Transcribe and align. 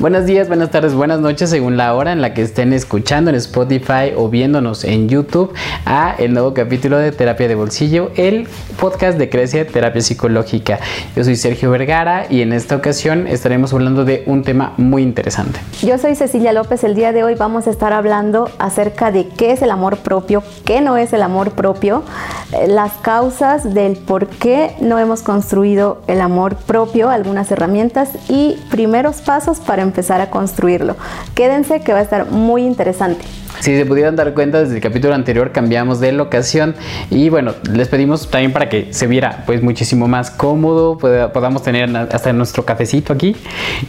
Buenos 0.00 0.24
días, 0.24 0.48
buenas 0.48 0.70
tardes, 0.70 0.94
buenas 0.94 1.20
noches, 1.20 1.50
según 1.50 1.76
la 1.76 1.94
hora 1.94 2.12
en 2.12 2.22
la 2.22 2.32
que 2.32 2.40
estén 2.40 2.72
escuchando 2.72 3.28
en 3.28 3.36
Spotify 3.36 4.14
o 4.16 4.30
viéndonos 4.30 4.82
en 4.84 5.10
YouTube 5.10 5.52
a 5.84 6.14
el 6.16 6.32
nuevo 6.32 6.54
capítulo 6.54 6.96
de 6.96 7.12
Terapia 7.12 7.48
de 7.48 7.54
Bolsillo, 7.54 8.10
el 8.16 8.48
podcast 8.80 9.18
de 9.18 9.28
Crece 9.28 9.66
Terapia 9.66 10.00
Psicológica. 10.00 10.78
Yo 11.14 11.22
soy 11.22 11.36
Sergio 11.36 11.70
Vergara 11.70 12.24
y 12.30 12.40
en 12.40 12.54
esta 12.54 12.76
ocasión 12.76 13.26
estaremos 13.26 13.74
hablando 13.74 14.06
de 14.06 14.22
un 14.24 14.42
tema 14.42 14.72
muy 14.78 15.02
interesante. 15.02 15.60
Yo 15.82 15.98
soy 15.98 16.14
Cecilia 16.14 16.54
López. 16.54 16.82
El 16.82 16.94
día 16.94 17.12
de 17.12 17.22
hoy 17.22 17.34
vamos 17.34 17.66
a 17.66 17.70
estar 17.70 17.92
hablando 17.92 18.50
acerca 18.58 19.12
de 19.12 19.28
qué 19.28 19.52
es 19.52 19.60
el 19.60 19.70
amor 19.70 19.98
propio, 19.98 20.42
qué 20.64 20.80
no 20.80 20.96
es 20.96 21.12
el 21.12 21.20
amor 21.20 21.50
propio, 21.50 22.04
eh, 22.52 22.68
las 22.68 22.92
causas 23.02 23.74
del 23.74 23.98
por 23.98 24.28
qué 24.28 24.74
no 24.80 24.98
hemos 24.98 25.20
construido 25.20 26.00
el 26.06 26.22
amor 26.22 26.56
propio, 26.56 27.10
algunas 27.10 27.50
herramientas 27.50 28.08
y 28.30 28.56
primeros 28.70 29.16
pasos 29.20 29.60
para 29.60 29.89
empezar 29.90 30.20
a 30.20 30.30
construirlo. 30.30 30.96
Quédense 31.34 31.80
que 31.80 31.92
va 31.92 31.98
a 31.98 32.02
estar 32.02 32.30
muy 32.30 32.62
interesante. 32.62 33.24
Si 33.60 33.76
se 33.76 33.84
pudieran 33.84 34.16
dar 34.16 34.32
cuenta, 34.32 34.60
desde 34.60 34.76
el 34.76 34.80
capítulo 34.80 35.14
anterior 35.14 35.52
cambiamos 35.52 36.00
de 36.00 36.12
locación 36.12 36.74
y 37.10 37.28
bueno, 37.28 37.52
les 37.70 37.88
pedimos 37.88 38.30
también 38.30 38.54
para 38.54 38.70
que 38.70 38.94
se 38.94 39.06
viera 39.06 39.42
pues 39.44 39.62
muchísimo 39.62 40.08
más 40.08 40.30
cómodo, 40.30 40.96
podamos 40.96 41.62
tener 41.62 41.94
hasta 41.94 42.32
nuestro 42.32 42.64
cafecito 42.64 43.12
aquí. 43.12 43.36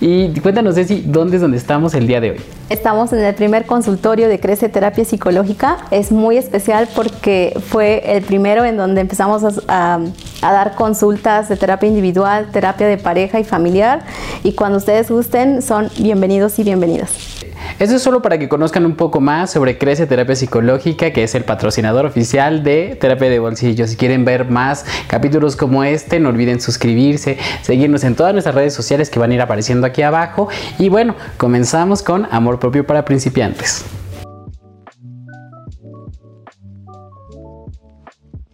Y 0.01 0.37
cuéntanos, 0.41 0.75
Ceci, 0.75 1.03
¿dónde 1.07 1.37
es 1.37 1.41
donde 1.41 1.55
estamos 1.55 1.93
el 1.93 2.05
día 2.05 2.19
de 2.19 2.31
hoy? 2.31 2.37
Estamos 2.69 3.13
en 3.13 3.19
el 3.19 3.33
primer 3.33 3.65
consultorio 3.65 4.27
de 4.27 4.41
Crece 4.41 4.67
Terapia 4.67 5.05
Psicológica. 5.05 5.77
Es 5.89 6.11
muy 6.11 6.35
especial 6.35 6.89
porque 6.93 7.57
fue 7.69 8.03
el 8.17 8.23
primero 8.23 8.65
en 8.65 8.75
donde 8.75 8.99
empezamos 8.99 9.41
a, 9.69 9.99
a 10.41 10.51
dar 10.51 10.75
consultas 10.75 11.47
de 11.47 11.55
terapia 11.55 11.87
individual, 11.87 12.49
terapia 12.51 12.87
de 12.87 12.97
pareja 12.97 13.39
y 13.39 13.45
familiar. 13.45 14.01
Y 14.43 14.51
cuando 14.51 14.79
ustedes 14.79 15.09
gusten, 15.09 15.61
son 15.61 15.87
bienvenidos 15.97 16.59
y 16.59 16.63
bienvenidas. 16.63 17.41
Esto 17.79 17.95
es 17.95 18.01
solo 18.01 18.21
para 18.21 18.37
que 18.37 18.49
conozcan 18.49 18.85
un 18.85 18.95
poco 18.95 19.19
más 19.19 19.55
sobre 19.61 19.77
Crece 19.77 20.07
Terapia 20.07 20.35
Psicológica, 20.35 21.13
que 21.13 21.21
es 21.21 21.35
el 21.35 21.43
patrocinador 21.43 22.07
oficial 22.07 22.63
de 22.63 22.97
Terapia 22.99 23.29
de 23.29 23.37
Bolsillo. 23.37 23.85
Si 23.85 23.95
quieren 23.95 24.25
ver 24.25 24.49
más 24.49 24.87
capítulos 25.05 25.55
como 25.55 25.83
este, 25.83 26.19
no 26.19 26.29
olviden 26.29 26.59
suscribirse, 26.59 27.37
seguirnos 27.61 28.03
en 28.03 28.15
todas 28.15 28.33
nuestras 28.33 28.55
redes 28.55 28.73
sociales 28.73 29.11
que 29.11 29.19
van 29.19 29.29
a 29.29 29.35
ir 29.35 29.41
apareciendo 29.41 29.85
aquí 29.85 30.01
abajo. 30.01 30.49
Y 30.79 30.89
bueno, 30.89 31.15
comenzamos 31.37 32.01
con 32.01 32.27
Amor 32.31 32.57
Propio 32.57 32.87
para 32.87 33.05
Principiantes. 33.05 33.85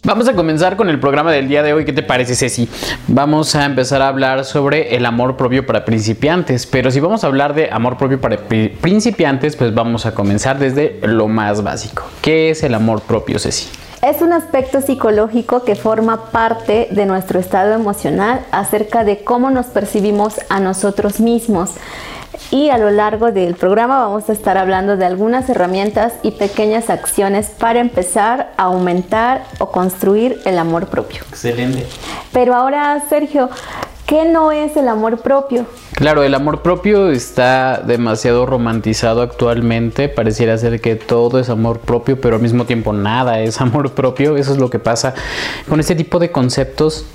Vamos 0.08 0.30
a 0.30 0.36
comenzar 0.36 0.78
con 0.78 0.88
el 0.88 1.02
programa 1.02 1.34
del 1.34 1.50
día 1.50 1.64
de 1.64 1.74
hoy. 1.74 1.84
¿Qué 1.84 1.92
te 1.92 2.02
parece, 2.02 2.34
Ceci? 2.34 2.70
Vamos 3.10 3.56
a 3.56 3.66
empezar 3.66 4.02
a 4.02 4.08
hablar 4.08 4.46
sobre 4.46 4.96
el 4.96 5.06
amor 5.06 5.36
propio 5.36 5.66
para 5.66 5.84
principiantes. 5.84 6.66
Pero 6.66 6.92
si 6.92 7.02
vamos 7.02 7.26
a 7.26 7.28
hablar 7.28 7.54
de 7.54 7.70
amor 7.70 7.98
propio 7.98 8.22
para 8.22 8.38
principiantes, 8.38 9.58
pues 9.58 9.76
vamos 9.76 10.06
a 10.06 10.16
comenzar 10.16 10.60
desde 10.60 10.98
lo 11.04 11.28
más 11.28 11.62
básico. 11.62 12.04
¿Qué 12.22 12.52
es 12.52 12.64
el 12.64 12.76
amor 12.76 13.02
propio, 13.02 13.38
Ceci? 13.38 13.68
Es 14.02 14.22
un 14.22 14.32
aspecto 14.32 14.80
psicológico 14.80 15.66
que 15.66 15.76
forma 15.76 16.32
parte 16.32 16.88
de 16.92 17.06
nuestro 17.06 17.42
estado 17.42 17.74
emocional 17.74 18.46
acerca 18.52 19.04
de 19.04 19.26
cómo 19.26 19.50
nos 19.50 19.66
percibimos 19.66 20.40
a 20.48 20.62
nosotros 20.62 21.20
mismos 21.20 21.72
y 22.52 22.70
a 22.70 22.78
lo 22.78 22.90
largo 22.90 23.32
del 23.32 23.56
programa 23.56 24.00
vamos 24.00 24.30
a 24.30 24.34
estar 24.34 24.58
hablando 24.58 24.98
de 24.98 25.06
algunas 25.06 25.50
herramientas 25.50 26.14
y 26.24 26.32
pequeñas 26.32 26.90
acciones 26.90 27.48
para 27.48 27.80
empezar 27.80 28.52
a 28.58 28.64
aumentar 28.64 29.44
o 29.60 29.72
construir 29.72 30.40
el 30.46 30.58
amor 30.58 30.88
propio. 30.88 31.24
Excelente. 31.30 31.86
Pero 32.32 32.56
ahora, 32.56 33.04
Sergio, 33.10 33.50
¿qué 34.06 34.26
no 34.26 34.52
es 34.52 34.78
el 34.78 34.88
amor 34.88 35.20
propio? 35.20 35.66
Claro, 35.94 36.24
el 36.24 36.36
amor 36.36 36.62
propio 36.62 37.10
está 37.10 37.82
demasiado 37.86 38.46
romantizado 38.46 39.22
actualmente. 39.22 40.10
Pareciera 40.10 40.58
ser 40.58 40.80
que 40.80 40.96
todo 40.96 41.40
es 41.40 41.50
amor 41.50 41.80
propio, 41.80 42.22
pero 42.22 42.36
al 42.36 42.42
mismo 42.42 42.66
tiempo 42.66 42.94
nada 42.94 43.40
es 43.40 43.60
amor 43.62 43.92
propio. 43.94 44.38
Eso 44.38 44.52
es 44.54 44.58
lo 44.58 44.70
que 44.70 44.80
pasa 44.80 45.14
con 45.68 45.80
este 45.80 45.96
tipo 45.96 46.20
de 46.20 46.32
conceptos 46.32 47.06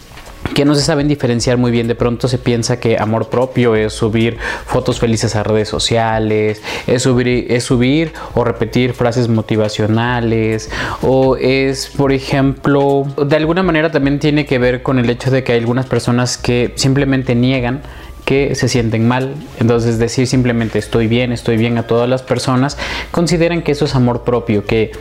que 0.54 0.64
no 0.64 0.74
se 0.74 0.82
saben 0.82 1.08
diferenciar 1.08 1.56
muy 1.56 1.70
bien. 1.70 1.88
De 1.88 1.94
pronto 1.94 2.28
se 2.28 2.38
piensa 2.38 2.78
que 2.78 2.98
amor 2.98 3.28
propio 3.28 3.74
es 3.74 3.92
subir 3.92 4.38
fotos 4.66 5.00
felices 5.00 5.34
a 5.36 5.42
redes 5.42 5.68
sociales, 5.68 6.62
es 6.86 7.02
subir, 7.02 7.46
es 7.50 7.64
subir 7.64 8.12
o 8.34 8.44
repetir 8.44 8.92
frases 8.92 9.28
motivacionales, 9.28 10.70
o 11.02 11.36
es, 11.36 11.88
por 11.88 12.12
ejemplo, 12.12 13.06
de 13.24 13.36
alguna 13.36 13.62
manera 13.62 13.90
también 13.90 14.18
tiene 14.18 14.46
que 14.46 14.58
ver 14.58 14.82
con 14.82 14.98
el 14.98 15.08
hecho 15.10 15.30
de 15.30 15.44
que 15.44 15.52
hay 15.52 15.58
algunas 15.58 15.86
personas 15.86 16.38
que 16.38 16.72
simplemente 16.76 17.34
niegan 17.34 17.82
que 18.24 18.54
se 18.54 18.68
sienten 18.68 19.06
mal. 19.06 19.34
Entonces 19.58 19.98
decir 19.98 20.26
simplemente 20.26 20.78
estoy 20.78 21.06
bien, 21.06 21.32
estoy 21.32 21.56
bien 21.56 21.78
a 21.78 21.86
todas 21.86 22.08
las 22.08 22.22
personas, 22.22 22.76
consideran 23.10 23.62
que 23.62 23.72
eso 23.72 23.84
es 23.84 23.94
amor 23.94 24.22
propio, 24.22 24.64
que 24.64 24.92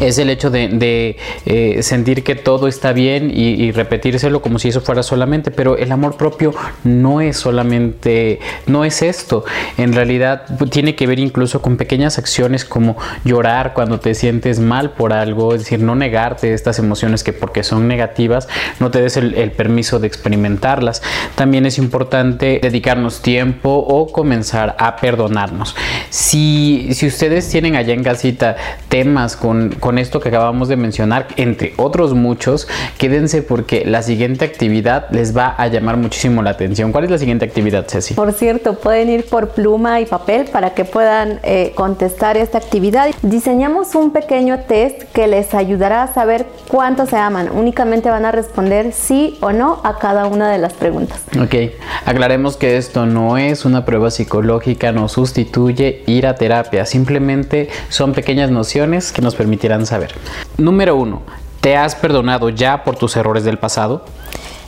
es 0.00 0.18
el 0.18 0.30
hecho 0.30 0.50
de, 0.50 1.16
eh, 1.46 1.82
sentir 1.82 2.22
que 2.24 2.34
todo 2.34 2.68
está 2.68 2.92
bien 2.92 3.30
y, 3.34 3.70
repetírselo 3.72 4.42
como 4.42 4.58
si 4.58 4.68
eso 4.68 4.80
fuera 4.80 5.02
solamente, 5.02 5.50
pero 5.50 5.76
el 5.76 5.92
amor 5.92 6.16
propio 6.16 6.52
no 6.84 7.20
es 7.20 7.36
solamente, 7.36 8.40
no 8.66 8.84
es 8.84 9.02
esto, 9.02 9.44
en 9.76 9.92
realidad 9.92 10.44
tiene 10.70 10.94
que 10.94 11.06
ver 11.06 11.18
incluso 11.18 11.62
con 11.62 11.76
pequeñas 11.76 12.18
acciones 12.18 12.64
como 12.64 12.96
llorar 13.24 13.74
cuando 13.74 14.00
te 14.00 14.14
sientes 14.14 14.58
mal 14.58 14.90
por 14.92 15.12
algo, 15.12 15.54
es 15.54 15.60
decir, 15.60 15.80
no 15.80 15.94
negarte 15.94 16.52
estas 16.52 16.78
emociones 16.78 17.22
que 17.22 17.32
porque 17.32 17.62
son 17.62 17.86
negativas 17.86 18.48
no 18.78 18.90
te 18.90 19.02
des 19.02 19.16
el, 19.16 19.50
permiso 19.52 19.98
de 19.98 20.06
experimentarlas. 20.06 21.02
También 21.34 21.66
es 21.66 21.78
importante 21.78 22.60
dedicarnos 22.62 23.22
tiempo 23.22 23.70
o 23.70 24.10
comenzar 24.12 24.76
a 24.78 24.96
perdonarnos. 24.96 25.74
Si, 26.08 26.88
si 26.92 27.06
ustedes 27.06 27.48
tienen 27.48 27.76
allá 27.76 27.94
en 27.94 28.02
casita 28.02 28.56
temas 28.88 29.36
con 29.36 29.69
con, 29.78 29.98
esto 29.98 30.20
que 30.20 30.28
acabamos 30.28 30.68
de 30.68 30.76
mencionar, 30.76 31.28
entre 31.36 31.74
otros 31.76 32.14
muchos, 32.14 32.68
quédense 32.98 33.42
porque 33.42 33.84
la 33.84 34.02
siguiente 34.02 34.44
actividad 34.44 35.10
les 35.10 35.36
va 35.36 35.54
a 35.56 35.68
llamar 35.68 35.96
muchísimo 35.96 36.42
la 36.42 36.50
atención. 36.50 36.92
¿Cuál 36.92 37.04
es 37.04 37.10
la 37.10 37.18
siguiente 37.18 37.44
actividad, 37.44 37.86
Ceci? 37.88 38.14
Por 38.14 38.32
cierto, 38.32 38.74
pueden 38.74 39.10
ir 39.10 39.26
por 39.26 39.50
pluma 39.50 40.00
y 40.00 40.06
papel 40.06 40.46
para 40.46 40.70
que 40.70 40.84
puedan 40.84 41.40
eh, 41.42 41.72
contestar 41.74 42.36
esta 42.36 42.58
actividad. 42.58 43.10
Diseñamos 43.22 43.94
un 43.94 44.12
pequeño 44.12 44.60
test 44.60 45.02
que 45.12 45.26
les 45.28 45.54
ayudará 45.54 46.02
a 46.02 46.12
saber 46.12 46.46
cuánto 46.68 47.06
se 47.06 47.16
aman. 47.16 47.50
Únicamente 47.52 48.10
van 48.10 48.24
a 48.24 48.32
responder 48.32 48.92
sí 48.92 49.38
o 49.40 49.52
no 49.52 49.80
a 49.84 49.98
cada 49.98 50.26
una 50.26 50.50
de 50.50 50.58
las 50.58 50.72
preguntas. 50.72 51.20
Ok, 51.40 51.72
aclaremos 52.06 52.56
que 52.56 52.76
esto 52.76 53.06
no 53.06 53.38
es 53.38 53.64
una 53.64 53.84
prueba 53.84 54.10
psicológica, 54.10 54.92
no 54.92 55.08
sustituye 55.08 56.02
ir 56.06 56.26
a 56.26 56.34
terapia, 56.34 56.86
simplemente 56.86 57.68
son 57.88 58.12
pequeñas 58.12 58.50
nociones 58.50 59.12
que 59.12 59.22
nos 59.22 59.34
permiten 59.34 59.59
saber. 59.84 60.14
Número 60.58 60.96
uno, 60.96 61.22
¿te 61.60 61.76
has 61.76 61.94
perdonado 61.94 62.48
ya 62.48 62.84
por 62.84 62.96
tus 62.96 63.16
errores 63.16 63.44
del 63.44 63.58
pasado? 63.58 64.04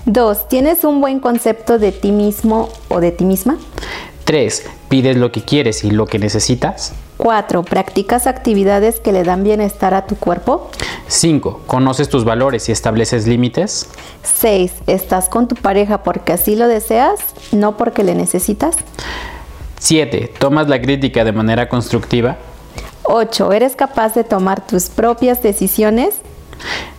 Dos, 0.04 0.48
¿tienes 0.48 0.84
un 0.84 1.00
buen 1.00 1.20
concepto 1.20 1.78
de 1.78 1.92
ti 1.92 2.10
mismo 2.10 2.68
o 2.88 3.00
de 3.00 3.12
ti 3.12 3.24
misma? 3.24 3.56
Tres, 4.24 4.64
¿pides 4.88 5.16
lo 5.16 5.32
que 5.32 5.42
quieres 5.42 5.84
y 5.84 5.90
lo 5.90 6.06
que 6.06 6.18
necesitas? 6.18 6.92
4. 7.18 7.62
¿Practicas 7.62 8.26
actividades 8.26 8.98
que 8.98 9.12
le 9.12 9.22
dan 9.22 9.44
bienestar 9.44 9.94
a 9.94 10.06
tu 10.06 10.16
cuerpo? 10.16 10.70
5. 11.06 11.62
¿Conoces 11.66 12.08
tus 12.08 12.24
valores 12.24 12.68
y 12.68 12.72
estableces 12.72 13.28
límites? 13.28 13.88
6. 14.22 14.72
¿Estás 14.88 15.28
con 15.28 15.46
tu 15.46 15.54
pareja 15.54 16.02
porque 16.02 16.32
así 16.32 16.56
lo 16.56 16.66
deseas, 16.66 17.20
no 17.52 17.76
porque 17.76 18.02
le 18.02 18.16
necesitas? 18.16 18.76
7. 19.78 20.32
¿Tomas 20.38 20.68
la 20.68 20.80
crítica 20.80 21.24
de 21.24 21.32
manera 21.32 21.68
constructiva? 21.68 22.38
8. 23.04 23.52
¿Eres 23.52 23.76
capaz 23.76 24.14
de 24.14 24.24
tomar 24.24 24.66
tus 24.66 24.88
propias 24.88 25.42
decisiones? 25.42 26.14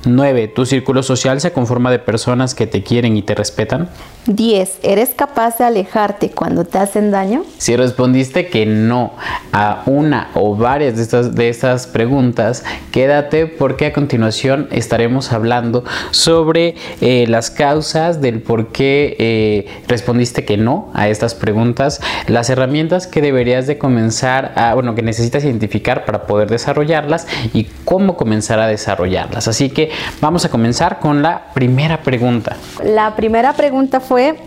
9. 0.06 0.48
¿Tu 0.50 0.66
círculo 0.66 1.04
social 1.04 1.40
se 1.42 1.52
conforma 1.52 1.92
de 1.92 2.00
personas 2.00 2.56
que 2.56 2.68
te 2.68 2.84
quieren 2.84 3.18
y 3.18 3.22
te 3.22 3.36
respetan? 3.36 3.90
10. 4.26 4.80
¿Eres 4.84 5.10
capaz 5.16 5.58
de 5.58 5.66
alejarte 5.66 6.30
cuando 6.30 6.64
te 6.64 6.78
hacen 6.78 7.12
daño? 7.12 7.44
Si 7.58 7.76
respondiste 7.76 8.48
que 8.48 8.66
no 8.66 9.14
a 9.52 9.84
una 9.86 10.30
o 10.34 10.56
varias 10.56 10.96
de 10.96 11.04
estas, 11.04 11.36
de 11.36 11.50
estas 11.50 11.88
preguntas, 11.88 12.64
quédate 12.92 13.48
porque 13.48 13.88
a 13.88 13.94
continuación 13.94 14.68
estaremos 14.72 15.32
hablando 15.32 15.84
sobre 16.12 16.76
eh, 17.02 17.26
las 17.28 17.50
causas 17.52 18.22
del 18.22 18.42
por 18.42 18.68
qué 18.68 19.16
eh, 19.20 19.68
respondiste 19.88 20.46
que 20.46 20.58
no 20.58 20.90
a 20.94 21.10
estas 21.10 21.36
preguntas, 21.36 22.02
las 22.28 22.50
herramientas 22.50 23.08
que 23.08 23.22
deberías 23.22 23.68
de 23.68 23.78
comenzar 23.78 24.54
a, 24.56 24.74
bueno, 24.74 24.96
que 24.96 25.02
necesitas 25.02 25.44
identificar 25.44 26.06
para 26.06 26.24
poder 26.28 26.50
desarrollarlas 26.50 27.28
y 27.54 27.68
cómo 27.86 28.16
comenzar 28.18 28.60
a 28.60 28.68
desarrollarlas. 28.68 29.48
Así 29.48 29.70
que 29.70 29.93
vamos 30.22 30.46
a 30.46 30.50
comenzar 30.50 31.00
con 31.00 31.22
la 31.22 31.54
primera 31.54 32.02
pregunta. 32.02 32.56
La 32.84 33.16
primera 33.16 33.54
pregunta 33.54 34.00
fue, 34.00 34.38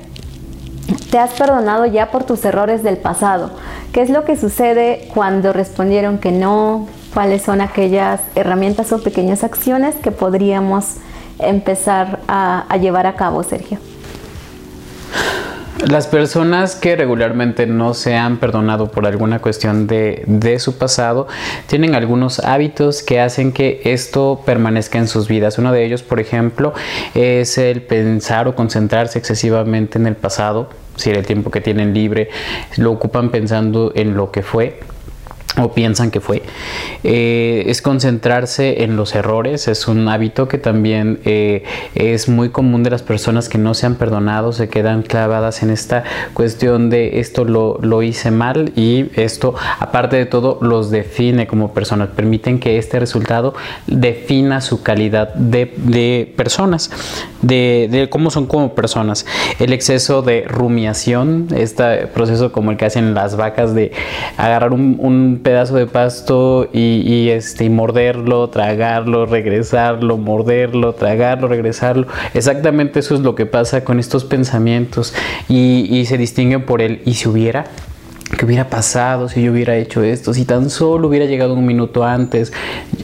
¿te 1.10 1.18
has 1.18 1.30
perdonado 1.32 1.86
ya 1.86 2.10
por 2.10 2.24
tus 2.24 2.44
errores 2.44 2.82
del 2.82 2.98
pasado? 2.98 3.50
¿Qué 3.92 4.02
es 4.02 4.10
lo 4.10 4.24
que 4.24 4.36
sucede 4.36 5.08
cuando 5.14 5.52
respondieron 5.52 6.18
que 6.18 6.32
no? 6.32 6.86
¿Cuáles 7.14 7.42
son 7.42 7.60
aquellas 7.60 8.20
herramientas 8.34 8.92
o 8.92 9.02
pequeñas 9.02 9.42
acciones 9.42 9.94
que 9.94 10.10
podríamos 10.10 10.96
empezar 11.38 12.20
a, 12.28 12.66
llevar 12.80 13.06
a 13.06 13.14
cabo, 13.14 13.42
Sergio? 13.42 13.78
Las 15.84 16.06
personas 16.06 16.74
que 16.74 16.96
regularmente 16.96 17.66
no 17.66 17.92
se 17.92 18.16
han 18.16 18.38
perdonado 18.38 18.90
por 18.90 19.06
alguna 19.06 19.40
cuestión 19.40 19.86
de, 19.86 20.24
de, 20.26 20.58
su 20.58 20.78
pasado 20.78 21.28
tienen 21.66 21.94
algunos 21.94 22.40
hábitos 22.40 23.02
que 23.02 23.20
hacen 23.20 23.52
que 23.52 23.82
esto 23.84 24.40
permanezca 24.46 24.98
en 24.98 25.06
sus 25.06 25.28
vidas. 25.28 25.58
Uno 25.58 25.72
de 25.72 25.84
ellos, 25.84 26.02
por 26.02 26.18
ejemplo, 26.18 26.72
es 27.14 27.58
el 27.58 27.82
pensar 27.82 28.48
o 28.48 28.54
concentrarse 28.54 29.18
excesivamente 29.18 29.98
en 29.98 30.06
el 30.06 30.16
pasado. 30.16 30.70
Si 30.96 31.10
el 31.10 31.26
tiempo 31.26 31.50
que 31.50 31.60
tienen 31.60 31.92
libre 31.92 32.30
lo 32.78 32.92
ocupan 32.92 33.30
pensando 33.30 33.92
en 33.94 34.16
lo 34.16 34.30
que 34.30 34.42
fue 34.42 34.80
o 35.58 35.72
piensan 35.72 36.10
que 36.10 36.20
fue, 36.20 36.42
eh, 37.02 37.64
es 37.66 37.80
concentrarse 37.82 38.82
en 38.82 38.96
los 38.96 39.14
errores, 39.14 39.68
es 39.68 39.88
un 39.88 40.08
hábito 40.08 40.48
que 40.48 40.58
también 40.58 41.20
eh, 41.24 41.64
es 41.94 42.28
muy 42.28 42.50
común 42.50 42.82
de 42.82 42.90
las 42.90 43.02
personas 43.02 43.48
que 43.48 43.58
no 43.58 43.74
se 43.74 43.86
han 43.86 43.94
perdonado, 43.94 44.52
se 44.52 44.68
quedan 44.68 45.02
clavadas 45.02 45.62
en 45.62 45.70
esta 45.70 46.04
cuestión 46.34 46.90
de 46.90 47.20
esto 47.20 47.44
lo, 47.44 47.78
lo 47.80 48.02
hice 48.02 48.30
mal 48.30 48.72
y 48.76 49.06
esto 49.14 49.54
aparte 49.78 50.16
de 50.16 50.26
todo 50.26 50.58
los 50.60 50.90
define 50.90 51.46
como 51.46 51.72
personas, 51.72 52.10
permiten 52.10 52.58
que 52.58 52.78
este 52.78 53.00
resultado 53.00 53.54
defina 53.86 54.60
su 54.60 54.82
calidad 54.82 55.34
de, 55.34 55.72
de 55.76 56.32
personas, 56.36 56.90
de, 57.42 57.88
de, 57.90 58.08
cómo 58.08 58.30
son 58.30 58.46
como 58.46 58.74
personas. 58.74 59.26
El 59.58 59.72
exceso 59.72 60.22
de 60.22 60.44
rumiación, 60.46 61.48
este 61.54 62.06
proceso 62.08 62.52
como 62.52 62.70
el 62.70 62.76
que 62.76 62.84
hacen 62.84 63.14
las 63.14 63.36
vacas 63.36 63.74
de 63.74 63.92
agarrar 64.36 64.72
un, 64.72 64.96
un 64.98 65.40
pedazo 65.46 65.76
de 65.76 65.86
pasto 65.86 66.68
y, 66.72 67.28
este, 67.28 67.66
y 67.66 67.70
morderlo, 67.70 68.48
tragarlo, 68.50 69.26
regresarlo, 69.26 70.16
morderlo, 70.16 70.94
tragarlo, 70.94 71.46
regresarlo. 71.46 72.08
Exactamente 72.34 72.98
eso 72.98 73.14
es 73.14 73.20
lo 73.20 73.36
que 73.36 73.46
pasa 73.46 73.84
con 73.84 74.00
estos 74.00 74.24
pensamientos 74.24 75.14
y, 75.48 76.04
se 76.06 76.18
distinguen 76.18 76.66
por 76.66 76.82
el 76.82 77.00
y 77.04 77.14
si 77.14 77.28
hubiera 77.28 77.66
¿Qué 78.36 78.44
hubiera 78.44 78.68
pasado 78.68 79.30
si 79.30 79.42
yo 79.42 79.52
hubiera 79.52 79.76
hecho 79.76 80.02
esto? 80.02 80.34
Si 80.34 80.44
tan 80.44 80.68
solo 80.68 81.08
hubiera 81.08 81.24
llegado 81.24 81.54
un 81.54 81.64
minuto 81.64 82.04
antes 82.04 82.52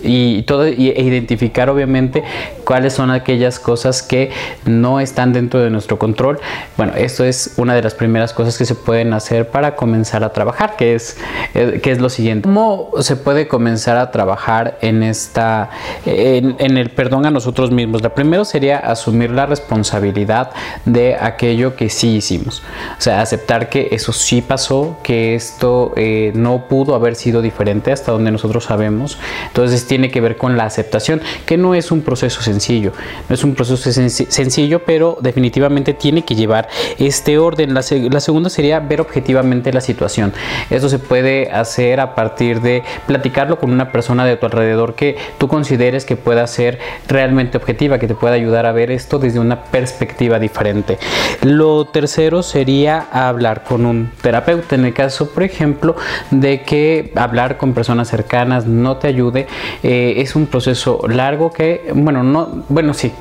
y 0.03 0.43
todo 0.43 0.67
e 0.67 0.75
identificar 0.75 1.71
obviamente 1.71 2.23
cuáles 2.65 2.93
son 2.93 3.11
aquellas 3.11 3.59
cosas 3.59 4.03
que 4.03 4.31
no 4.67 5.01
están 5.01 5.33
dentro 5.33 5.61
de 5.61 5.71
nuestro 5.71 5.99
control. 5.99 6.39
Bueno, 6.77 6.93
esto 6.97 7.25
es 7.25 7.55
una 7.57 7.75
de 7.75 7.83
las 7.83 7.95
primeras 7.95 8.35
cosas 8.35 8.59
que 8.59 8.67
se 8.67 8.75
pueden 8.75 9.15
hacer 9.15 9.49
para 9.49 9.75
comenzar 9.75 10.23
a 10.23 10.35
trabajar, 10.35 10.77
que 10.77 10.95
es, 10.95 11.17
eh, 11.55 11.81
que 11.83 11.93
es 11.93 12.01
lo 12.01 12.11
siguiente. 12.11 12.43
¿Cómo 12.43 12.91
se 13.01 13.17
puede 13.17 13.49
comenzar 13.49 13.97
a 13.97 14.11
trabajar 14.11 14.77
en 14.83 15.03
esta 15.03 15.71
en, 16.05 16.57
en 16.59 16.77
el 16.77 16.91
perdón 16.91 17.25
a 17.25 17.31
nosotros 17.31 17.71
mismos? 17.71 18.03
La 18.03 18.15
primero 18.15 18.45
sería 18.45 18.79
asumir 18.79 19.31
la 19.31 19.47
responsabilidad 19.47 20.51
de 20.85 21.17
aquello 21.19 21.75
que 21.75 21.89
sí 21.89 22.17
hicimos. 22.17 22.63
O 22.99 23.01
sea, 23.01 23.23
aceptar 23.23 23.71
que 23.71 23.89
eso 23.93 24.13
sí 24.13 24.43
pasó, 24.43 24.99
que 25.03 25.22
esto 25.23 25.93
eh, 25.97 26.33
no 26.35 26.69
pudo 26.69 26.95
haber 26.95 27.15
sido 27.15 27.43
diferente 27.43 27.93
hasta 27.93 28.13
donde 28.13 28.31
nosotros 28.31 28.65
sabemos. 28.65 29.19
Entonces 29.49 29.87
tiene 29.87 30.11
que 30.11 30.21
ver 30.21 30.37
con 30.37 30.57
la 30.57 30.65
aceptación, 30.65 31.21
que 31.47 31.57
no 31.57 31.75
es 31.75 31.91
un 31.91 32.03
proceso 32.03 32.43
sencillo, 32.43 32.93
no 33.29 33.35
es 33.35 33.45
un 33.45 33.55
proceso 33.55 33.77
sencillo, 33.77 34.85
pero 34.85 35.19
definitivamente 35.21 35.95
tiene 35.95 36.25
que 36.25 36.35
llevar 36.35 36.69
este 36.99 37.39
orden. 37.39 37.75
La, 37.75 37.83
la 38.11 38.21
segunda 38.21 38.51
sería 38.51 38.81
ver 38.81 39.01
objetivamente 39.01 39.73
la 39.73 39.81
situación. 39.81 40.33
Esto 40.71 40.89
se 40.89 40.99
puede 40.99 41.51
hacer 41.51 42.01
a 42.01 42.15
partir 42.15 42.61
de 42.61 42.83
platicarlo 43.07 43.59
con 43.59 43.71
una 43.71 43.93
persona 43.93 44.25
de 44.25 44.37
tu 44.37 44.47
alrededor 44.47 44.95
que 44.95 45.17
tú 45.39 45.49
consideres 45.49 46.05
que 46.05 46.17
pueda 46.17 46.47
ser 46.47 46.79
realmente 47.09 47.57
objetiva, 47.57 47.99
que 47.99 48.09
te 48.09 48.15
pueda 48.15 48.35
ayudar 48.35 48.67
a 48.67 48.73
ver 48.73 48.91
esto 48.91 49.19
desde 49.19 49.39
una 49.39 49.65
perspectiva 49.65 50.39
diferente. 50.39 50.99
Lo 51.43 51.85
tercero 51.87 52.43
sería 52.43 53.07
hablar 53.13 53.65
con 53.65 53.87
un 53.87 54.11
terapeuta 54.23 54.75
en 54.75 54.85
el 54.85 54.95
caso, 54.95 55.12
por 55.21 55.43
ejemplo, 55.43 55.97
de 56.31 56.63
que 56.63 57.13
hablar 57.17 57.57
con 57.57 57.75
personas 57.75 58.09
cercanas 58.09 58.67
no 58.67 58.97
te 58.97 59.09
ayude, 59.09 59.47
eh, 59.83 60.15
es 60.19 60.37
un 60.37 60.47
proceso 60.47 61.01
largo 61.09 61.53
que, 61.53 61.93
bueno, 61.95 62.23
no, 62.23 62.65
bueno, 62.69 62.95
sí, 62.95 63.13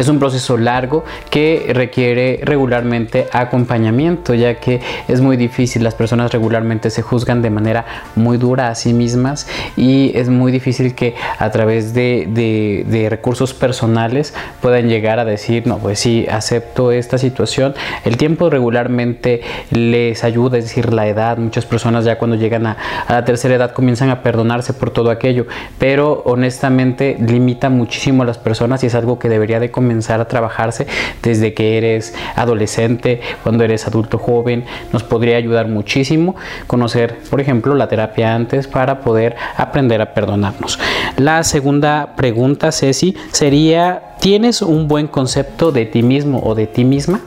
es 0.00 0.08
un 0.08 0.18
proceso 0.18 0.56
largo 0.56 1.04
que 1.28 1.72
requiere 1.74 2.40
regularmente 2.42 3.28
acompañamiento, 3.32 4.34
ya 4.34 4.54
que 4.54 4.80
es 5.08 5.20
muy 5.20 5.36
difícil, 5.36 5.84
las 5.84 5.94
personas 5.94 6.32
regularmente 6.32 6.88
se 6.88 7.02
juzgan 7.02 7.42
de 7.42 7.50
manera 7.50 7.84
muy 8.16 8.38
dura 8.38 8.68
a 8.68 8.74
sí 8.74 8.94
mismas 8.94 9.46
y 9.76 10.12
es 10.16 10.30
muy 10.30 10.52
difícil 10.52 10.94
que 10.94 11.14
a 11.38 11.50
través 11.50 11.92
de, 11.92 13.06
recursos 13.10 13.52
personales 13.54 14.34
puedan 14.62 14.88
llegar 14.88 15.18
a 15.18 15.24
decir, 15.24 15.66
no, 15.66 15.78
pues 15.78 15.98
sí, 15.98 16.26
acepto 16.30 16.92
esta 16.92 17.18
situación. 17.18 17.74
El 18.04 18.16
tiempo 18.16 18.48
regularmente 18.48 19.42
les 19.70 20.24
ayuda, 20.24 20.58
es 20.58 20.64
decir, 20.64 20.92
la 20.92 21.08
edad, 21.08 21.36
muchas 21.38 21.66
personas 21.66 22.04
ya 22.04 22.16
cuando 22.18 22.36
llegan 22.36 22.66
a, 22.66 22.76
la 23.08 23.24
tercera 23.24 23.54
edad 23.54 23.72
comienzan 23.72 24.10
a 24.10 24.22
perdonarse 24.22 24.72
por 24.72 24.90
todo 24.90 25.10
aquello, 25.10 25.46
pero 25.78 26.22
honestamente 26.24 27.16
limita 27.20 27.68
muchísimo 27.68 28.22
a 28.22 28.26
las 28.26 28.38
personas 28.38 28.82
y 28.82 28.86
es 28.86 28.94
algo 28.94 29.18
que 29.18 29.28
debería 29.28 29.60
de 29.60 29.70
comenzar 29.90 30.20
a 30.20 30.28
trabajarse 30.28 30.86
desde 31.20 31.52
que 31.52 31.76
eres 31.76 32.14
adolescente, 32.36 33.20
cuando 33.42 33.64
eres 33.64 33.88
adulto 33.88 34.18
joven. 34.18 34.64
Nos 34.92 35.02
podría 35.02 35.36
ayudar 35.36 35.66
muchísimo 35.66 36.36
conocer, 36.68 37.18
por 37.28 37.40
ejemplo, 37.40 37.74
la 37.74 37.88
terapia 37.88 38.32
antes 38.32 38.68
para 38.68 39.00
poder 39.00 39.34
aprender 39.56 40.00
a 40.00 40.14
perdonarnos. 40.14 40.78
La 41.16 41.42
segunda 41.42 42.14
pregunta, 42.14 42.70
Ceci, 42.70 43.16
sería, 43.32 44.14
¿tienes 44.20 44.62
un 44.62 44.86
buen 44.86 45.08
concepto 45.08 45.72
de 45.72 45.86
ti 45.86 46.04
mismo 46.04 46.40
o 46.44 46.54
de 46.54 46.68
ti 46.68 46.84
misma? 46.84 47.20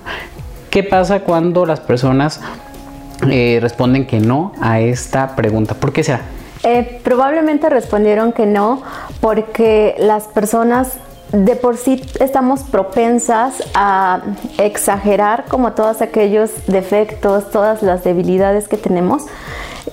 ¿Qué 0.69 0.83
pasa 0.83 1.19
cuando 1.19 1.65
las 1.65 1.81
personas 1.81 2.39
eh, 3.29 3.59
responden 3.61 4.07
que 4.07 4.21
no 4.21 4.53
a 4.61 4.79
esta 4.79 5.35
pregunta? 5.35 5.73
¿Por 5.73 5.91
qué 5.91 6.01
será? 6.01 6.21
Eh, 6.63 7.01
probablemente 7.03 7.69
respondieron 7.69 8.31
que 8.31 8.45
no 8.45 8.83
porque 9.19 9.95
las 9.97 10.27
personas 10.29 10.93
de 11.33 11.55
por 11.55 11.77
sí 11.77 12.01
estamos 12.19 12.61
propensas 12.61 13.63
a 13.73 14.21
exagerar 14.59 15.45
como 15.49 15.73
todos 15.73 16.01
aquellos 16.01 16.51
defectos, 16.67 17.49
todas 17.49 17.81
las 17.81 18.03
debilidades 18.03 18.67
que 18.67 18.77
tenemos. 18.77 19.25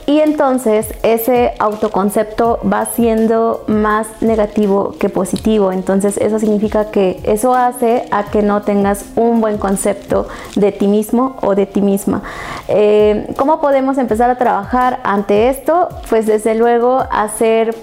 Y 0.06 0.20
entonces 0.20 0.92
ese 1.02 1.54
autoconcepto 1.58 2.60
va 2.70 2.84
siendo 2.86 3.64
más 3.66 4.06
negativo 4.20 4.94
que 4.98 5.08
positivo. 5.08 5.72
Entonces 5.72 6.16
eso 6.18 6.38
significa 6.38 6.90
que 6.90 7.20
eso 7.24 7.54
hace 7.54 8.06
a 8.10 8.24
que 8.24 8.42
no 8.42 8.62
tengas 8.62 9.06
un 9.16 9.40
buen 9.40 9.56
concepto 9.56 10.28
de 10.56 10.72
ti 10.72 10.88
mismo 10.88 11.36
o 11.42 11.54
de 11.54 11.66
ti 11.66 11.80
misma. 11.80 12.22
Eh, 12.68 13.32
¿Cómo 13.36 13.60
podemos 13.60 13.98
empezar 13.98 14.30
a 14.30 14.36
trabajar 14.36 15.00
ante 15.04 15.48
esto? 15.48 15.88
Pues 16.08 16.26
desde 16.26 16.54
luego 16.54 17.02
hacer 17.10 17.74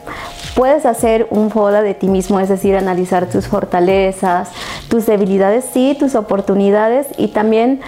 Puedes 0.58 0.88
hacer 0.88 1.28
un 1.30 1.52
FODA 1.52 1.84
de 1.84 1.94
ti 1.94 2.08
mismo, 2.08 2.40
es 2.40 2.50
decir, 2.50 2.76
analizar 2.76 3.30
tus 3.30 3.46
fortalezas, 3.46 4.50
tus 4.90 5.06
debilidades, 5.06 5.66
sí, 5.72 5.96
tus 6.00 6.16
oportunidades 6.16 7.06
y 7.16 7.28
también 7.28 7.80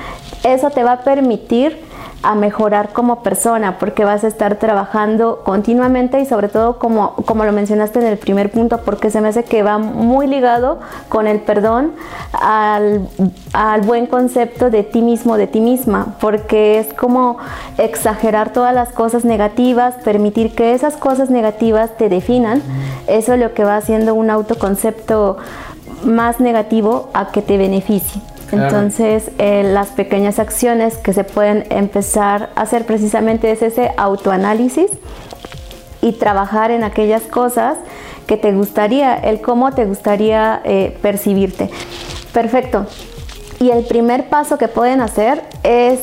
eso 0.44 0.70
te 0.70 0.84
va 0.84 0.92
a 0.92 1.02
permitir 1.02 1.89
a 2.22 2.36
mejorar 2.36 2.90
como 2.90 3.24
persona, 3.24 3.78
porque 3.80 4.04
vas 4.04 4.24
a 4.24 4.28
estar 4.28 4.56
trabajando 4.56 5.42
continuamente 5.44 6.20
y 6.20 6.26
sobre 6.26 6.50
todo 6.50 6.78
como, 6.78 7.14
como 7.26 7.46
lo 7.46 7.52
mencionaste 7.52 8.00
en 8.00 8.08
el 8.08 8.18
primer 8.18 8.52
punto, 8.52 8.82
porque 8.84 9.10
se 9.10 9.22
me 9.22 9.30
hace 9.30 9.44
que 9.44 9.64
va 9.64 9.78
muy 9.78 10.28
ligado 10.28 10.80
con 11.08 11.28
el 11.28 11.40
perdón 11.40 11.94
al, 12.34 13.08
al 13.54 13.82
buen 13.82 14.06
concepto 14.06 14.70
de 14.70 14.84
ti 14.84 15.02
mismo, 15.02 15.38
de 15.38 15.48
ti 15.48 15.62
misma, 15.62 16.16
porque 16.20 16.80
es 16.80 16.94
como 16.94 17.38
exagerar 17.78 18.52
todas 18.52 18.74
las 18.74 18.90
cosas 18.90 19.24
negativas, 19.24 19.96
permitir 20.04 20.54
que 20.54 20.74
esas 20.74 20.98
cosas 20.98 21.30
negativas 21.30 21.96
te 21.98 22.10
definan, 22.10 22.62
eso 23.08 23.34
es 23.34 23.40
lo 23.40 23.54
que 23.54 23.64
va 23.64 23.78
haciendo 23.78 24.14
un 24.14 24.30
autoconcepto 24.30 25.38
más 26.04 26.40
negativo 26.40 27.10
a 27.14 27.32
que 27.32 27.42
te 27.42 27.58
beneficie. 27.58 28.22
Entonces, 28.52 29.32
eh, 29.38 29.64
las 29.64 29.90
pequeñas 29.90 30.40
acciones 30.40 30.98
que 30.98 31.14
se 31.14 31.24
pueden 31.24 31.66
empezar 31.70 32.50
a 32.56 32.62
hacer 32.62 32.86
precisamente 32.86 33.52
es 33.52 33.62
ese 33.62 33.92
autoanálisis 33.98 34.92
y 36.02 36.14
trabajar 36.14 36.72
en 36.72 36.84
aquellas 36.84 37.24
cosas 37.24 37.78
que 38.28 38.38
te 38.38 38.52
gustaría, 38.52 39.16
el 39.16 39.42
cómo 39.42 39.72
te 39.74 39.86
gustaría 39.86 40.62
eh, 40.64 40.98
percibirte. 41.02 41.70
Perfecto. 42.34 42.86
Y 43.60 43.72
el 43.72 43.86
primer 43.86 44.30
paso 44.30 44.58
que 44.58 44.68
pueden 44.68 45.02
hacer 45.02 45.44
es 45.64 46.00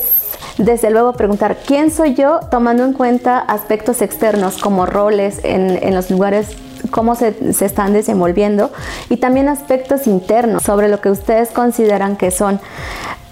desde 0.58 0.90
luego 0.90 1.12
preguntar 1.12 1.58
quién 1.66 1.90
soy 1.90 2.14
yo 2.14 2.40
tomando 2.50 2.84
en 2.84 2.92
cuenta 2.92 3.38
aspectos 3.38 4.02
externos 4.02 4.58
como 4.58 4.86
roles 4.86 5.40
en, 5.44 5.78
en 5.82 5.94
los 5.94 6.10
lugares 6.10 6.56
cómo 6.86 7.14
se, 7.14 7.34
están 7.60 7.92
desenvolviendo 7.92 8.70
y 9.08 9.16
también 9.18 9.48
aspectos 9.48 10.06
internos 10.06 10.62
sobre 10.62 10.88
lo 10.88 11.00
que 11.00 11.10
ustedes 11.10 11.50
consideran 11.50 12.16
que 12.16 12.30
son 12.30 12.60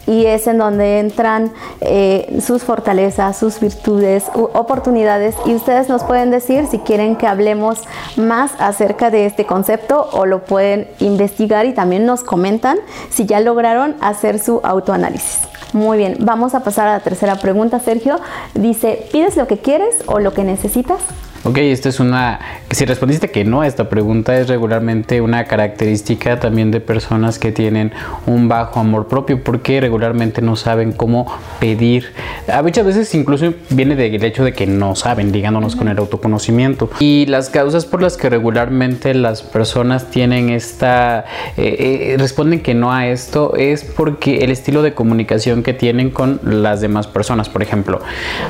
y 0.06 0.26
es 0.26 0.46
en 0.46 0.58
donde 0.58 0.98
entran 0.98 1.52
eh, 1.80 2.38
sus 2.44 2.62
fortalezas, 2.62 3.38
sus 3.38 3.60
virtudes, 3.60 4.24
oportunidades 4.34 5.34
y 5.46 5.54
ustedes 5.54 5.88
nos 5.88 6.04
pueden 6.04 6.30
decir 6.30 6.66
si 6.66 6.78
quieren 6.78 7.16
que 7.16 7.26
hablemos 7.26 7.82
más 8.16 8.52
acerca 8.58 9.10
de 9.10 9.26
este 9.26 9.46
concepto 9.46 10.08
o 10.12 10.26
lo 10.26 10.44
pueden 10.44 10.88
investigar 10.98 11.66
y 11.66 11.72
también 11.72 12.04
nos 12.04 12.22
comentan 12.22 12.78
si 13.10 13.24
ya 13.26 13.40
lograron 13.40 13.96
hacer 14.00 14.38
su 14.38 14.60
autoanálisis. 14.62 15.48
Muy 15.72 15.98
bien, 15.98 16.18
vamos 16.20 16.54
a 16.54 16.60
pasar 16.60 16.86
a 16.86 16.92
la 16.92 17.00
tercera 17.00 17.34
pregunta, 17.36 17.80
Sergio. 17.80 18.20
Dice, 18.54 19.08
¿pides 19.10 19.36
lo 19.36 19.48
que 19.48 19.58
quieres 19.58 19.96
o 20.06 20.20
lo 20.20 20.32
que 20.32 20.44
necesitas? 20.44 21.00
Ok, 21.46 21.58
esta 21.58 21.90
es 21.90 22.00
una... 22.00 22.40
Si 22.70 22.86
respondiste 22.86 23.30
que 23.30 23.44
no 23.44 23.60
a 23.60 23.66
esta 23.66 23.90
pregunta, 23.90 24.34
es 24.38 24.48
regularmente 24.48 25.20
una 25.20 25.44
característica 25.44 26.40
también 26.40 26.70
de 26.70 26.80
personas 26.80 27.38
que 27.38 27.52
tienen 27.52 27.92
un 28.24 28.48
bajo 28.48 28.80
amor 28.80 29.08
propio 29.08 29.44
porque 29.44 29.78
regularmente 29.78 30.40
no 30.40 30.56
saben 30.56 30.92
cómo 30.92 31.30
pedir. 31.60 32.14
A 32.50 32.62
muchas 32.62 32.86
veces 32.86 33.14
incluso 33.14 33.52
viene 33.68 33.94
del 33.94 34.24
hecho 34.24 34.42
de 34.42 34.54
que 34.54 34.66
no 34.66 34.96
saben, 34.96 35.32
ligándonos 35.32 35.76
con 35.76 35.88
el 35.88 35.98
autoconocimiento. 35.98 36.88
Y 36.98 37.26
las 37.26 37.50
causas 37.50 37.84
por 37.84 38.00
las 38.00 38.16
que 38.16 38.30
regularmente 38.30 39.12
las 39.12 39.42
personas 39.42 40.10
tienen 40.10 40.48
esta... 40.48 41.26
Eh, 41.58 42.14
eh, 42.14 42.16
responden 42.16 42.60
que 42.60 42.72
no 42.72 42.90
a 42.90 43.06
esto 43.08 43.54
es 43.58 43.84
porque 43.84 44.38
el 44.38 44.50
estilo 44.50 44.80
de 44.80 44.94
comunicación 44.94 45.62
que 45.62 45.74
tienen 45.74 46.08
con 46.08 46.40
las 46.42 46.80
demás 46.80 47.06
personas. 47.06 47.50
Por 47.50 47.62
ejemplo, 47.62 48.00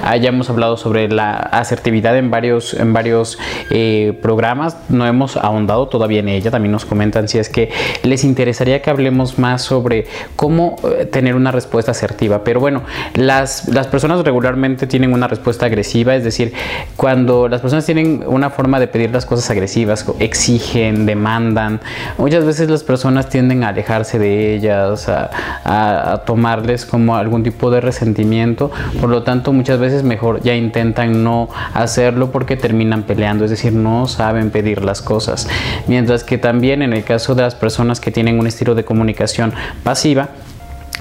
hayamos 0.04 0.48
hablado 0.48 0.76
sobre 0.76 1.08
la 1.08 1.32
asertividad 1.32 2.16
en 2.16 2.30
varios 2.30 2.84
en 2.85 2.93
varios 2.93 3.38
eh, 3.71 4.19
programas, 4.23 4.76
no 4.88 5.07
hemos 5.07 5.37
ahondado 5.37 5.88
todavía 5.88 6.21
en 6.21 6.29
ella, 6.29 6.50
también 6.50 6.73
nos 6.73 6.85
comentan 6.85 7.29
si 7.29 7.38
es 7.38 7.49
que 7.49 7.71
les 8.03 8.25
interesaría 8.25 8.81
que 8.83 8.91
hablemos 8.91 9.38
más 9.38 9.62
sobre 9.62 10.07
cómo 10.37 10.76
eh, 10.85 11.07
tener 11.07 11.35
una 11.35 11.50
respuesta 11.50 11.91
asertiva. 11.91 12.45
Pero 12.45 12.61
bueno, 12.61 12.83
las, 13.14 13.69
las 13.69 13.87
personas 13.87 14.25
regularmente 14.25 14.87
tienen 14.87 15.12
una 15.12 15.26
respuesta 15.26 15.67
agresiva, 15.67 16.14
es 16.14 16.25
decir, 16.25 16.53
cuando 16.97 17.49
las 17.49 17.61
personas 17.61 17.87
tienen 17.87 18.23
una 18.26 18.50
forma 18.50 18.79
de 18.79 18.87
pedir 18.87 19.11
las 19.11 19.26
cosas 19.26 19.50
agresivas, 19.50 20.07
exigen, 20.19 21.07
demandan, 21.07 21.81
muchas 22.19 22.45
veces 22.45 22.69
las 22.71 22.85
personas 22.85 23.29
tienden 23.29 23.64
a 23.64 23.69
alejarse 23.69 24.19
de 24.19 24.55
ellas, 24.55 25.09
a, 25.09 25.31
a 25.64 26.25
tomarles 26.25 26.85
como 26.85 27.17
algún 27.17 27.43
tipo 27.43 27.71
de 27.71 27.81
resentimiento, 27.81 28.71
por 29.00 29.09
lo 29.09 29.23
tanto 29.23 29.53
muchas 29.53 29.79
veces 29.79 30.03
mejor 30.03 30.43
ya 30.43 30.55
intentan 30.55 31.25
no 31.25 31.49
hacerlo 31.73 32.31
porque 32.31 32.57
terminan 32.57 32.74
terminan 32.75 33.04
peleando, 33.04 33.45
es 33.45 33.52
decir, 33.52 33.73
no 33.73 34.09
saben 34.09 34.50
pedir 34.50 34.83
las 34.83 35.00
cosas. 35.00 35.47
Mientras 35.87 36.25
que 36.25 36.38
también 36.38 36.83
en 36.83 36.93
el 36.93 37.04
caso 37.04 37.37
de 37.37 37.43
las 37.43 37.54
personas 37.54 38.00
que 38.00 38.11
tienen 38.11 38.40
un 38.40 38.49
estilo 38.49 38.75
de 38.75 38.85
comunicación 38.85 39.52
pasiva, 39.85 40.31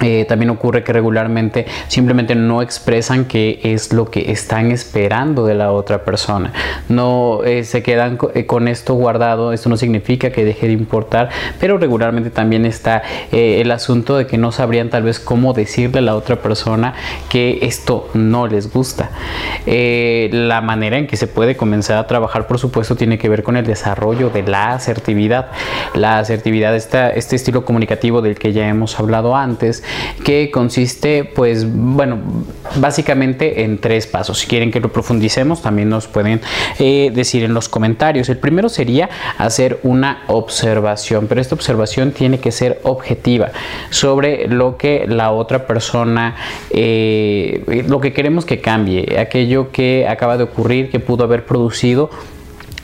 eh, 0.02 0.26
también 0.28 0.50
ocurre 0.50 0.84
que 0.84 0.92
regularmente 0.92 1.68
simplemente 1.88 2.34
no 2.34 2.62
expresan 2.62 3.26
qué 3.26 3.60
es 3.64 3.94
lo 3.94 4.10
que 4.10 4.32
están 4.32 4.72
esperando 4.72 5.46
de 5.46 5.54
la 5.54 5.72
otra 5.72 6.04
persona. 6.04 6.52
No 6.90 7.44
eh, 7.44 7.64
se 7.64 7.84
quedan 7.84 8.18
eh, 8.34 8.46
con 8.46 8.68
esto 8.68 8.96
guardado. 8.96 9.54
Esto 9.54 9.70
no 9.70 9.78
significa 9.78 10.32
que 10.32 10.46
deje 10.46 10.68
de 10.68 10.74
importar, 10.74 11.30
pero 11.60 11.78
regularmente 11.78 12.32
también 12.32 12.66
está 12.66 13.04
el 13.32 13.70
asunto 13.72 14.18
de 14.18 14.26
que 14.26 14.38
no 14.38 14.52
sabrían 14.52 14.90
tal 14.90 15.04
vez 15.04 15.20
cómo 15.20 15.54
decirle 15.54 16.00
a 16.00 16.02
la 16.02 16.16
otra 16.16 16.38
persona 16.38 16.96
que 17.30 17.60
esto 17.62 18.10
no 18.14 18.48
les 18.48 18.72
gusta. 18.72 19.12
la 19.66 20.62
manera 20.62 20.98
en 20.98 21.08
que 21.08 21.18
se 21.18 21.28
puede 21.28 21.56
comenzar 21.56 21.98
a 21.98 22.08
trabajar, 22.08 22.48
por 22.48 22.58
supuesto, 22.58 22.96
tiene 22.96 23.18
que 23.18 23.30
ver 23.30 23.44
con 23.44 23.58
el 23.58 23.66
desarrollo 23.66 24.30
de 24.30 24.44
la 24.44 24.74
asertividad. 24.74 25.52
La 25.94 26.20
asertividad, 26.20 26.76
está 26.76 27.10
este 27.10 27.36
estilo 27.36 27.64
comunicativo 27.64 28.22
del 28.22 28.38
que 28.40 28.54
ya 28.54 28.68
hemos 28.68 29.00
hablado 29.00 29.36
antes, 29.36 29.83
que 30.24 30.52
consiste, 30.52 31.24
pues, 31.24 31.66
bueno, 31.72 32.20
básicamente 32.76 33.64
en 33.64 33.80
tres 33.80 34.08
pasos. 34.08 34.40
Si 34.40 34.48
quieren 34.48 34.72
que 34.72 34.80
lo 34.80 34.90
profundicemos, 34.90 35.62
también 35.62 35.90
nos 35.90 36.08
pueden 36.08 36.42
eh, 36.80 37.12
decir 37.14 37.44
en 37.44 37.54
los 37.54 37.70
comentarios. 37.70 38.30
El 38.30 38.38
primero 38.38 38.70
sería 38.70 39.10
hacer 39.38 39.80
una 39.84 40.24
observación, 40.28 41.28
pero 41.28 41.42
esta 41.42 41.56
observación 41.56 42.12
tiene 42.12 42.40
que 42.40 42.52
ser 42.52 42.80
objetiva 42.84 43.52
sobre 43.90 44.48
lo 44.48 44.78
que 44.78 45.06
la 45.08 45.32
otra 45.32 45.68
persona, 45.68 46.36
eh, 46.70 47.84
lo 47.88 48.00
que 48.00 48.14
queremos 48.14 48.46
que 48.46 48.62
cambie, 48.62 49.20
aquello 49.20 49.72
que 49.72 50.08
acaba 50.08 50.38
de 50.38 50.44
ocurrir, 50.44 50.90
que 50.90 51.00
pudo 51.00 51.24
haber 51.24 51.46
producido 51.46 52.10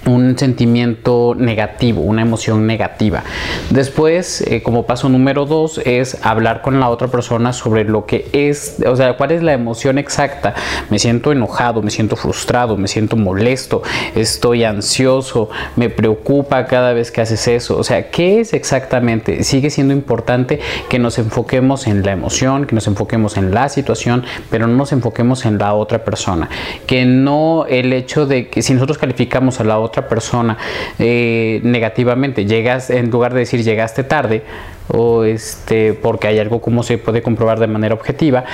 un 0.06 0.38
sentimiento 0.38 1.36
negativo, 1.38 2.01
una 2.01 2.22
emoción 2.22 2.65
negativa. 2.65 3.24
Después, 3.70 4.41
eh, 4.41 4.63
como 4.63 4.86
paso 4.86 5.10
número 5.10 5.46
dos, 5.46 5.79
es 5.86 6.18
hablar 6.25 6.62
con 6.62 6.79
la 6.79 6.89
otra 6.89 7.08
persona 7.10 7.53
sobre 7.53 7.84
lo 7.84 8.06
que 8.06 8.27
es, 8.32 8.77
o 8.86 8.96
sea, 8.96 9.18
cuál 9.18 9.32
es 9.32 9.44
la 9.44 9.53
emoción 9.53 9.98
exacta. 9.98 10.56
Me 10.89 11.00
siento 11.00 11.32
enojado, 11.32 11.82
me 11.82 11.91
siento 11.91 12.15
frustrado, 12.15 12.77
me 12.77 12.88
siento 12.88 13.18
molesto, 13.18 13.84
estoy 14.15 14.63
ansioso, 14.63 15.50
me 15.75 15.89
preocupa 15.89 16.65
cada 16.65 16.94
vez 16.94 17.12
que 17.12 17.22
haces 17.22 17.48
eso. 17.48 17.77
O 17.77 17.84
sea, 17.84 18.10
¿qué 18.10 18.39
es 18.39 18.53
exactamente? 18.53 19.44
Sigue 19.44 19.70
siendo 19.70 19.94
importante 19.94 20.60
que 20.89 21.00
nos 21.00 21.20
enfoquemos 21.20 21.88
en 21.88 22.03
la 22.03 22.12
emoción, 22.12 22.65
que 22.65 22.75
nos 22.75 22.88
enfoquemos 22.88 23.38
en 23.38 23.53
la 23.53 23.70
situación, 23.70 24.24
pero 24.50 24.68
no 24.68 24.75
nos 24.75 24.91
enfoquemos 24.91 25.46
en 25.46 25.58
la 25.58 25.74
otra 25.74 26.03
persona. 26.03 26.50
Que 26.88 27.06
no 27.06 27.65
el 27.68 27.94
hecho 27.94 28.25
de 28.25 28.50
que 28.50 28.62
si 28.62 28.74
nosotros 28.74 28.98
calificamos 28.98 29.60
a 29.60 29.63
la 29.63 29.79
otra 29.79 29.88
otra 29.89 30.08
persona 30.08 30.58
eh, 30.98 31.60
negativamente, 31.63 32.46
llegas, 32.46 32.89
en 32.89 33.12
lugar 33.12 33.34
de 33.34 33.39
decir 33.39 33.63
llegaste 33.63 34.03
tarde, 34.03 34.43
o 34.88 35.24
este, 35.24 35.93
porque 35.93 36.27
hay 36.27 36.39
algo 36.39 36.62
como 36.62 36.84
se 36.84 36.98
puede 36.98 37.22
comprobar 37.22 37.60
de 37.60 37.67
manera 37.67 37.93
objetiva, 37.93 38.46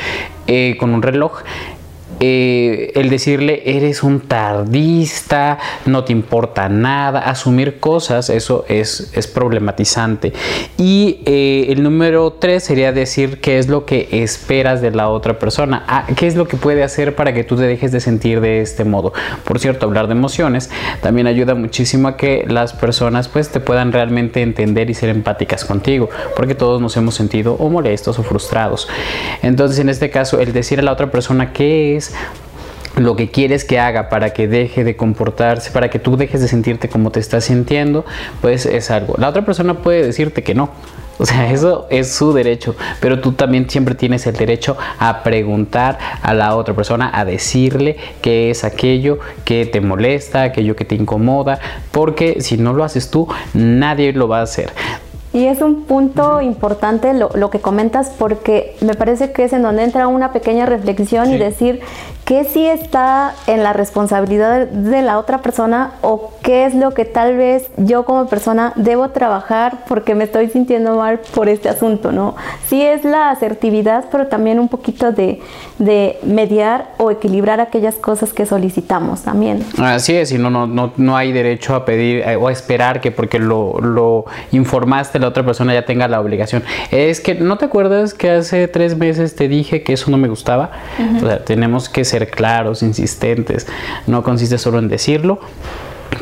eh, 0.48 0.76
con 0.80 0.94
un 0.94 1.02
reloj, 1.02 1.44
eh, 2.20 2.92
el 2.96 3.10
decirle 3.10 3.62
eres 3.66 4.04
un 4.04 4.22
tardista, 4.22 5.58
no 5.86 6.04
te 6.04 6.14
importa 6.14 6.70
nada, 6.70 7.20
asumir 7.20 7.80
cosas, 7.80 8.30
eso 8.30 8.66
es, 8.70 9.12
es 9.14 9.28
problematizante. 9.28 10.34
Y 10.78 11.22
eh, 11.26 11.68
el 11.70 11.84
número 11.84 12.32
tres 12.34 12.64
sería 12.64 12.92
decir 12.92 13.42
qué 13.42 13.60
es 13.60 13.68
lo 13.68 13.86
que 13.86 14.08
esperas 14.12 14.82
de 14.82 14.92
la 14.92 15.10
otra 15.10 15.40
persona, 15.40 15.84
ah, 15.88 16.08
qué 16.16 16.28
es 16.28 16.36
lo 16.36 16.48
que 16.48 16.58
puede 16.58 16.84
hacer 16.84 17.16
para 17.16 17.34
que 17.34 17.44
tú 17.44 17.56
te 17.56 17.64
dejes 17.64 17.92
de 17.92 18.00
sentir 18.00 18.42
de 18.42 18.62
este 18.62 18.86
modo. 18.86 19.14
Por 19.44 19.60
cierto, 19.60 19.86
hablar 19.86 20.08
de 20.08 20.14
emociones 20.14 20.70
también 21.02 21.28
ayuda 21.28 21.56
muchísimo 21.56 22.08
a 22.08 22.18
que 22.18 22.46
las 22.48 22.74
personas 22.74 23.28
pues 23.28 23.50
te 23.50 23.60
puedan 23.60 23.92
realmente 23.92 24.42
entender 24.42 24.90
y 24.90 24.94
ser 24.94 25.10
empáticas 25.10 25.66
contigo, 25.66 26.10
porque 26.36 26.56
todos 26.56 26.82
nos 26.82 26.96
hemos 26.98 27.16
sentido 27.16 27.56
o 27.56 27.70
molestos 27.70 28.20
o 28.20 28.24
frustrados. 28.24 28.88
Entonces, 29.42 29.80
en 29.80 29.90
este 29.90 30.10
caso, 30.10 30.40
el 30.40 30.54
decir 30.54 30.80
a 30.80 30.84
la 30.84 30.92
otra 30.92 31.12
persona 31.12 31.52
qué 31.52 31.96
es 31.96 32.05
lo 32.98 33.16
que 33.16 33.30
quieres 33.30 33.66
que 33.66 33.80
haga 33.80 34.10
para 34.10 34.32
que 34.34 34.48
deje 34.48 34.84
de 34.84 34.96
comportarse, 34.96 35.72
para 35.72 35.90
que 35.90 36.00
tú 36.00 36.18
dejes 36.18 36.42
de 36.42 36.48
sentirte 36.48 36.90
como 36.90 37.12
te 37.12 37.20
estás 37.20 37.46
sintiendo, 37.46 38.06
pues 38.42 38.66
es 38.66 38.92
algo. 38.92 39.16
La 39.18 39.30
otra 39.30 39.44
persona 39.44 39.76
puede 39.76 40.06
decirte 40.06 40.44
que 40.44 40.56
no. 40.56 40.70
O 41.18 41.26
sea, 41.26 41.52
eso 41.52 41.88
es 41.90 42.14
su 42.14 42.34
derecho, 42.34 42.76
pero 43.00 43.20
tú 43.20 43.34
también 43.34 43.70
siempre 43.70 43.96
tienes 43.96 44.26
el 44.28 44.36
derecho 44.36 44.78
a 45.00 45.24
preguntar 45.24 45.98
a 46.22 46.34
la 46.34 46.56
otra 46.56 46.74
persona, 46.74 47.10
a 47.14 47.26
decirle 47.26 47.98
qué 48.22 48.50
es 48.50 48.64
aquello 48.64 49.20
que 49.44 49.66
te 49.66 49.82
molesta, 49.82 50.44
aquello 50.44 50.76
que 50.76 50.86
te 50.86 50.96
incomoda, 50.96 51.60
porque 51.92 52.42
si 52.42 52.58
no 52.58 52.74
lo 52.74 52.84
haces 52.84 53.10
tú, 53.10 53.28
nadie 53.54 54.14
lo 54.14 54.28
va 54.28 54.40
a 54.40 54.44
hacer. 54.44 54.72
Y 55.36 55.48
es 55.48 55.62
un 55.62 55.84
punto 55.84 56.40
importante 56.40 57.14
lo, 57.14 57.30
lo, 57.36 57.50
que 57.50 57.60
comentas 57.60 58.10
porque 58.18 58.78
me 58.80 58.94
parece 58.94 59.34
que 59.34 59.44
es 59.44 59.52
en 59.52 59.64
donde 59.64 59.84
entra 59.84 60.08
una 60.08 60.32
pequeña 60.32 60.66
reflexión 60.66 61.30
y 61.30 61.38
decir 61.38 61.82
qué 62.26 62.44
sí 62.44 62.66
está 62.66 63.36
en 63.46 63.62
la 63.62 63.72
responsabilidad 63.72 64.66
de 64.68 65.02
la 65.04 65.20
otra 65.20 65.44
persona 65.44 65.92
o 66.02 66.32
qué 66.42 66.66
es 66.66 66.74
lo 66.74 66.92
que 66.92 67.06
tal 67.06 67.38
vez 67.38 67.70
yo 67.78 68.04
como 68.04 68.28
persona 68.28 68.74
debo 68.76 69.10
trabajar 69.10 69.84
porque 69.88 70.16
me 70.16 70.24
estoy 70.24 70.50
sintiendo 70.50 70.96
mal 70.98 71.20
por 71.36 71.50
este 71.50 71.70
asunto, 71.70 72.12
¿no? 72.12 72.36
Sí 72.68 72.82
es 72.82 73.06
la 73.06 73.30
asertividad, 73.30 74.06
pero 74.12 74.26
también 74.26 74.60
un 74.60 74.70
poquito 74.70 75.12
de, 75.12 75.40
de 75.78 76.18
mediar 76.24 76.90
o 76.98 77.12
equilibrar 77.12 77.62
aquellas 77.62 77.96
cosas 77.96 78.34
que 78.34 78.48
solicitamos 78.48 79.22
también. 79.22 79.64
Así 79.78 80.16
es, 80.16 80.32
y 80.32 80.40
no, 80.40 80.50
no, 80.50 80.66
no, 80.66 80.94
no 80.98 81.16
hay 81.16 81.32
derecho 81.32 81.76
a 81.76 81.86
pedir 81.86 82.24
eh, 82.26 82.36
o 82.38 82.48
a 82.48 82.52
esperar 82.52 83.02
que 83.02 83.12
porque 83.12 83.38
lo, 83.38 83.80
lo 83.82 84.26
informaste 84.52 85.20
la 85.20 85.28
otra 85.28 85.46
persona 85.46 85.76
ya 85.76 85.86
tenga 85.86 86.08
la 86.08 86.20
obligación. 86.20 86.64
Es 86.90 87.22
que 87.22 87.36
no 87.36 87.60
te 87.60 87.66
acuerdas 87.66 88.16
que 88.16 88.32
hace 88.32 88.68
tres 88.68 88.98
meses 88.98 89.36
te 89.36 89.48
dije 89.48 89.84
que 89.84 89.94
eso 89.94 90.10
no 90.10 90.18
me 90.18 90.28
gustaba. 90.28 90.72
O 91.18 91.26
sea, 91.26 91.44
tenemos 91.44 91.88
que 91.88 92.04
ser 92.04 92.15
ser 92.16 92.30
claros, 92.30 92.82
insistentes. 92.82 93.68
No 94.08 94.24
consiste 94.24 94.58
solo 94.58 94.80
en 94.80 94.88
decirlo, 94.88 95.40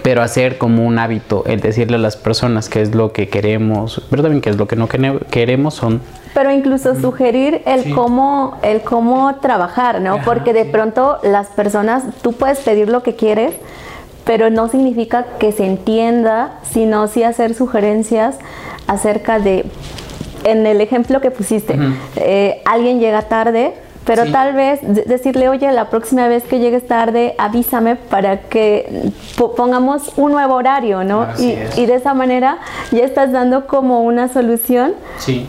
pero 0.01 0.23
hacer 0.23 0.57
como 0.57 0.85
un 0.85 0.97
hábito 0.97 1.43
el 1.45 1.59
decirle 1.61 1.97
a 1.97 1.99
las 1.99 2.17
personas 2.17 2.67
qué 2.67 2.81
es 2.81 2.95
lo 2.95 3.11
que 3.13 3.29
queremos, 3.29 4.01
pero 4.09 4.23
también 4.23 4.41
qué 4.41 4.49
es 4.49 4.57
lo 4.57 4.67
que 4.67 4.75
no 4.75 4.87
queremos 4.87 5.75
son 5.75 6.01
pero 6.33 6.51
incluso 6.51 6.99
sugerir 6.99 7.61
el 7.67 7.93
cómo 7.93 8.57
el 8.63 8.81
cómo 8.81 9.35
trabajar, 9.35 10.01
¿no? 10.01 10.19
Porque 10.25 10.51
de 10.51 10.65
pronto 10.65 11.19
las 11.21 11.45
personas 11.49 12.05
tú 12.23 12.33
puedes 12.33 12.57
pedir 12.61 12.89
lo 12.89 13.03
que 13.03 13.15
quieres, 13.15 13.53
pero 14.25 14.49
no 14.49 14.67
significa 14.67 15.27
que 15.37 15.51
se 15.51 15.67
entienda, 15.67 16.59
sino 16.63 17.07
sí 17.07 17.21
hacer 17.21 17.53
sugerencias 17.53 18.39
acerca 18.87 19.37
de 19.37 19.65
en 20.43 20.65
el 20.65 20.81
ejemplo 20.81 21.21
que 21.21 21.29
pusiste, 21.29 21.77
eh, 22.15 22.61
alguien 22.65 22.99
llega 22.99 23.21
tarde, 23.29 23.75
pero 24.05 24.25
tal 24.31 24.53
vez 24.53 24.79
decirle, 25.07 25.49
oye, 25.49 25.71
la 25.71 25.89
próxima 25.89 26.27
vez 26.27 26.43
que 26.43 26.59
llegues 26.59 26.87
tarde, 26.87 27.35
avísame 27.37 27.95
para 27.95 28.41
que 28.41 29.11
pongamos 29.55 30.11
un 30.17 30.31
nuevo 30.31 30.55
horario, 30.55 31.03
¿no? 31.03 31.27
Y, 31.39 31.55
y, 31.77 31.85
de 31.85 31.95
esa 31.95 32.13
manera 32.13 32.57
ya 32.91 33.03
estás 33.03 33.31
dando 33.31 33.67
como 33.67 34.01
una 34.01 34.27
solución 34.27 34.93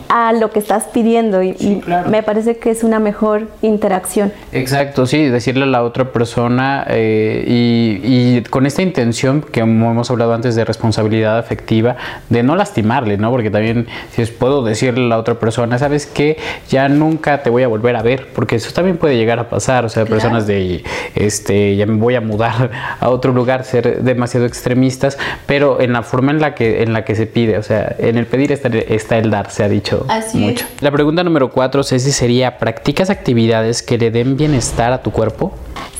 a 0.09 0.33
lo 0.33 0.51
que 0.51 0.59
estás 0.59 0.85
pidiendo 0.85 1.43
y, 1.43 1.83
me 2.09 2.23
parece 2.23 2.57
que 2.57 2.71
es 2.71 2.83
una 2.83 2.99
mejor 2.99 3.47
interacción. 3.61 4.31
Exacto, 4.51 5.05
sí, 5.05 5.25
decirle 5.25 5.63
a 5.63 5.67
la 5.67 5.83
otra 5.83 6.11
persona 6.11 6.85
eh, 6.89 7.43
y, 7.47 8.41
con 8.49 8.65
esta 8.65 8.81
intención 8.81 9.41
que 9.41 9.61
hemos 9.61 10.09
hablado 10.09 10.33
antes 10.33 10.55
de 10.55 10.65
responsabilidad 10.65 11.37
afectiva, 11.37 11.95
de 12.29 12.43
no 12.43 12.55
lastimarle, 12.55 13.17
¿no? 13.17 13.31
Porque 13.31 13.49
también 13.49 13.87
si 14.11 14.25
puedo 14.25 14.63
decirle 14.63 15.05
a 15.05 15.09
la 15.09 15.17
otra 15.17 15.35
persona, 15.35 15.77
sabes 15.79 16.05
que 16.05 16.37
ya 16.69 16.87
nunca 16.89 17.43
te 17.43 17.49
voy 17.49 17.63
a 17.63 17.67
volver 17.67 17.95
a 17.95 18.01
ver, 18.01 18.27
porque 18.33 18.44
eso 18.53 18.71
también 18.71 18.97
puede 18.97 19.17
llegar 19.17 19.39
a 19.39 19.49
pasar, 19.49 19.85
o 19.85 19.89
sea, 19.89 20.05
personas 20.05 20.47
de, 20.47 20.83
este, 21.15 21.75
ya 21.75 21.85
me 21.85 21.95
voy 21.95 22.15
a 22.15 22.21
mudar 22.21 22.71
a 22.99 23.09
otro 23.09 23.33
lugar, 23.33 23.63
ser 23.63 24.03
demasiado 24.03 24.45
extremistas, 24.45 25.17
pero 25.45 25.81
en 25.81 25.93
la 25.93 26.03
forma 26.03 26.31
en 26.31 26.39
la 26.39 26.55
que, 26.55 26.83
en 26.83 26.93
la 26.93 27.05
que 27.05 27.15
se 27.15 27.25
pide, 27.25 27.57
o 27.57 27.63
sea, 27.63 27.95
en 27.97 28.17
el 28.17 28.27
pedir 28.27 28.51
está, 28.51 28.69
está 28.69 29.17
el 29.17 29.29
dar, 29.29 29.51
se 29.51 29.63
ha 29.63 29.69
dicho 29.69 30.05
mucho. 30.33 30.65
La 30.81 30.91
pregunta 30.91 31.23
número 31.23 31.49
cuatro, 31.49 31.83
Ceci, 31.83 32.11
sería, 32.11 32.57
¿practicas 32.57 33.09
actividades 33.09 33.81
que 33.81 33.97
le 33.97 34.11
den 34.11 34.37
bienestar 34.37 34.93
a 34.93 35.01
tu 35.01 35.11
cuerpo? 35.11 35.53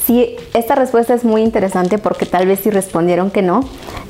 Sí, 0.05 0.35
esta 0.53 0.75
respuesta 0.75 1.15
es 1.15 1.24
muy 1.24 1.41
interesante 1.41 1.97
porque 1.97 2.27
tal 2.27 2.45
vez 2.45 2.59
si 2.59 2.69
respondieron 2.69 3.31
que 3.31 3.41
no, 3.41 3.62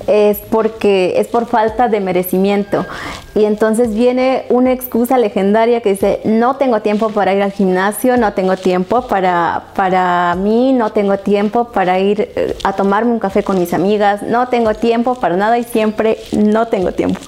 es 0.08 0.40
porque 0.50 1.14
es 1.18 1.28
por 1.28 1.46
falta 1.46 1.88
de 1.88 2.02
merecimiento. 2.02 2.86
Y 3.34 3.46
entonces 3.46 3.94
viene 3.94 4.44
una 4.50 4.74
excusa 4.74 5.18
legendaria 5.18 5.80
que 5.80 5.92
dice, 5.92 6.20
no 6.26 6.58
tengo 6.58 6.82
tiempo 6.82 7.10
para 7.10 7.34
ir 7.34 7.42
al 7.42 7.54
gimnasio, 7.54 8.18
no 8.18 8.34
tengo 8.34 8.58
tiempo 8.58 9.08
para, 9.08 9.68
para 9.74 10.36
mí, 10.36 10.74
no 10.74 10.92
tengo 10.92 11.18
tiempo 11.18 11.70
para 11.72 11.98
ir 12.00 12.30
eh, 12.36 12.58
a 12.66 12.74
tomarme 12.74 13.12
un 13.12 13.20
café 13.20 13.44
con 13.44 13.58
mis 13.58 13.74
amigas, 13.74 14.22
no 14.22 14.50
tengo 14.50 14.74
tiempo 14.74 15.16
para 15.16 15.38
nada 15.38 15.58
y 15.58 15.64
siempre 15.64 16.18
no 16.34 16.68
tengo 16.68 16.92
tiempo. 16.92 17.22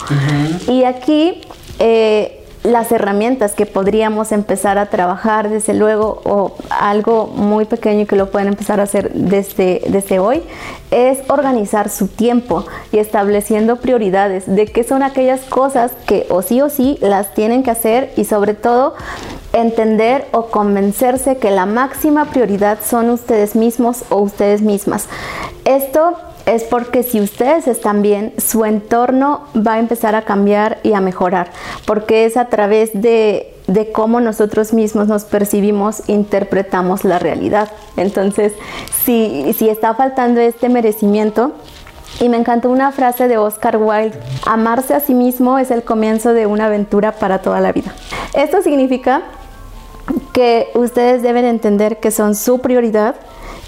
Y 0.67 0.83
aquí... 0.83 1.41
Eh, 1.79 2.36
las 2.63 2.91
herramientas 2.91 3.53
que 3.53 3.65
podríamos 3.65 4.31
empezar 4.31 4.77
a 4.77 4.87
trabajar 4.87 5.49
desde 5.49 5.73
luego 5.73 6.21
o 6.25 6.53
algo 6.69 7.27
muy 7.27 7.65
pequeño 7.65 8.05
que 8.05 8.15
lo 8.15 8.29
pueden 8.29 8.49
empezar 8.49 8.79
a 8.79 8.83
hacer 8.83 9.13
desde, 9.13 9.81
desde 9.87 10.19
hoy 10.19 10.43
es 10.91 11.19
organizar 11.29 11.89
su 11.89 12.07
tiempo 12.07 12.65
y 12.91 12.97
estableciendo 12.97 13.77
prioridades 13.77 14.43
de 14.47 14.65
qué 14.65 14.83
son 14.83 15.03
aquellas 15.03 15.41
cosas 15.41 15.91
que 16.05 16.25
o 16.29 16.41
sí 16.41 16.61
o 16.61 16.69
sí 16.69 16.97
las 17.01 17.33
tienen 17.33 17.63
que 17.63 17.71
hacer 17.71 18.11
y 18.17 18.25
sobre 18.25 18.53
todo 18.53 18.95
entender 19.53 20.27
o 20.31 20.47
convencerse 20.47 21.37
que 21.37 21.51
la 21.51 21.65
máxima 21.65 22.25
prioridad 22.25 22.79
son 22.83 23.09
ustedes 23.09 23.55
mismos 23.55 24.03
o 24.09 24.17
ustedes 24.17 24.61
mismas. 24.61 25.07
Esto 25.65 26.15
es 26.47 26.63
porque 26.63 27.03
si 27.03 27.19
ustedes 27.19 27.67
están 27.67 28.01
bien, 28.01 28.33
su 28.37 28.65
entorno 28.65 29.43
va 29.55 29.73
a 29.73 29.79
empezar 29.79 30.15
a 30.15 30.23
cambiar 30.23 30.79
y 30.81 30.93
a 30.93 31.01
mejorar, 31.01 31.51
porque 31.85 32.25
es 32.25 32.37
a 32.37 32.45
través 32.45 32.91
de, 32.93 33.53
cómo 33.93 34.21
nosotros 34.21 34.71
mismos 34.71 35.09
nos 35.09 35.25
percibimos, 35.25 36.07
interpretamos 36.07 37.03
la 37.03 37.19
realidad. 37.19 37.69
Entonces, 37.97 38.53
si, 39.03 39.53
si 39.57 39.67
está 39.67 39.93
faltando 39.93 40.39
este 40.39 40.69
merecimiento, 40.69 41.51
y 42.21 42.29
me 42.29 42.37
encantó 42.37 42.71
una 42.71 42.91
frase 42.93 43.27
de 43.27 43.37
Oscar 43.37 43.77
Wilde, 43.77 44.17
amarse 44.45 44.95
a 44.95 45.01
sí 45.01 45.13
mismo 45.13 45.59
es 45.59 45.69
el 45.69 45.83
comienzo 45.83 46.33
de 46.33 46.47
una 46.47 46.65
aventura 46.65 47.11
para 47.11 47.41
toda 47.41 47.59
la 47.59 47.73
vida. 47.73 47.93
Esto 48.33 48.61
significa 48.63 49.21
que 50.33 50.69
ustedes 50.73 51.21
deben 51.21 51.45
entender 51.45 51.99
que 51.99 52.09
son 52.09 52.33
su 52.33 52.59
prioridad 52.59 53.15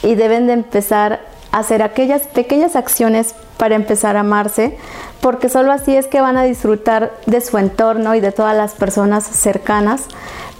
y 0.01 0.15
deben 0.15 0.47
de 0.47 0.53
empezar 0.53 1.19
hacer 1.51 1.81
aquellas 1.81 2.27
pequeñas 2.27 2.75
acciones 2.75 3.33
para 3.57 3.75
empezar 3.75 4.15
a 4.15 4.21
amarse, 4.21 4.77
porque 5.21 5.49
solo 5.49 5.71
así 5.71 5.95
es 5.95 6.07
que 6.07 6.21
van 6.21 6.37
a 6.37 6.43
disfrutar 6.43 7.11
de 7.25 7.41
su 7.41 7.57
entorno 7.57 8.15
y 8.15 8.19
de 8.19 8.31
todas 8.31 8.55
las 8.55 8.73
personas 8.73 9.25
cercanas, 9.25 10.03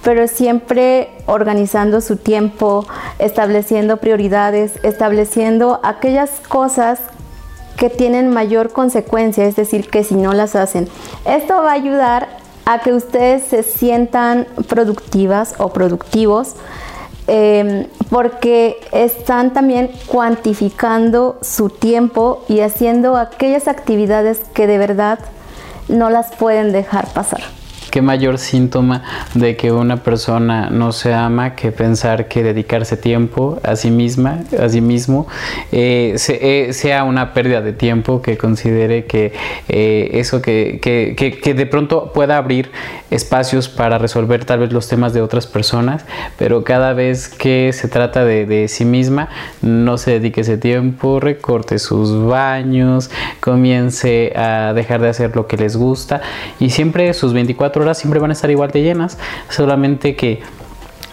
pero 0.02 0.26
siempre 0.28 1.10
organizando 1.26 2.00
su 2.00 2.16
tiempo, 2.16 2.86
estableciendo 3.18 3.98
prioridades, 3.98 4.72
estableciendo 4.82 5.80
aquellas 5.82 6.30
cosas 6.48 7.00
que 7.76 7.88
tienen 7.88 8.28
mayor 8.28 8.72
consecuencia, 8.72 9.44
es 9.46 9.56
decir, 9.56 9.88
que 9.88 10.04
si 10.04 10.14
no 10.14 10.34
las 10.34 10.54
hacen. 10.54 10.88
Esto 11.24 11.62
va 11.62 11.70
a 11.70 11.74
ayudar 11.74 12.28
a 12.66 12.80
que 12.80 12.92
ustedes 12.92 13.44
se 13.44 13.62
sientan 13.62 14.46
productivas 14.68 15.54
o 15.58 15.70
productivos 15.70 16.56
Em, 17.32 17.86
porque 18.08 18.80
están 18.90 19.52
también 19.52 19.92
cuantificando 20.06 21.38
su 21.42 21.68
tiempo 21.68 22.44
y 22.48 22.58
haciendo 22.58 23.16
aquellas 23.16 23.68
actividades 23.68 24.40
que 24.52 24.66
de 24.66 24.78
verdad 24.78 25.20
no 25.86 26.10
las 26.10 26.34
pueden 26.34 26.72
dejar 26.72 27.06
pasar. 27.12 27.42
Qué 27.92 28.02
mayor 28.02 28.38
síntoma 28.38 29.02
de 29.34 29.56
que 29.56 29.72
una 29.72 29.96
persona 30.02 30.70
no 30.70 30.92
se 30.92 31.12
ama 31.12 31.56
que 31.56 31.72
pensar 31.72 32.28
que 32.28 32.44
dedicarse 32.44 32.96
tiempo 32.96 33.58
a 33.64 33.74
sí 33.74 33.90
misma, 33.90 34.40
a 34.60 34.68
sí 34.68 34.80
mismo, 34.80 35.26
eh, 35.72 36.16
eh, 36.28 36.72
sea 36.72 37.02
una 37.02 37.32
pérdida 37.34 37.60
de 37.62 37.72
tiempo, 37.72 38.22
que 38.22 38.38
considere 38.38 39.06
que 39.06 39.32
eh, 39.68 40.10
eso 40.14 40.40
que, 40.40 40.78
que, 40.80 41.16
que, 41.16 41.54
de 41.54 41.66
pronto 41.66 42.12
pueda 42.12 42.36
abrir 42.36 42.70
espacios 43.10 43.68
para 43.68 43.98
resolver 43.98 44.44
tal 44.44 44.60
vez 44.60 44.72
los 44.72 44.88
temas 44.88 45.12
de 45.12 45.22
otras 45.22 45.46
personas, 45.46 46.04
pero 46.38 46.64
cada 46.64 46.92
vez 46.92 47.28
que 47.28 47.72
se 47.72 47.88
trata 47.88 48.24
de, 48.24 48.46
de 48.46 48.68
sí 48.68 48.84
misma, 48.84 49.28
no 49.62 49.98
se 49.98 50.12
dedique 50.12 50.42
ese 50.42 50.58
tiempo, 50.58 51.20
recorte 51.20 51.78
sus 51.78 52.26
baños, 52.26 53.10
comience 53.40 54.32
a 54.36 54.72
dejar 54.74 55.00
de 55.00 55.08
hacer 55.08 55.34
lo 55.34 55.46
que 55.46 55.56
les 55.56 55.76
gusta 55.76 56.20
y 56.58 56.70
siempre 56.70 57.12
sus 57.14 57.32
24 57.32 57.82
horas 57.82 57.98
siempre 57.98 58.20
van 58.20 58.30
a 58.30 58.34
estar 58.34 58.50
igual 58.50 58.70
de 58.70 58.82
llenas, 58.82 59.18
solamente 59.48 60.16
que 60.16 60.40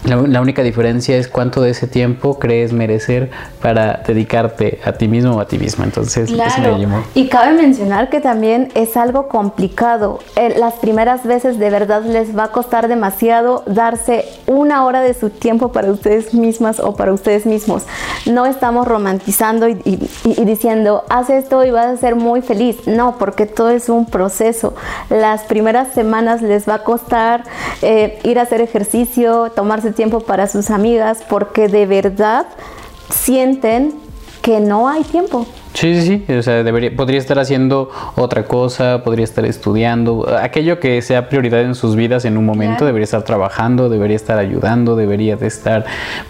la, 0.04 0.40
única 0.40 0.62
diferencia 0.62 1.16
es 1.16 1.28
cuánto 1.28 1.60
de 1.60 1.70
ese 1.70 1.88
tiempo 1.88 2.38
crees 2.38 2.72
merecer 2.72 3.30
para 3.60 4.02
dedicarte 4.06 4.80
a 4.84 4.92
ti 4.92 5.08
mismo 5.08 5.36
o 5.36 5.40
a 5.40 5.48
ti 5.48 5.58
misma. 5.58 5.84
Entonces, 5.84 6.30
claro. 6.30 6.78
y 7.14 7.28
cabe 7.28 7.52
mencionar 7.52 8.08
que 8.08 8.20
también 8.20 8.68
es 8.74 8.96
algo 8.96 9.28
complicado. 9.28 10.20
Eh, 10.36 10.54
las 10.56 10.74
primeras 10.74 11.24
veces 11.24 11.58
de 11.58 11.70
verdad 11.70 12.04
les 12.04 12.36
va 12.36 12.44
a 12.44 12.48
costar 12.48 12.86
demasiado 12.86 13.64
darse 13.66 14.24
una 14.46 14.84
hora 14.84 15.00
de 15.00 15.14
su 15.14 15.30
tiempo 15.30 15.72
para 15.72 15.90
ustedes 15.90 16.32
mismas 16.32 16.78
o 16.78 16.94
para 16.94 17.12
ustedes 17.12 17.44
mismos. 17.44 17.82
No 18.24 18.46
estamos 18.46 18.86
romantizando 18.86 19.68
y, 19.68 19.98
diciendo, 20.44 21.04
haz 21.08 21.28
esto 21.28 21.64
y 21.64 21.70
vas 21.70 21.86
a 21.86 21.96
ser 21.96 22.14
muy 22.14 22.40
feliz. 22.40 22.86
No, 22.86 23.16
porque 23.18 23.46
todo 23.46 23.70
es 23.70 23.88
un 23.88 24.06
proceso. 24.06 24.74
Las 25.10 25.42
primeras 25.42 25.92
semanas 25.92 26.40
les 26.40 26.68
va 26.68 26.74
a 26.74 26.84
costar 26.84 27.42
eh, 27.82 28.20
ir 28.22 28.38
a 28.38 28.42
hacer 28.42 28.60
ejercicio, 28.60 29.50
tomarse 29.50 29.87
tiempo 29.94 30.20
para 30.20 30.46
sus 30.46 30.70
amigas 30.70 31.24
porque 31.28 31.68
de 31.68 31.86
verdad 31.86 32.46
sienten 33.10 33.94
que 34.42 34.60
no 34.60 34.88
hay 34.88 35.02
tiempo. 35.02 35.46
Sí, 35.74 36.00
sí, 36.00 36.24
sí, 36.26 36.32
o 36.32 36.42
sea, 36.42 36.64
debería, 36.64 36.90
podría 36.96 37.18
estar 37.18 37.38
haciendo 37.38 37.90
otra 38.16 38.46
cosa, 38.46 39.04
podría 39.04 39.24
estar 39.24 39.44
estudiando, 39.44 40.26
aquello 40.40 40.80
que 40.80 41.00
sea 41.02 41.28
prioridad 41.28 41.60
en 41.60 41.74
sus 41.74 41.94
vidas 41.94 42.24
en 42.24 42.36
un 42.36 42.46
momento, 42.46 42.84
debería 42.84 43.04
estar 43.04 43.22
trabajando, 43.22 43.88
debería 43.88 44.16
estar 44.16 44.38
ayudando, 44.38 44.96
debería 44.96 45.36
de 45.36 45.46
estar 45.46 45.84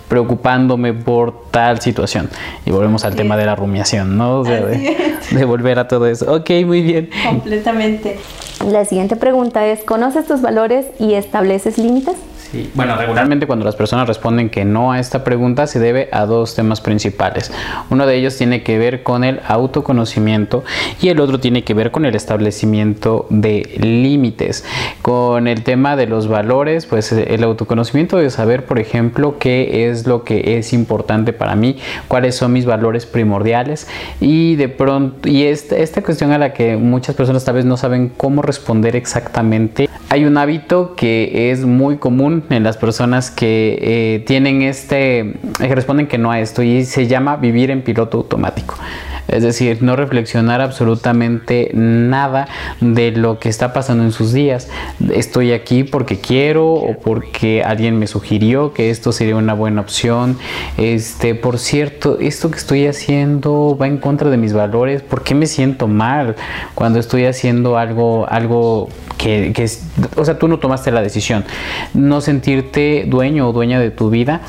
preocupándome 0.09 0.93
por 0.93 1.49
tal 1.51 1.81
situación. 1.81 2.29
Y 2.67 2.73
volvemos 2.73 3.05
al 3.05 3.15
tema 3.15 3.37
de 3.37 3.47
la 3.47 3.55
rumiación, 3.55 4.19
¿no? 4.19 4.43
de, 4.43 4.97
de 5.31 5.45
volver 5.45 5.79
a 5.79 5.89
todo 5.89 6.07
eso. 6.07 6.31
Ok, 6.35 6.51
muy 6.67 6.83
bien. 6.83 7.09
Completamente. 7.27 8.19
La 8.67 8.85
siguiente 8.85 9.17
pregunta 9.17 9.67
es, 9.67 9.83
¿conoces 9.85 10.27
tus 10.27 10.43
valores 10.43 10.87
y 10.99 11.15
estableces 11.15 11.79
límites? 11.79 12.17
Bueno, 12.75 12.97
regularmente 12.97 13.47
cuando 13.47 13.65
las 13.65 13.77
personas 13.77 14.09
responden 14.09 14.49
que 14.49 14.65
no 14.65 14.93
a 14.93 15.01
esta 15.01 15.23
pregunta 15.23 15.67
se 15.67 15.81
debe 15.81 16.09
a 16.13 16.25
dos 16.25 16.55
temas 16.55 16.81
principales. 16.81 17.53
Uno 17.91 18.07
de 18.07 18.17
ellos 18.17 18.37
tiene 18.37 18.63
que 18.63 18.79
ver 18.79 19.03
con 19.03 19.23
el 19.25 19.41
autoconocimiento 19.47 20.65
y 21.01 21.09
el 21.09 21.21
otro 21.21 21.41
tiene 21.41 21.65
que 21.65 21.75
ver 21.75 21.91
con 21.91 22.07
el 22.07 22.15
establecimiento 22.15 23.27
de 23.29 23.79
límites. 23.81 24.65
Con 25.03 25.47
el 25.47 25.63
tema 25.63 25.97
de 25.97 26.07
los 26.07 26.29
valores, 26.29 26.87
pues 26.87 27.13
el 27.13 27.45
autoconocimiento 27.45 28.17
de 28.17 28.31
saber, 28.31 28.65
por 28.65 28.79
ejemplo, 28.79 29.39
qué 29.39 29.89
es 29.89 30.07
lo 30.07 30.25
que 30.25 30.59
es 30.59 30.73
importante 30.73 31.33
para 31.33 31.55
mí, 31.55 31.77
cuáles 32.09 32.35
son 32.35 32.53
mis 32.53 32.65
valores 32.65 33.05
primordiales 33.05 33.89
y 34.21 34.57
de 34.57 34.69
pronto, 34.69 35.29
y 35.29 35.45
esta, 35.45 35.77
esta 35.77 36.03
cuestión 36.03 36.33
a 36.33 36.39
la 36.39 36.53
que 36.53 36.77
muchas 36.77 37.15
personas 37.15 37.45
tal 37.45 37.57
vez 37.57 37.65
no 37.65 37.77
saben 37.77 38.11
cómo 38.17 38.43
responder 38.43 38.97
exactamente, 38.97 39.89
hay 40.11 40.25
un 40.25 40.39
hábito 40.39 40.95
que 40.97 41.51
es 41.51 41.67
muy 41.67 41.99
común 41.99 42.38
en 42.51 42.63
las 42.63 42.77
personas 42.77 43.31
que 43.31 43.79
eh, 43.81 44.21
tienen 44.27 44.63
este, 44.63 45.35
que 45.59 45.75
responden 45.75 46.07
que 46.07 46.19
no 46.19 46.31
a 46.31 46.41
esto 46.41 46.63
y 46.63 46.85
se 46.85 47.07
llama 47.07 47.37
vivir 47.37 47.71
en 47.71 47.83
piloto 47.83 48.19
automático. 48.19 48.77
Es 49.29 49.43
decir, 49.43 49.83
no 49.83 49.95
reflexionar 49.95 50.61
absolutamente 50.63 51.71
nada 51.75 52.49
de 52.81 53.11
lo 53.11 53.39
que 53.39 53.51
está 53.51 53.73
pasando 53.75 54.05
en 54.05 54.13
sus 54.13 54.33
días. 54.33 54.69
Estoy 55.13 55.53
aquí 55.53 55.85
porque 55.85 56.19
quiero 56.19 56.73
o 56.73 56.99
porque 56.99 57.63
alguien 57.63 57.99
me 57.99 58.07
sugirió 58.07 58.73
que 58.73 58.91
esto 58.91 59.13
sería 59.13 59.37
una 59.37 59.53
buena 59.53 59.83
opción. 59.83 60.39
Este, 60.79 61.35
por 61.35 61.59
cierto, 61.59 62.19
esto 62.21 62.51
que 62.51 62.57
estoy 62.57 62.87
haciendo 62.87 63.77
va 63.81 63.87
en 63.87 63.99
contra 63.99 64.31
de 64.31 64.39
mis 64.39 64.55
valores. 64.55 65.03
¿Por 65.03 65.23
qué 65.23 65.35
me 65.35 65.47
siento 65.47 65.89
mal 65.89 66.35
cuando 66.75 66.99
estoy 66.99 67.27
haciendo 67.27 67.77
algo, 67.77 68.27
algo 68.31 68.89
que, 69.19 69.53
que 69.55 69.65
es, 69.65 69.85
o 70.17 70.25
sea, 70.25 70.39
tú 70.39 70.49
no 70.49 70.59
tomaste 70.59 70.91
la 70.91 71.03
decisión? 71.03 71.45
No 71.93 72.23
sentirte 72.23 73.05
dueño 73.07 73.49
o 73.49 73.53
dueña 73.53 73.79
de 73.79 73.91
tu 73.91 74.09
vida 74.09 74.41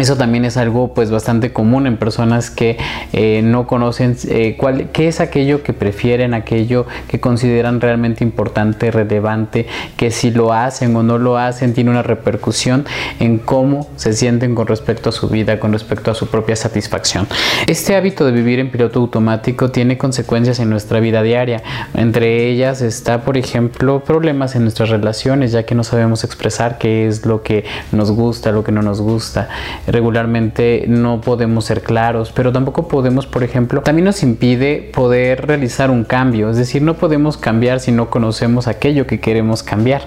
eso 0.00 0.16
también 0.16 0.44
es 0.44 0.56
algo 0.56 0.94
pues 0.94 1.10
bastante 1.10 1.52
común 1.52 1.86
en 1.86 1.96
personas 1.96 2.50
que 2.50 2.76
eh, 3.12 3.42
no 3.42 3.66
conocen 3.66 4.16
eh, 4.28 4.56
cuál, 4.58 4.90
qué 4.92 5.08
es 5.08 5.20
aquello 5.20 5.62
que 5.62 5.72
prefieren, 5.72 6.34
aquello 6.34 6.86
que 7.08 7.20
consideran 7.20 7.80
realmente 7.80 8.24
importante, 8.24 8.90
relevante, 8.90 9.66
que 9.96 10.10
si 10.10 10.30
lo 10.30 10.52
hacen 10.52 10.94
o 10.96 11.02
no 11.02 11.18
lo 11.18 11.38
hacen 11.38 11.74
tiene 11.74 11.90
una 11.90 12.02
repercusión 12.02 12.84
en 13.18 13.38
cómo 13.38 13.88
se 13.96 14.12
sienten 14.12 14.54
con 14.54 14.66
respecto 14.66 15.10
a 15.10 15.12
su 15.12 15.28
vida, 15.28 15.60
con 15.60 15.72
respecto 15.72 16.10
a 16.10 16.14
su 16.14 16.28
propia 16.28 16.56
satisfacción. 16.56 17.26
Este 17.66 17.96
hábito 17.96 18.24
de 18.24 18.32
vivir 18.32 18.58
en 18.58 18.70
piloto 18.70 19.00
automático 19.00 19.70
tiene 19.70 19.98
consecuencias 19.98 20.60
en 20.60 20.70
nuestra 20.70 21.00
vida 21.00 21.22
diaria. 21.22 21.62
Entre 21.94 22.48
ellas 22.48 22.80
está, 22.82 23.22
por 23.22 23.36
ejemplo, 23.36 24.04
problemas 24.04 24.56
en 24.56 24.62
nuestras 24.62 24.88
relaciones, 24.88 25.52
ya 25.52 25.64
que 25.64 25.74
no 25.74 25.84
sabemos 25.84 26.24
expresar 26.24 26.78
qué 26.78 27.06
es 27.06 27.26
lo 27.26 27.42
que 27.42 27.64
nos 27.92 28.10
gusta, 28.10 28.52
lo 28.52 28.64
que 28.64 28.72
no 28.72 28.82
nos 28.82 29.00
gusta 29.00 29.48
regularmente 29.90 30.84
no 30.88 31.20
podemos 31.20 31.64
ser 31.64 31.82
claros, 31.82 32.32
pero 32.32 32.52
tampoco 32.52 32.88
podemos, 32.88 33.26
por 33.26 33.42
ejemplo, 33.42 33.82
también 33.82 34.04
nos 34.04 34.22
impide 34.22 34.90
poder 34.92 35.46
realizar 35.46 35.90
un 35.90 36.04
cambio, 36.04 36.50
es 36.50 36.56
decir, 36.56 36.82
no 36.82 36.94
podemos 36.94 37.36
cambiar 37.36 37.80
si 37.80 37.92
no 37.92 38.10
conocemos 38.10 38.66
aquello 38.66 39.06
que 39.06 39.20
queremos 39.20 39.62
cambiar. 39.62 40.02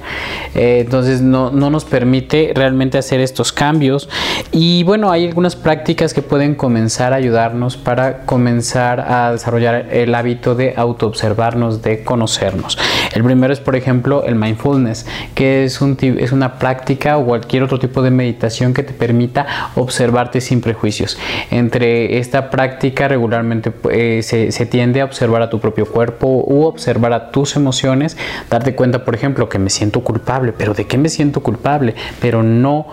Eh, 0.55 0.81
entonces 0.81 1.21
no, 1.21 1.51
no 1.51 1.69
nos 1.69 1.85
permite 1.85 2.51
realmente 2.55 2.97
hacer 2.97 3.19
estos 3.19 3.51
cambios 3.51 4.09
y 4.51 4.83
bueno, 4.83 5.11
hay 5.11 5.25
algunas 5.27 5.55
prácticas 5.55 6.13
que 6.13 6.21
pueden 6.21 6.55
comenzar 6.55 7.13
a 7.13 7.17
ayudarnos 7.17 7.77
para 7.77 8.25
comenzar 8.25 8.99
a 9.01 9.31
desarrollar 9.31 9.87
el 9.91 10.13
hábito 10.15 10.55
de 10.55 10.73
autoobservarnos, 10.75 11.81
de 11.81 12.03
conocernos. 12.03 12.77
El 13.13 13.23
primero 13.23 13.53
es, 13.53 13.59
por 13.59 13.75
ejemplo, 13.75 14.23
el 14.25 14.35
mindfulness, 14.35 15.05
que 15.35 15.65
es, 15.65 15.81
un, 15.81 15.97
es 16.01 16.31
una 16.31 16.59
práctica 16.59 17.17
o 17.17 17.25
cualquier 17.25 17.63
otro 17.63 17.79
tipo 17.79 18.01
de 18.01 18.11
meditación 18.11 18.73
que 18.73 18.83
te 18.83 18.93
permita 18.93 19.62
observarte 19.75 20.41
sin 20.41 20.61
prejuicios. 20.61 21.17
Entre 21.51 22.17
esta 22.17 22.49
práctica 22.49 23.07
regularmente 23.07 23.71
eh, 23.91 24.21
se, 24.23 24.65
tiende 24.65 25.01
a 25.01 25.05
observar 25.05 25.41
a 25.41 25.49
tu 25.49 25.59
propio 25.59 25.85
cuerpo 25.85 26.27
u 26.27 26.63
observar 26.63 27.13
a 27.13 27.31
tus 27.31 27.55
emociones, 27.55 28.17
darte 28.49 28.75
cuenta, 28.75 29.03
por 29.03 29.15
ejemplo, 29.15 29.49
que 29.49 29.59
me 29.59 29.69
siento 29.69 30.01
culpable, 30.01 30.53
pero 30.57 30.73
¿de 30.73 30.85
qué 30.85 30.97
me 30.97 31.09
siento 31.09 31.41
culpable? 31.41 31.95
Pero 32.19 32.43
no 32.43 32.87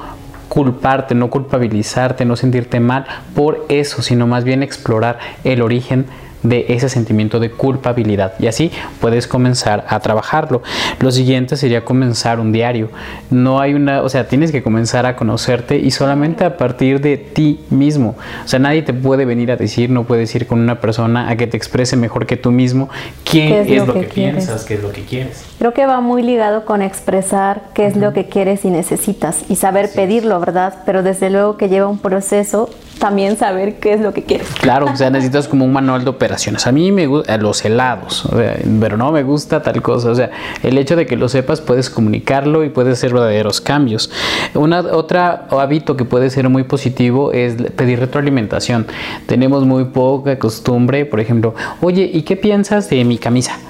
culparte, 0.48 1.14
no 1.14 1.30
culpabilizarte, 1.30 2.24
no 2.24 2.36
sentirte 2.36 2.80
mal 2.80 3.06
por 3.34 3.64
eso, 3.68 4.02
sino 4.02 4.26
más 4.26 4.44
bien 4.44 4.62
explorar 4.62 5.18
el 5.44 5.62
origen 5.62 6.06
de 6.42 6.66
ese 6.68 6.88
sentimiento 6.88 7.40
de 7.40 7.50
culpabilidad 7.50 8.34
y 8.38 8.46
así 8.46 8.70
puedes 9.00 9.26
comenzar 9.26 9.84
a 9.88 10.00
trabajarlo. 10.00 10.62
Lo 11.00 11.10
siguiente 11.10 11.56
sería 11.56 11.84
comenzar 11.84 12.40
un 12.40 12.52
diario. 12.52 12.90
No 13.30 13.60
hay 13.60 13.74
una, 13.74 14.02
o 14.02 14.08
sea, 14.08 14.28
tienes 14.28 14.52
que 14.52 14.62
comenzar 14.62 15.06
a 15.06 15.16
conocerte 15.16 15.76
y 15.76 15.90
solamente 15.90 16.44
a 16.44 16.56
partir 16.56 17.00
de 17.00 17.16
ti 17.16 17.60
mismo. 17.70 18.16
O 18.44 18.48
sea, 18.48 18.58
nadie 18.58 18.82
te 18.82 18.92
puede 18.92 19.24
venir 19.24 19.50
a 19.50 19.56
decir, 19.56 19.90
no 19.90 20.04
puedes 20.04 20.34
ir 20.34 20.46
con 20.46 20.60
una 20.60 20.80
persona 20.80 21.28
a 21.28 21.36
que 21.36 21.46
te 21.46 21.56
exprese 21.56 21.96
mejor 21.96 22.26
que 22.26 22.36
tú 22.36 22.50
mismo 22.50 22.88
qué, 23.30 23.60
es, 23.60 23.86
lo, 23.86 23.92
que, 23.92 24.02
piensas, 24.02 24.64
qué 24.64 24.74
es 24.74 24.82
lo 24.82 24.92
que 24.92 25.04
quieres. 25.04 25.44
Creo 25.58 25.72
que 25.72 25.86
va 25.86 26.00
muy 26.00 26.22
ligado 26.22 26.64
con 26.64 26.82
expresar 26.82 27.62
qué 27.74 27.86
es 27.86 27.96
lo 27.96 28.12
que 28.12 28.26
quieres 28.26 28.64
y 28.64 28.70
necesitas 28.70 29.44
y 29.48 29.56
saber 29.56 29.90
pedirlo, 29.94 30.40
¿verdad? 30.40 30.74
Pero 30.86 31.02
desde 31.02 31.30
luego 31.30 31.56
que 31.56 31.68
lleva 31.68 31.88
un 31.88 31.98
proceso 31.98 32.68
también 33.00 33.36
saber 33.36 33.80
qué 33.80 33.94
es 33.94 34.00
lo 34.00 34.12
que 34.12 34.22
quieres. 34.22 34.46
Claro, 34.60 34.86
o 34.92 34.96
sea, 34.96 35.10
necesitas 35.10 35.48
como 35.48 35.64
un 35.64 35.72
manual 35.72 36.04
de 36.04 36.10
operaciones. 36.10 36.66
A 36.68 36.72
mí 36.72 36.92
me 36.92 37.06
gustan 37.06 37.42
los 37.42 37.64
helados, 37.64 38.28
pero 38.78 38.96
no 38.96 39.10
me 39.10 39.24
gusta 39.24 39.62
tal 39.62 39.82
cosa. 39.82 40.10
O 40.10 40.14
sea, 40.14 40.30
el 40.62 40.78
hecho 40.78 40.94
de 40.94 41.06
que 41.06 41.16
lo 41.16 41.28
sepas 41.28 41.60
puedes 41.60 41.90
comunicarlo 41.90 42.62
y 42.62 42.68
puedes 42.68 42.98
hacer 42.98 43.12
verdaderos 43.12 43.60
cambios. 43.60 44.10
Una 44.54 44.80
otra 44.80 45.48
hábito 45.50 45.96
que 45.96 46.04
puede 46.04 46.30
ser 46.30 46.48
muy 46.48 46.62
positivo 46.62 47.32
es 47.32 47.54
pedir 47.72 47.98
retroalimentación. 47.98 48.86
Tenemos 49.26 49.64
muy 49.64 49.86
poca 49.86 50.38
costumbre, 50.38 51.06
por 51.06 51.20
ejemplo, 51.20 51.54
oye, 51.80 52.08
¿y 52.12 52.22
qué 52.22 52.36
piensas 52.36 52.90
de 52.90 53.04
mi 53.04 53.16
camisa? 53.20 53.69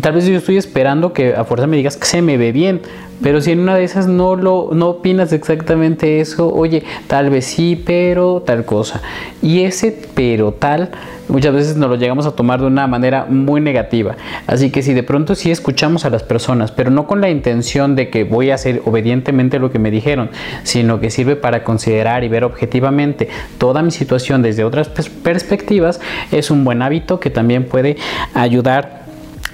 Tal 0.00 0.12
vez 0.14 0.26
yo 0.26 0.36
estoy 0.36 0.56
esperando 0.56 1.12
que 1.12 1.34
a 1.34 1.44
fuerza 1.44 1.66
me 1.66 1.76
digas 1.76 1.96
que 1.96 2.06
se 2.06 2.22
me 2.22 2.36
ve 2.36 2.52
bien, 2.52 2.80
pero 3.22 3.40
si 3.40 3.50
en 3.50 3.60
una 3.60 3.74
de 3.74 3.84
esas 3.84 4.06
no 4.06 4.34
lo 4.34 4.70
no 4.72 4.88
opinas 4.88 5.32
exactamente 5.32 6.20
eso, 6.20 6.52
oye, 6.52 6.84
tal 7.06 7.28
vez 7.28 7.44
sí, 7.44 7.82
pero 7.84 8.42
tal 8.46 8.64
cosa. 8.64 9.02
Y 9.42 9.62
ese 9.64 9.96
pero 10.14 10.52
tal 10.52 10.90
muchas 11.28 11.54
veces 11.54 11.76
nos 11.76 11.88
lo 11.88 11.96
llegamos 11.96 12.26
a 12.26 12.32
tomar 12.32 12.60
de 12.60 12.66
una 12.66 12.86
manera 12.86 13.26
muy 13.28 13.60
negativa. 13.60 14.16
Así 14.46 14.70
que 14.70 14.82
si 14.82 14.94
de 14.94 15.02
pronto 15.02 15.34
sí 15.34 15.50
escuchamos 15.50 16.04
a 16.04 16.10
las 16.10 16.22
personas, 16.22 16.72
pero 16.72 16.90
no 16.90 17.06
con 17.06 17.20
la 17.20 17.30
intención 17.30 17.94
de 17.94 18.10
que 18.10 18.24
voy 18.24 18.50
a 18.50 18.54
hacer 18.54 18.82
obedientemente 18.84 19.58
lo 19.58 19.70
que 19.70 19.78
me 19.78 19.90
dijeron, 19.90 20.30
sino 20.62 21.00
que 21.00 21.10
sirve 21.10 21.36
para 21.36 21.62
considerar 21.62 22.24
y 22.24 22.28
ver 22.28 22.44
objetivamente 22.44 23.28
toda 23.58 23.82
mi 23.82 23.90
situación 23.90 24.42
desde 24.42 24.64
otras 24.64 24.88
perspectivas, 24.88 26.00
es 26.32 26.50
un 26.50 26.64
buen 26.64 26.82
hábito 26.82 27.20
que 27.20 27.30
también 27.30 27.64
puede 27.64 27.96
ayudar 28.34 28.99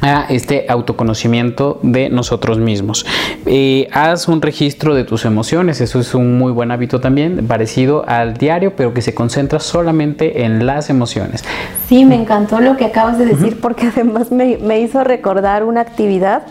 a 0.01 0.27
este 0.29 0.67
autoconocimiento 0.69 1.79
de 1.83 2.09
nosotros 2.09 2.59
mismos. 2.59 3.07
Eh, 3.47 3.89
haz 3.93 4.29
un 4.29 4.43
registro 4.43 4.95
de 4.95 5.05
tus 5.05 5.25
emociones, 5.25 5.81
eso 5.81 6.01
es 6.01 6.15
un 6.15 6.39
muy 6.39 6.53
buen 6.53 6.71
hábito 6.71 7.01
también, 7.01 7.47
parecido 7.47 8.05
al 8.07 8.35
diario, 8.35 8.75
pero 8.77 8.93
que 8.93 9.03
se 9.03 9.15
concentra 9.15 9.61
solamente 9.61 10.45
en 10.45 10.67
las 10.67 10.91
emociones. 10.91 11.45
Sí, 11.89 12.05
me 12.05 12.15
encantó 12.15 12.61
lo 12.61 12.77
que 12.77 12.85
acabas 12.85 13.19
de 13.19 13.27
decir 13.27 13.61
porque 13.61 13.87
además 13.87 14.31
me, 14.31 14.81
hizo 14.81 15.05
recordar 15.05 15.65
una 15.65 15.81
actividad 15.81 16.43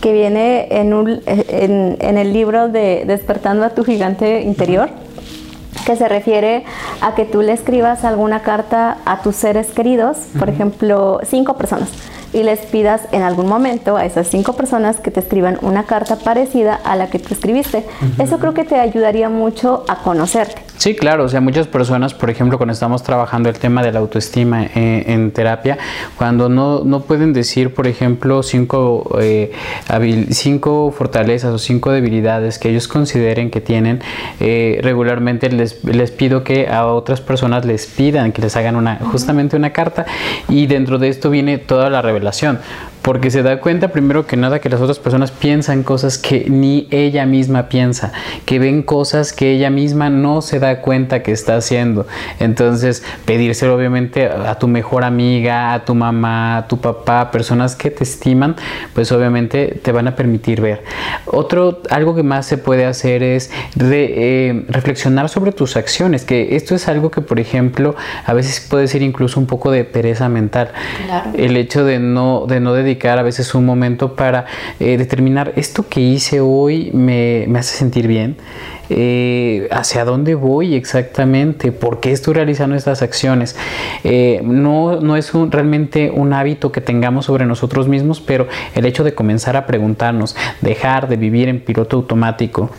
que 0.00 0.12
viene 0.12 0.68
en, 0.70 0.94
un, 0.94 1.20
en, 1.26 1.96
en 1.98 2.18
el 2.18 2.32
libro 2.32 2.68
de 2.68 3.04
Despertando 3.06 3.64
a 3.64 3.70
tu 3.70 3.84
gigante 3.84 4.42
interior 4.42 4.90
que 5.86 5.96
se 5.96 6.08
refiere 6.08 6.64
a 7.00 7.14
que 7.14 7.24
tú 7.24 7.42
le 7.42 7.52
escribas 7.52 8.04
alguna 8.04 8.40
carta 8.40 8.98
a 9.04 9.20
tus 9.22 9.36
seres 9.36 9.68
queridos, 9.68 10.16
por 10.38 10.48
ejemplo, 10.48 11.20
cinco 11.24 11.56
personas 11.58 11.90
y 12.34 12.42
les 12.42 12.60
pidas 12.60 13.02
en 13.12 13.22
algún 13.22 13.48
momento 13.48 13.96
a 13.96 14.04
esas 14.04 14.26
cinco 14.26 14.54
personas 14.54 15.00
que 15.00 15.10
te 15.10 15.20
escriban 15.20 15.58
una 15.62 15.84
carta 15.84 16.16
parecida 16.16 16.74
a 16.74 16.96
la 16.96 17.08
que 17.08 17.18
tú 17.18 17.32
escribiste. 17.32 17.84
Eso 18.18 18.38
creo 18.38 18.52
que 18.52 18.64
te 18.64 18.74
ayudaría 18.78 19.28
mucho 19.28 19.84
a 19.88 20.02
conocerte. 20.02 20.60
Sí, 20.76 20.96
claro, 20.96 21.24
o 21.24 21.28
sea, 21.28 21.40
muchas 21.40 21.68
personas, 21.68 22.14
por 22.14 22.30
ejemplo, 22.30 22.58
cuando 22.58 22.72
estamos 22.72 23.02
trabajando 23.02 23.48
el 23.48 23.58
tema 23.58 23.82
de 23.82 23.92
la 23.92 24.00
autoestima 24.00 24.64
eh, 24.64 25.04
en 25.06 25.30
terapia, 25.30 25.78
cuando 26.16 26.48
no, 26.48 26.82
no, 26.84 27.00
pueden 27.00 27.32
decir, 27.32 27.72
por 27.72 27.86
ejemplo, 27.86 28.42
cinco, 28.42 29.18
eh, 29.20 29.52
cinco 30.30 30.92
fortalezas 30.96 31.54
o 31.54 31.58
cinco 31.58 31.92
debilidades 31.92 32.58
que 32.58 32.70
ellos 32.70 32.88
consideren 32.88 33.50
que 33.50 33.60
tienen, 33.60 34.02
eh, 34.40 34.80
regularmente 34.82 35.48
les, 35.50 35.82
les, 35.84 36.10
pido 36.10 36.42
que 36.42 36.68
a 36.68 36.86
otras 36.86 37.20
personas 37.20 37.64
les 37.64 37.86
pidan 37.86 38.32
que 38.32 38.42
les 38.42 38.56
hagan 38.56 38.76
una, 38.76 38.96
justamente 38.96 39.56
una 39.56 39.72
carta 39.72 40.06
y 40.48 40.66
dentro 40.66 40.98
de 40.98 41.08
esto 41.08 41.30
viene 41.30 41.58
toda 41.58 41.88
la 41.88 42.02
revelación 42.02 42.58
porque 43.04 43.30
se 43.30 43.42
da 43.42 43.60
cuenta 43.60 43.88
primero 43.88 44.26
que 44.26 44.38
nada 44.38 44.60
que 44.60 44.70
las 44.70 44.80
otras 44.80 44.98
personas 44.98 45.30
piensan 45.30 45.82
cosas 45.82 46.16
que 46.16 46.46
ni 46.48 46.88
ella 46.90 47.26
misma 47.26 47.68
piensa, 47.68 48.14
que 48.46 48.58
ven 48.58 48.82
cosas 48.82 49.34
que 49.34 49.52
ella 49.52 49.68
misma 49.68 50.08
no 50.08 50.40
se 50.40 50.58
da 50.58 50.80
cuenta 50.80 51.22
que 51.22 51.30
está 51.30 51.56
haciendo. 51.56 52.06
Entonces, 52.40 53.04
pedírselo 53.26 53.76
obviamente 53.76 54.26
a 54.26 54.58
tu 54.58 54.68
mejor 54.68 55.04
amiga, 55.04 55.74
a 55.74 55.84
tu 55.84 55.94
mamá, 55.94 56.56
a 56.56 56.66
tu 56.66 56.78
papá, 56.78 57.30
personas 57.30 57.76
que 57.76 57.90
te 57.90 58.04
estiman, 58.04 58.56
pues 58.94 59.12
obviamente 59.12 59.78
te 59.82 59.92
van 59.92 60.08
a 60.08 60.16
permitir 60.16 60.62
ver. 60.62 60.82
Otro, 61.26 61.82
algo 61.90 62.14
que 62.14 62.22
más 62.22 62.46
se 62.46 62.56
puede 62.56 62.86
hacer 62.86 63.22
es 63.22 63.50
eh, 63.78 64.64
reflexionar 64.68 65.28
sobre 65.28 65.52
tus 65.52 65.76
acciones, 65.76 66.24
que 66.24 66.56
esto 66.56 66.74
es 66.74 66.88
algo 66.88 67.10
que, 67.10 67.20
por 67.20 67.38
ejemplo, 67.38 67.96
a 68.24 68.32
veces 68.32 68.66
puede 68.66 68.88
ser 68.88 69.02
incluso 69.02 69.38
un 69.38 69.46
poco 69.46 69.70
de 69.70 69.84
pereza 69.84 70.30
mental. 70.30 70.72
El 71.34 71.58
hecho 71.58 71.84
de 71.84 71.98
no, 71.98 72.46
de 72.48 72.60
no 72.60 72.72
dedicar 72.72 72.93
a 73.02 73.22
veces 73.22 73.54
un 73.54 73.64
momento 73.64 74.14
para 74.14 74.46
eh, 74.80 74.96
determinar 74.96 75.52
esto 75.56 75.88
que 75.88 76.00
hice 76.00 76.40
hoy 76.40 76.90
me, 76.92 77.46
hace 77.56 77.76
sentir 77.76 78.06
bien. 78.06 78.36
Eh, 78.90 79.66
hacia 79.70 80.04
dónde 80.04 80.34
voy 80.34 80.74
exactamente, 80.74 81.72
por 81.72 82.00
qué 82.00 82.12
estoy 82.12 82.34
realizando 82.34 82.76
estas 82.76 83.02
acciones. 83.02 83.56
Eh, 84.04 84.40
no, 84.44 85.00
no 85.00 85.16
es 85.16 85.32
realmente 85.32 86.10
un 86.10 86.32
hábito 86.32 86.70
que 86.70 86.80
tengamos 86.80 87.26
sobre 87.26 87.46
nosotros 87.46 87.88
mismos, 87.88 88.20
pero 88.20 88.46
el 88.74 88.84
hecho 88.84 89.04
de 89.04 89.14
comenzar 89.14 89.56
a 89.56 89.66
preguntarnos, 89.66 90.36
dejar 90.60 91.08
de 91.08 91.16
vivir 91.16 91.48
en 91.48 91.60
piloto 91.60 91.96
automático, 91.96 92.70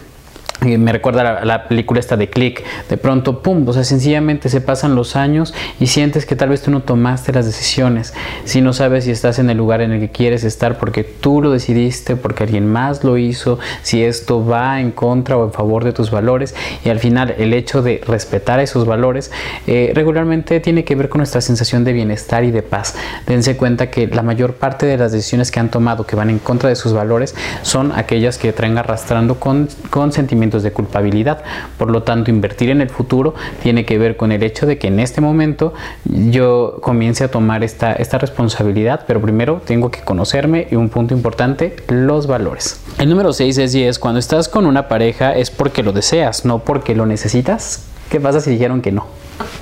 me 0.77 0.91
recuerda 0.91 1.43
la, 1.43 1.67
película 1.67 1.99
esta 1.99 2.17
de 2.17 2.29
Click, 2.29 2.63
de 2.89 2.97
pronto, 2.97 3.41
pum, 3.41 3.67
o 3.67 3.73
sea, 3.73 3.83
sencillamente 3.83 4.49
se 4.49 4.61
pasan 4.61 4.95
los 4.95 5.15
años 5.15 5.53
y 5.79 5.87
sientes 5.87 6.25
que 6.25 6.35
tal 6.35 6.49
vez 6.49 6.61
tú 6.61 6.71
no 6.71 6.81
tomaste 6.81 7.31
las 7.31 7.45
decisiones, 7.45 8.13
si 8.43 8.61
no 8.61 8.73
sabes 8.73 9.05
si 9.05 9.11
estás 9.11 9.39
en 9.39 9.49
el 9.49 9.57
lugar 9.57 9.81
en 9.81 9.91
el 9.91 9.99
que 9.99 10.09
quieres 10.09 10.43
estar 10.43 10.77
porque 10.77 11.03
tú 11.03 11.41
lo 11.41 11.51
decidiste, 11.51 12.15
porque 12.15 12.43
alguien 12.43 12.71
más 12.71 13.03
lo 13.03 13.17
hizo, 13.17 13.59
si 13.81 14.03
esto 14.03 14.45
va 14.45 14.79
en 14.79 14.91
contra 14.91 15.37
o 15.37 15.45
en 15.45 15.53
favor 15.53 15.83
de 15.83 15.93
tus 15.93 16.11
valores 16.11 16.55
y 16.83 16.89
al 16.89 16.99
final 16.99 17.35
el 17.37 17.53
hecho 17.53 17.81
de 17.81 18.01
respetar 18.05 18.59
esos 18.59 18.85
valores 18.85 19.31
eh, 19.67 19.91
regularmente 19.95 20.59
tiene 20.59 20.83
que 20.83 20.95
ver 20.95 21.09
con 21.09 21.19
nuestra 21.19 21.41
sensación 21.41 21.83
de 21.83 21.93
bienestar 21.93 22.43
y 22.43 22.51
de 22.51 22.61
paz. 22.61 22.95
Dense 23.27 23.57
cuenta 23.57 23.89
que 23.89 24.07
la 24.07 24.21
mayor 24.21 24.55
parte 24.55 24.85
de 24.85 24.97
las 24.97 25.11
decisiones 25.11 25.51
que 25.51 25.59
han 25.59 25.69
tomado 25.69 26.05
que 26.05 26.15
van 26.15 26.29
en 26.29 26.39
contra 26.39 26.69
de 26.69 26.75
sus 26.75 26.93
valores 26.93 27.35
son 27.61 27.91
aquellas 27.91 28.37
que 28.37 28.53
traen 28.53 28.77
arrastrando 28.77 29.39
con, 29.39 29.67
con 29.89 30.11
sentimientos 30.11 30.54
de 30.63 30.71
culpabilidad. 30.71 31.43
Por 31.77 31.91
lo 31.91 32.03
tanto, 32.03 32.31
invertir 32.31 32.69
en 32.69 32.81
el 32.81 32.89
futuro 32.89 33.35
tiene 33.63 33.85
que 33.85 33.97
ver 33.97 34.17
con 34.17 34.31
el 34.31 34.43
hecho 34.43 34.65
de 34.65 34.77
que 34.77 34.87
en 34.87 34.99
este 34.99 35.21
momento 35.21 35.73
yo 36.05 36.77
comience 36.81 37.23
a 37.23 37.29
tomar 37.29 37.63
esta, 37.63 37.93
esta 37.93 38.17
responsabilidad, 38.17 39.05
pero 39.07 39.21
primero 39.21 39.61
tengo 39.65 39.91
que 39.91 40.01
conocerme 40.01 40.67
y 40.71 40.75
un 40.75 40.89
punto 40.89 41.13
importante, 41.13 41.75
los 41.87 42.27
valores. 42.27 42.79
El 42.97 43.09
número 43.09 43.33
6 43.33 43.57
es 43.57 43.73
10. 43.73 43.99
Cuando 43.99 44.19
estás 44.19 44.49
con 44.49 44.65
una 44.65 44.87
pareja 44.87 45.35
es 45.35 45.51
porque 45.51 45.83
lo 45.83 45.91
deseas, 45.91 46.45
no 46.45 46.59
porque 46.59 46.95
lo 46.95 47.05
necesitas. 47.05 47.85
¿Qué 48.09 48.19
pasa 48.19 48.39
si 48.39 48.51
dijeron 48.51 48.81
que 48.81 48.91
no? 48.91 49.07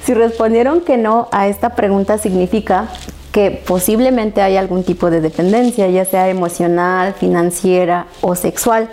Si 0.03 0.13
respondieron 0.13 0.81
que 0.81 0.97
no 0.97 1.29
a 1.31 1.47
esta 1.47 1.75
pregunta 1.75 2.17
significa 2.17 2.89
que 3.31 3.63
posiblemente 3.65 4.41
hay 4.41 4.57
algún 4.57 4.83
tipo 4.83 5.09
de 5.09 5.19
dependencia, 5.19 5.87
ya 5.87 6.05
sea 6.05 6.29
emocional, 6.29 7.15
financiera 7.15 8.05
o 8.21 8.35
sexual 8.35 8.89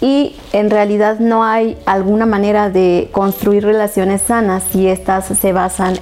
y 0.00 0.36
en 0.52 0.70
realidad 0.70 1.18
no 1.20 1.42
hay 1.42 1.78
alguna 1.86 2.26
manera 2.26 2.68
de 2.68 3.08
construir 3.12 3.64
relaciones 3.64 4.22
sanas 4.22 4.62
si 4.70 4.88
estas 4.88 5.26
se 5.26 5.52
basan 5.52 5.98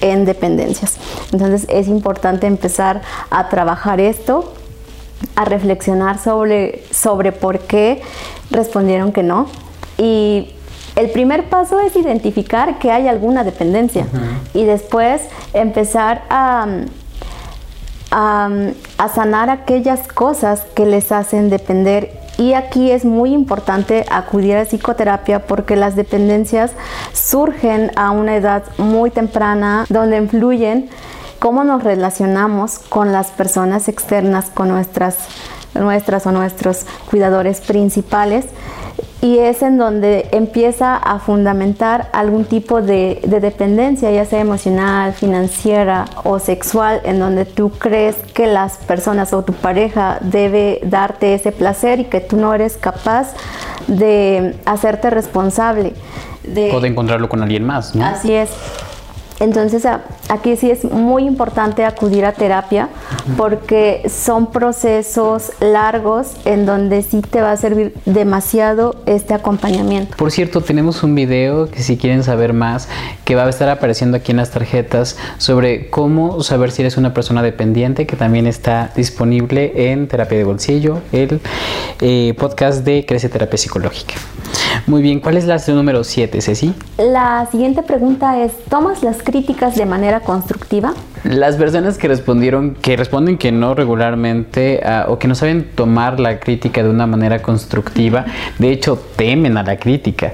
en 0.00 0.24
dependencias. 0.24 0.98
Entonces 1.32 1.66
es 1.68 1.88
importante 1.88 2.46
empezar 2.46 3.02
a 3.30 3.48
trabajar 3.48 4.00
esto, 4.00 4.52
a 5.36 5.44
reflexionar 5.44 6.18
sobre, 6.18 6.82
sobre 6.90 7.32
por 7.32 7.60
qué 7.60 8.02
respondieron 8.50 9.12
que 9.12 9.22
no. 9.22 9.46
Y 9.96 10.54
el 10.96 11.10
primer 11.10 11.48
paso 11.48 11.80
es 11.80 11.94
identificar 11.96 12.78
que 12.78 12.90
hay 12.90 13.06
alguna 13.06 13.44
dependencia 13.44 14.06
y 14.52 14.64
después 14.64 15.22
empezar 15.52 16.24
a, 16.28 16.66
a, 18.10 18.48
a 18.98 19.08
sanar 19.08 19.48
aquellas 19.50 20.08
cosas 20.08 20.62
que 20.74 20.86
les 20.86 21.12
hacen 21.12 21.50
depender 21.50 22.27
y 22.38 22.54
aquí 22.54 22.92
es 22.92 23.04
muy 23.04 23.32
importante 23.32 24.06
acudir 24.10 24.56
a 24.56 24.64
psicoterapia 24.64 25.46
porque 25.46 25.74
las 25.76 25.96
dependencias 25.96 26.70
surgen 27.12 27.90
a 27.96 28.12
una 28.12 28.36
edad 28.36 28.62
muy 28.78 29.10
temprana 29.10 29.84
donde 29.88 30.16
influyen 30.16 30.88
cómo 31.40 31.64
nos 31.64 31.82
relacionamos 31.82 32.78
con 32.78 33.12
las 33.12 33.32
personas 33.32 33.88
externas, 33.88 34.50
con 34.50 34.68
nuestras, 34.68 35.16
nuestras 35.74 36.26
o 36.26 36.32
nuestros 36.32 36.84
cuidadores 37.10 37.60
principales 37.60 38.46
y 39.20 39.38
es 39.38 39.62
en 39.62 39.78
donde 39.78 40.28
empieza 40.30 40.96
a 40.96 41.18
fundamentar 41.18 42.08
algún 42.12 42.44
tipo 42.44 42.80
de, 42.82 43.20
dependencia, 43.24 44.12
ya 44.12 44.24
sea 44.24 44.40
emocional, 44.40 45.12
financiera 45.12 46.04
o 46.22 46.38
sexual, 46.38 47.00
en 47.04 47.18
donde 47.18 47.44
tú 47.44 47.70
crees 47.70 48.14
que 48.32 48.46
las 48.46 48.76
personas 48.76 49.32
o 49.32 49.42
tu 49.42 49.54
pareja 49.54 50.18
debe 50.20 50.80
darte 50.84 51.34
ese 51.34 51.50
placer 51.50 52.00
y 52.00 52.04
que 52.04 52.20
tú 52.20 52.36
no 52.36 52.54
eres 52.54 52.76
capaz 52.76 53.34
de 53.88 54.54
hacerte 54.64 55.10
responsable. 55.10 55.94
De, 56.44 56.72
o 56.72 56.80
de 56.80 56.88
encontrarlo 56.88 57.28
con 57.28 57.42
alguien 57.42 57.64
más. 57.64 57.96
¿no? 57.96 58.06
Así 58.06 58.32
es. 58.32 58.50
Entonces 59.40 59.86
aquí 60.28 60.56
sí 60.56 60.70
es 60.70 60.84
muy 60.84 61.24
importante 61.24 61.84
acudir 61.84 62.24
a 62.24 62.32
terapia 62.32 62.88
porque 63.36 64.02
son 64.08 64.50
procesos 64.50 65.52
largos 65.60 66.32
en 66.44 66.66
donde 66.66 67.02
sí 67.02 67.20
te 67.20 67.40
va 67.40 67.52
a 67.52 67.56
servir 67.56 67.94
demasiado 68.04 68.96
este 69.06 69.34
acompañamiento. 69.34 70.16
Por 70.16 70.30
cierto, 70.32 70.60
tenemos 70.60 71.02
un 71.02 71.14
video 71.14 71.70
que 71.70 71.82
si 71.82 71.96
quieren 71.96 72.24
saber 72.24 72.52
más, 72.52 72.88
que 73.24 73.34
va 73.34 73.44
a 73.44 73.48
estar 73.48 73.68
apareciendo 73.68 74.16
aquí 74.16 74.32
en 74.32 74.38
las 74.38 74.50
tarjetas 74.50 75.16
sobre 75.38 75.90
cómo 75.90 76.42
saber 76.42 76.72
si 76.72 76.82
eres 76.82 76.96
una 76.96 77.14
persona 77.14 77.42
dependiente, 77.42 78.06
que 78.06 78.16
también 78.16 78.46
está 78.46 78.90
disponible 78.96 79.92
en 79.92 80.08
Terapia 80.08 80.38
de 80.38 80.44
Bolsillo, 80.44 81.00
el 81.12 81.40
eh, 82.00 82.34
podcast 82.38 82.84
de 82.84 83.04
Crece 83.06 83.28
Terapia 83.28 83.58
Psicológica. 83.58 84.14
Muy 84.86 85.02
bien, 85.02 85.20
¿cuál 85.20 85.36
es 85.36 85.44
la 85.44 85.58
número 85.68 86.04
7, 86.04 86.40
Ceci? 86.40 86.72
La 86.96 87.46
siguiente 87.50 87.82
pregunta 87.82 88.42
es, 88.42 88.52
¿tomas 88.70 89.02
las 89.02 89.22
críticas 89.28 89.76
de 89.76 89.84
manera 89.84 90.20
constructiva? 90.20 90.94
Las 91.24 91.56
personas 91.56 91.98
que 91.98 92.08
respondieron, 92.08 92.74
que 92.74 92.96
responden 92.96 93.38
que 93.38 93.50
no 93.52 93.74
regularmente 93.74 94.80
ah, 94.84 95.06
o 95.08 95.18
que 95.18 95.28
no 95.28 95.34
saben 95.34 95.66
tomar 95.74 96.20
la 96.20 96.38
crítica 96.38 96.82
de 96.82 96.90
una 96.90 97.06
manera 97.06 97.42
constructiva, 97.42 98.26
de 98.58 98.70
hecho 98.70 99.02
temen 99.16 99.56
a 99.56 99.62
la 99.62 99.76
crítica. 99.78 100.32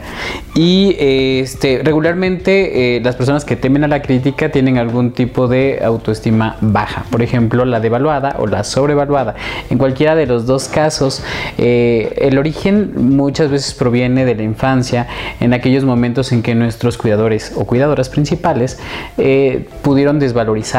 Y 0.54 0.96
este, 0.98 1.80
regularmente 1.82 2.96
eh, 2.96 3.00
las 3.00 3.16
personas 3.16 3.44
que 3.44 3.56
temen 3.56 3.84
a 3.84 3.88
la 3.88 4.02
crítica 4.02 4.50
tienen 4.50 4.78
algún 4.78 5.12
tipo 5.12 5.48
de 5.48 5.80
autoestima 5.82 6.56
baja, 6.60 7.04
por 7.10 7.22
ejemplo 7.22 7.64
la 7.64 7.80
devaluada 7.80 8.36
o 8.38 8.46
la 8.46 8.62
sobrevaluada. 8.62 9.34
En 9.70 9.78
cualquiera 9.78 10.14
de 10.14 10.26
los 10.26 10.46
dos 10.46 10.68
casos, 10.68 11.24
eh, 11.58 12.14
el 12.18 12.38
origen 12.38 12.92
muchas 13.16 13.50
veces 13.50 13.74
proviene 13.74 14.24
de 14.24 14.34
la 14.34 14.42
infancia, 14.42 15.08
en 15.40 15.54
aquellos 15.54 15.84
momentos 15.84 16.30
en 16.32 16.42
que 16.42 16.54
nuestros 16.54 16.98
cuidadores 16.98 17.52
o 17.56 17.64
cuidadoras 17.64 18.08
principales 18.08 18.78
eh, 19.18 19.66
pudieron 19.82 20.18
desvalorizar 20.18 20.73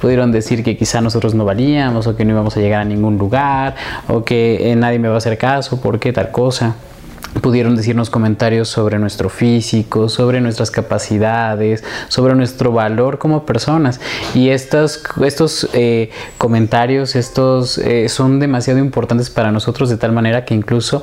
pudieron 0.00 0.32
decir 0.32 0.62
que 0.62 0.76
quizá 0.76 1.00
nosotros 1.00 1.34
no 1.34 1.44
valíamos 1.44 2.06
o 2.06 2.16
que 2.16 2.24
no 2.24 2.32
íbamos 2.32 2.56
a 2.56 2.60
llegar 2.60 2.82
a 2.82 2.84
ningún 2.84 3.18
lugar 3.18 3.74
o 4.08 4.24
que 4.24 4.70
eh, 4.70 4.76
nadie 4.76 4.98
me 4.98 5.08
va 5.08 5.14
a 5.14 5.18
hacer 5.18 5.38
caso, 5.38 5.80
¿por 5.80 5.98
qué 5.98 6.12
tal 6.12 6.30
cosa? 6.30 6.76
Pudieron 7.40 7.76
decirnos 7.76 8.10
comentarios 8.10 8.68
sobre 8.68 8.98
nuestro 8.98 9.28
físico, 9.28 10.08
sobre 10.08 10.40
nuestras 10.40 10.70
capacidades, 10.70 11.84
sobre 12.08 12.34
nuestro 12.34 12.72
valor 12.72 13.18
como 13.18 13.44
personas. 13.44 14.00
Y 14.34 14.50
estos, 14.50 15.02
estos 15.24 15.68
eh, 15.72 16.10
comentarios, 16.38 17.16
estos 17.16 17.78
eh, 17.78 18.08
son 18.08 18.40
demasiado 18.40 18.80
importantes 18.80 19.30
para 19.30 19.52
nosotros 19.52 19.88
de 19.90 19.96
tal 19.96 20.12
manera 20.12 20.44
que 20.44 20.54
incluso 20.54 21.02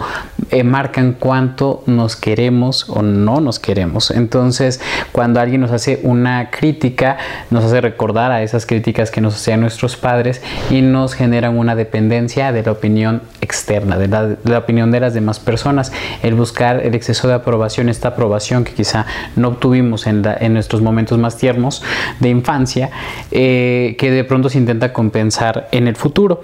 eh, 0.51 0.63
marcan 0.63 1.15
cuánto 1.19 1.83
nos 1.85 2.15
queremos 2.15 2.89
o 2.89 3.01
no 3.01 3.39
nos 3.39 3.59
queremos. 3.59 4.11
Entonces, 4.11 4.81
cuando 5.11 5.39
alguien 5.39 5.61
nos 5.61 5.71
hace 5.71 5.99
una 6.03 6.49
crítica, 6.51 7.17
nos 7.51 7.63
hace 7.63 7.81
recordar 7.81 8.31
a 8.31 8.43
esas 8.43 8.65
críticas 8.65 9.11
que 9.11 9.21
nos 9.21 9.35
hacían 9.35 9.61
nuestros 9.61 9.95
padres 9.95 10.41
y 10.69 10.81
nos 10.81 11.13
generan 11.13 11.57
una 11.57 11.75
dependencia 11.75 12.51
de 12.51 12.63
la 12.63 12.71
opinión 12.71 13.21
externa, 13.41 13.97
de 13.97 14.37
la 14.43 14.57
opinión 14.57 14.91
de 14.91 14.99
las 14.99 15.13
demás 15.13 15.39
personas 15.39 15.91
el 16.23 16.33
buscar 16.33 16.83
el 16.83 16.95
exceso 16.95 17.27
de 17.27 17.35
aprobación, 17.35 17.89
esta 17.89 18.09
aprobación 18.09 18.63
que 18.63 18.73
quizá 18.73 19.05
no 19.35 19.49
obtuvimos 19.49 20.07
en, 20.07 20.23
en 20.39 20.53
nuestros 20.53 20.81
momentos 20.81 21.19
más 21.19 21.37
tiernos 21.37 21.83
de 22.19 22.29
infancia, 22.29 22.89
eh, 23.31 23.95
que 23.99 24.09
de 24.09 24.23
pronto 24.23 24.49
se 24.49 24.57
intenta 24.57 24.93
compensar 24.93 25.67
en 25.71 25.87
el 25.87 25.95
futuro. 25.95 26.41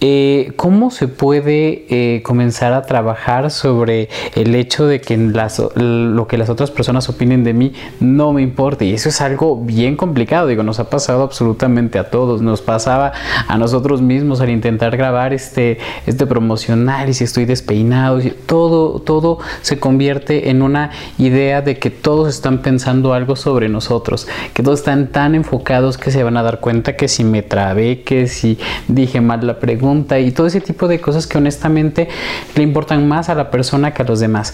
Eh, 0.00 0.52
¿Cómo 0.56 0.90
se 0.90 1.08
puede 1.08 1.86
eh, 1.88 2.22
comenzar 2.22 2.72
a 2.72 2.82
trabajar 2.82 3.50
sobre 3.50 4.08
el 4.34 4.54
hecho 4.54 4.86
de 4.86 5.00
que 5.00 5.16
lo 5.16 6.26
que 6.28 6.38
las 6.38 6.48
otras 6.48 6.70
personas 6.70 7.08
opinen 7.08 7.44
de 7.44 7.52
mí 7.52 7.72
no 8.00 8.32
me 8.32 8.42
importe? 8.42 8.84
Y 8.84 8.94
eso 8.94 9.08
es 9.08 9.20
algo 9.20 9.56
bien 9.56 9.96
complicado, 9.96 10.46
digo, 10.46 10.62
nos 10.62 10.78
ha 10.78 10.88
pasado 10.88 11.22
absolutamente 11.22 11.98
a 11.98 12.10
todos, 12.10 12.42
nos 12.42 12.62
pasaba 12.62 13.12
a 13.46 13.58
nosotros 13.58 14.00
mismos 14.00 14.40
al 14.40 14.50
intentar 14.50 14.96
grabar 14.96 15.32
este, 15.32 15.78
este 16.06 16.26
promocional 16.26 17.08
y 17.08 17.14
si 17.14 17.24
estoy 17.24 17.44
despeinado, 17.44 18.20
todo, 18.46 19.00
todo 19.08 19.38
se 19.62 19.80
convierte 19.80 20.50
en 20.50 20.60
una 20.60 20.90
idea 21.16 21.62
de 21.62 21.78
que 21.78 21.88
todos 21.88 22.28
están 22.28 22.58
pensando 22.58 23.14
algo 23.14 23.36
sobre 23.36 23.70
nosotros, 23.70 24.28
que 24.52 24.62
todos 24.62 24.80
están 24.80 25.06
tan 25.06 25.34
enfocados 25.34 25.96
que 25.96 26.10
se 26.10 26.22
van 26.22 26.36
a 26.36 26.42
dar 26.42 26.60
cuenta 26.60 26.94
que 26.94 27.08
si 27.08 27.24
me 27.24 27.40
trabé, 27.40 28.02
que 28.02 28.28
si 28.28 28.58
dije 28.86 29.22
mal 29.22 29.46
la 29.46 29.60
pregunta 29.60 30.18
y 30.18 30.30
todo 30.30 30.46
ese 30.46 30.60
tipo 30.60 30.88
de 30.88 31.00
cosas 31.00 31.26
que 31.26 31.38
honestamente 31.38 32.06
le 32.54 32.62
importan 32.62 33.08
más 33.08 33.30
a 33.30 33.34
la 33.34 33.50
persona 33.50 33.94
que 33.94 34.02
a 34.02 34.04
los 34.04 34.20
demás. 34.20 34.52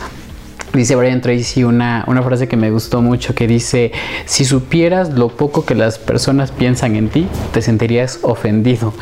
Dice 0.75 0.97
Brian 0.97 1.21
Tracy 1.21 1.63
una, 1.63 2.05
una, 2.09 2.21
frase 2.23 2.49
que 2.49 2.57
me 2.57 2.71
gustó 2.71 3.01
mucho 3.01 3.33
que 3.35 3.47
dice, 3.47 3.93
si 4.25 4.45
supieras 4.45 5.11
lo 5.11 5.29
poco 5.29 5.65
que 5.65 5.77
las 5.77 5.99
personas 5.99 6.51
piensan 6.51 6.97
en 6.97 7.09
ti, 7.09 7.29
te 7.53 7.63
sentirías 7.63 8.19
ofendido 8.23 8.93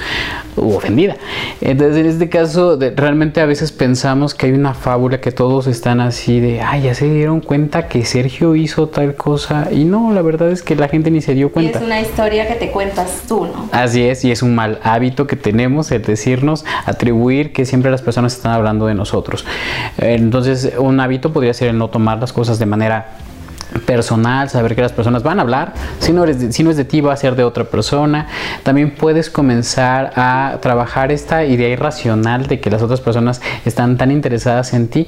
u 0.57 0.75
ofendida. 0.75 1.17
Entonces 1.63 1.97
en 1.97 2.07
este 2.07 2.29
caso 2.29 2.79
realmente 2.97 3.41
a 3.41 3.47
veces 3.47 3.73
pensamos 3.73 4.35
que 4.35 4.47
hay 4.47 4.53
una 4.53 4.75
fábula 4.75 5.21
que 5.21 5.33
todos 5.33 5.67
están 5.67 6.01
así 6.01 6.41
de, 6.41 6.61
ay, 6.61 6.83
ya 6.83 6.95
se 6.95 7.09
dieron 7.09 7.41
cuenta 7.41 7.89
que 7.89 8.05
Sergio 8.05 8.55
hizo 8.55 8.89
tal 8.89 9.15
cosa 9.15 9.69
y 9.71 9.85
no, 9.85 10.13
la 10.13 10.21
verdad 10.21 10.51
es 10.51 10.63
que 10.63 10.77
la 10.77 10.89
gente 10.89 11.11
ni 11.11 11.23
se 11.23 11.35
dio 11.35 11.53
cuenta. 11.53 11.79
Y 11.79 11.83
es 11.83 11.87
una 11.87 12.01
historia 12.01 12.47
que 12.49 12.55
te 12.55 12.71
cuentas 12.71 13.23
tú, 13.27 13.47
¿no? 13.47 13.71
Así 13.73 14.03
es, 14.03 14.25
y 14.25 14.31
es 14.31 14.43
un 14.43 14.55
mal 14.55 14.79
hábito 14.83 15.27
que 15.27 15.37
tenemos 15.37 15.91
el 15.91 16.03
decirnos, 16.03 16.65
atribuir 16.85 17.53
que 17.53 17.65
siempre 17.65 17.91
las 17.91 18.03
personas 18.03 18.35
están 18.35 18.53
hablando 18.53 18.87
de 18.87 18.95
nosotros. 18.95 19.47
Entonces 19.97 20.73
un 20.79 21.01
hábito 21.01 21.33
podría 21.33 21.55
ser 21.55 21.62
el 21.71 21.79
no 21.79 21.89
tomar 21.89 22.19
las 22.19 22.33
cosas 22.33 22.59
de 22.59 22.67
manera 22.67 23.17
personal, 23.81 24.49
saber 24.49 24.75
que 24.75 24.83
las 24.83 24.93
personas 24.93 25.23
van 25.23 25.39
a 25.39 25.43
hablar, 25.43 25.75
si 25.99 26.13
no, 26.13 26.25
si 26.51 26.63
no 26.63 26.71
es 26.71 26.77
de 26.77 26.85
ti 26.85 27.01
va 27.01 27.13
a 27.13 27.17
ser 27.17 27.37
de 27.37 27.45
otra 27.45 27.65
persona. 27.65 28.29
También 28.63 28.95
puedes 28.95 29.31
comenzar 29.31 30.13
a 30.17 30.59
trabajar 30.61 31.13
esta 31.13 31.45
idea 31.45 31.69
irracional 31.69 32.47
de 32.47 32.61
que 32.61 32.71
las 32.71 32.83
otras 32.83 33.01
personas 33.01 33.41
están 33.65 33.97
tan 33.97 34.11
interesadas 34.11 34.73
en 34.75 34.89
ti, 34.89 35.07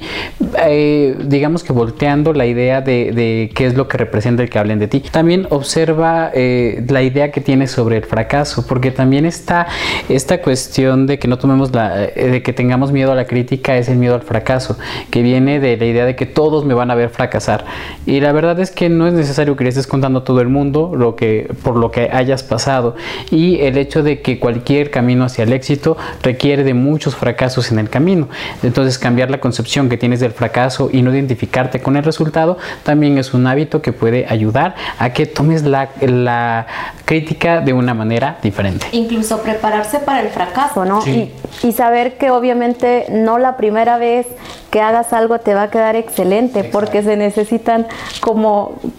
eh, 0.67 1.15
digamos 1.25 1.63
que 1.63 1.73
volteando 1.73 2.33
la 2.33 2.45
idea 2.45 2.81
de, 2.81 3.51
qué 3.53 3.65
es 3.65 3.75
lo 3.75 3.87
que 3.87 3.97
representa 3.97 4.43
el 4.43 4.49
que 4.49 4.59
hablen 4.59 4.79
de 4.79 4.87
ti. 4.87 5.01
También 5.11 5.47
observa 5.49 6.31
eh, 6.33 6.83
la 6.87 7.01
idea 7.01 7.31
que 7.31 7.41
tienes 7.41 7.71
sobre 7.71 7.97
el 7.97 8.03
fracaso, 8.03 8.65
porque 8.67 8.91
también 8.91 9.25
está 9.25 9.67
esta 10.09 10.41
cuestión 10.41 11.07
de 11.07 11.19
que 11.19 11.27
no 11.27 11.37
tomemos 11.37 11.73
la, 11.73 12.05
eh, 12.05 12.29
de 12.29 12.43
que 12.43 12.53
tengamos 12.53 12.91
miedo 12.91 13.11
a 13.11 13.15
la 13.15 13.25
crítica, 13.25 13.77
es 13.77 13.89
el 13.89 13.97
miedo 13.97 14.15
al 14.15 14.21
fracaso, 14.21 14.77
que 15.09 15.21
viene 15.21 15.59
de 15.59 15.77
la 15.77 15.85
idea 15.85 16.05
de 16.05 16.15
que 16.15 16.25
todos 16.25 16.65
me 16.65 16.73
van 16.73 16.91
a 16.91 16.95
ver 16.95 17.09
fracasar. 17.09 17.65
Y 18.05 18.19
la 18.19 18.31
verdad 18.31 18.54
es 18.59 18.71
que 18.71 18.89
no 18.89 19.07
es 19.07 19.13
necesario 19.13 19.55
que 19.55 19.63
le 19.63 19.69
estés 19.69 19.87
contando 19.87 20.19
a 20.19 20.23
todo 20.23 20.41
el 20.41 20.49
mundo 20.49 20.91
lo 20.95 21.15
que, 21.15 21.51
por 21.63 21.75
lo 21.75 21.91
que 21.91 22.09
hayas 22.11 22.43
pasado 22.43 22.95
y 23.31 23.59
el 23.61 23.77
hecho 23.77 24.03
de 24.03 24.21
que 24.21 24.39
cualquier 24.39 24.91
camino 24.91 25.25
hacia 25.25 25.43
el 25.43 25.53
éxito 25.53 25.97
requiere 26.21 26.63
de 26.63 26.73
muchos 26.73 27.15
fracasos 27.15 27.71
en 27.71 27.79
el 27.79 27.89
camino. 27.89 28.29
Entonces 28.63 28.97
cambiar 28.97 29.29
la 29.29 29.39
concepción 29.39 29.89
que 29.89 29.97
tienes 29.97 30.19
del 30.19 30.31
fracaso 30.31 30.89
y 30.91 31.01
no 31.01 31.13
identificarte 31.13 31.79
con 31.81 31.97
el 31.97 32.03
resultado 32.03 32.57
también 32.83 33.17
es 33.17 33.33
un 33.33 33.47
hábito 33.47 33.81
que 33.81 33.93
puede 33.93 34.25
ayudar 34.27 34.75
a 34.99 35.13
que 35.13 35.25
tomes 35.25 35.63
la, 35.63 35.89
la 36.01 36.67
crítica 37.05 37.61
de 37.61 37.73
una 37.73 37.93
manera 37.93 38.37
diferente. 38.41 38.87
Incluso 38.91 39.41
prepararse 39.41 39.99
para 39.99 40.21
el 40.21 40.29
fracaso, 40.29 40.85
¿no? 40.85 41.05
Y, 41.07 41.31
y 41.63 41.71
saber 41.71 42.17
que 42.17 42.31
obviamente 42.31 43.05
no 43.09 43.37
la 43.37 43.57
primera 43.57 43.97
vez 43.97 44.27
que 44.75 44.81
hagas 44.81 45.13
algo 45.13 45.39
te 45.39 45.53
va 45.53 45.63
a 45.63 45.69
quedar 45.69 45.95
excelente 45.95 46.65
porque 46.65 47.01
se 47.01 47.15
necesitan, 47.15 47.87
como, 48.19 48.44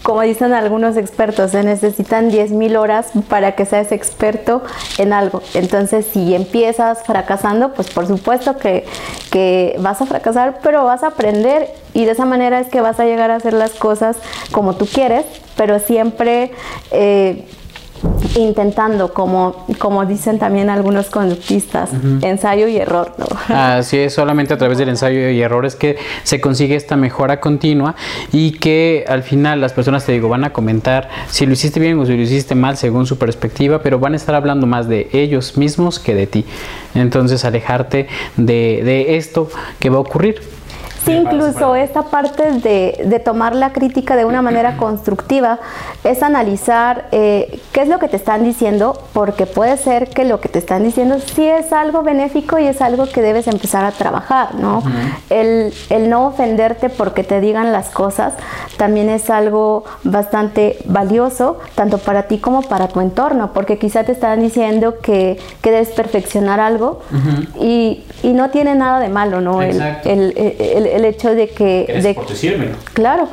como 0.03 0.21
dicen 0.21 0.53
algunos 0.53 0.97
expertos, 0.97 1.51
se 1.51 1.63
necesitan 1.63 2.31
10.000 2.31 2.77
horas 2.77 3.07
para 3.29 3.53
que 3.53 3.65
seas 3.65 3.91
experto 3.91 4.61
en 4.97 5.13
algo. 5.13 5.41
Entonces, 5.53 6.05
si 6.11 6.35
empiezas 6.35 7.03
fracasando, 7.03 7.73
pues 7.73 7.89
por 7.89 8.07
supuesto 8.07 8.57
que, 8.57 8.85
que 9.31 9.75
vas 9.79 10.01
a 10.01 10.05
fracasar, 10.05 10.59
pero 10.61 10.83
vas 10.83 11.03
a 11.03 11.07
aprender 11.07 11.69
y 11.93 12.05
de 12.05 12.11
esa 12.11 12.25
manera 12.25 12.59
es 12.59 12.67
que 12.67 12.81
vas 12.81 12.99
a 12.99 13.05
llegar 13.05 13.31
a 13.31 13.35
hacer 13.35 13.53
las 13.53 13.71
cosas 13.71 14.17
como 14.51 14.75
tú 14.75 14.85
quieres, 14.85 15.25
pero 15.55 15.79
siempre... 15.79 16.51
Eh, 16.91 17.45
intentando, 18.35 19.13
como, 19.13 19.65
como 19.79 20.05
dicen 20.05 20.39
también 20.39 20.69
algunos 20.69 21.09
conductistas, 21.09 21.89
ensayo 22.21 22.67
y 22.67 22.77
error. 22.77 23.13
¿no? 23.17 23.25
Así 23.55 23.97
es, 23.97 24.13
solamente 24.13 24.53
a 24.53 24.57
través 24.57 24.77
del 24.77 24.89
ensayo 24.89 25.29
y 25.29 25.41
error 25.41 25.65
es 25.65 25.75
que 25.75 25.97
se 26.23 26.39
consigue 26.41 26.75
esta 26.75 26.95
mejora 26.95 27.39
continua 27.39 27.95
y 28.31 28.51
que 28.51 29.05
al 29.07 29.23
final 29.23 29.61
las 29.61 29.73
personas, 29.73 30.05
te 30.05 30.11
digo, 30.11 30.29
van 30.29 30.43
a 30.43 30.53
comentar 30.53 31.09
si 31.29 31.45
lo 31.45 31.53
hiciste 31.53 31.79
bien 31.79 31.99
o 31.99 32.05
si 32.05 32.15
lo 32.15 32.21
hiciste 32.21 32.55
mal 32.55 32.77
según 32.77 33.05
su 33.05 33.17
perspectiva, 33.17 33.81
pero 33.81 33.99
van 33.99 34.13
a 34.13 34.17
estar 34.17 34.35
hablando 34.35 34.67
más 34.67 34.87
de 34.87 35.09
ellos 35.13 35.57
mismos 35.57 35.99
que 35.99 36.15
de 36.15 36.27
ti. 36.27 36.45
Entonces, 36.95 37.45
alejarte 37.45 38.07
de, 38.35 38.81
de 38.83 39.17
esto 39.17 39.49
que 39.79 39.89
va 39.89 39.97
a 39.97 40.01
ocurrir 40.01 40.56
Sí, 41.07 41.13
incluso 41.13 41.75
esta 41.75 42.03
parte 42.03 42.51
de, 42.51 43.21
tomar 43.23 43.55
la 43.55 43.73
crítica 43.73 44.15
de 44.15 44.25
una 44.25 44.41
manera 44.41 44.77
constructiva 44.77 45.59
es 46.03 46.21
analizar 46.21 47.07
eh, 47.11 47.59
qué 47.71 47.81
es 47.81 47.87
lo 47.87 47.97
que 47.99 48.07
te 48.07 48.17
están 48.17 48.43
diciendo, 48.43 49.01
porque 49.13 49.45
puede 49.45 49.77
ser 49.77 50.09
que 50.09 50.25
lo 50.25 50.39
que 50.39 50.49
te 50.49 50.59
están 50.59 50.83
diciendo 50.83 51.17
sí 51.19 51.47
es 51.47 51.73
algo 51.73 52.03
benéfico 52.03 52.59
y 52.59 52.67
es 52.67 52.81
algo 52.81 53.07
que 53.07 53.21
debes 53.21 53.47
empezar 53.47 53.85
a 53.85 53.91
trabajar, 53.91 54.55
¿no? 54.55 54.83
el, 55.29 55.73
el 55.89 56.09
no 56.09 56.27
ofenderte 56.27 56.89
porque 56.89 57.23
te 57.23 57.41
digan 57.41 57.71
las 57.71 57.89
cosas 57.89 58.33
también 58.77 59.09
es 59.09 59.29
algo 59.29 59.83
bastante 60.03 60.77
valioso, 60.85 61.57
tanto 61.75 61.97
para 61.97 62.23
ti 62.23 62.37
como 62.37 62.61
para 62.61 62.87
tu 62.87 63.01
entorno, 63.01 63.51
porque 63.53 63.77
quizá 63.77 64.03
te 64.03 64.11
están 64.11 64.41
diciendo 64.41 64.99
que, 65.01 65.37
que 65.61 65.71
debes 65.71 65.89
perfeccionar 65.89 66.59
algo 66.59 67.01
y, 67.59 68.03
y, 68.23 68.33
no 68.33 68.49
tiene 68.51 68.75
nada 68.75 68.99
de 68.99 69.09
malo, 69.09 69.41
¿no? 69.41 69.61
El, 69.61 69.81
el, 70.05 70.33
el, 70.37 70.96
hecho 71.05 71.33
de 71.33 71.49
que... 71.49 71.99
de, 72.01 72.13
por 72.13 72.27
decírmelo. 72.27 72.75
Claro. 72.93 73.27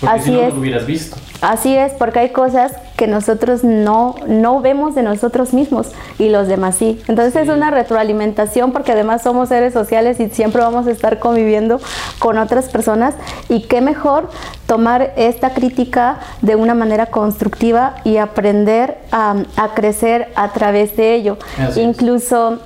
Porque 0.00 0.16
así 0.16 0.30
si 0.30 0.36
no, 0.36 0.42
es. 0.42 0.54
lo 0.54 0.60
hubieras 0.60 0.86
visto. 0.86 1.16
Así 1.40 1.76
es, 1.76 1.92
porque 1.92 2.18
hay 2.20 2.30
cosas 2.30 2.72
que 2.96 3.06
nosotros 3.06 3.62
no, 3.62 4.14
no 4.26 4.60
vemos 4.60 4.94
de 4.94 5.02
nosotros 5.02 5.52
mismos 5.52 5.88
y 6.18 6.30
los 6.30 6.48
demás 6.48 6.76
sí. 6.76 7.00
Entonces 7.08 7.36
es 7.36 7.48
una 7.48 7.70
retroalimentación 7.70 8.72
porque 8.72 8.92
además 8.92 9.22
somos 9.22 9.50
seres 9.50 9.74
sociales 9.74 10.18
y 10.18 10.30
siempre 10.30 10.62
vamos 10.62 10.86
a 10.86 10.90
estar 10.90 11.18
conviviendo 11.18 11.78
con 12.18 12.38
otras 12.38 12.68
personas 12.70 13.14
y 13.48 13.62
qué 13.62 13.80
mejor 13.82 14.30
tomar 14.66 15.12
esta 15.16 15.50
crítica 15.52 16.20
de 16.40 16.56
una 16.56 16.74
manera 16.74 17.06
constructiva 17.06 17.96
y 18.04 18.16
aprender 18.16 18.96
a, 19.12 19.36
crecer 19.74 20.28
a 20.36 20.52
través 20.52 20.96
de 20.96 21.14
ello. 21.14 21.36
Incluso 21.76 22.60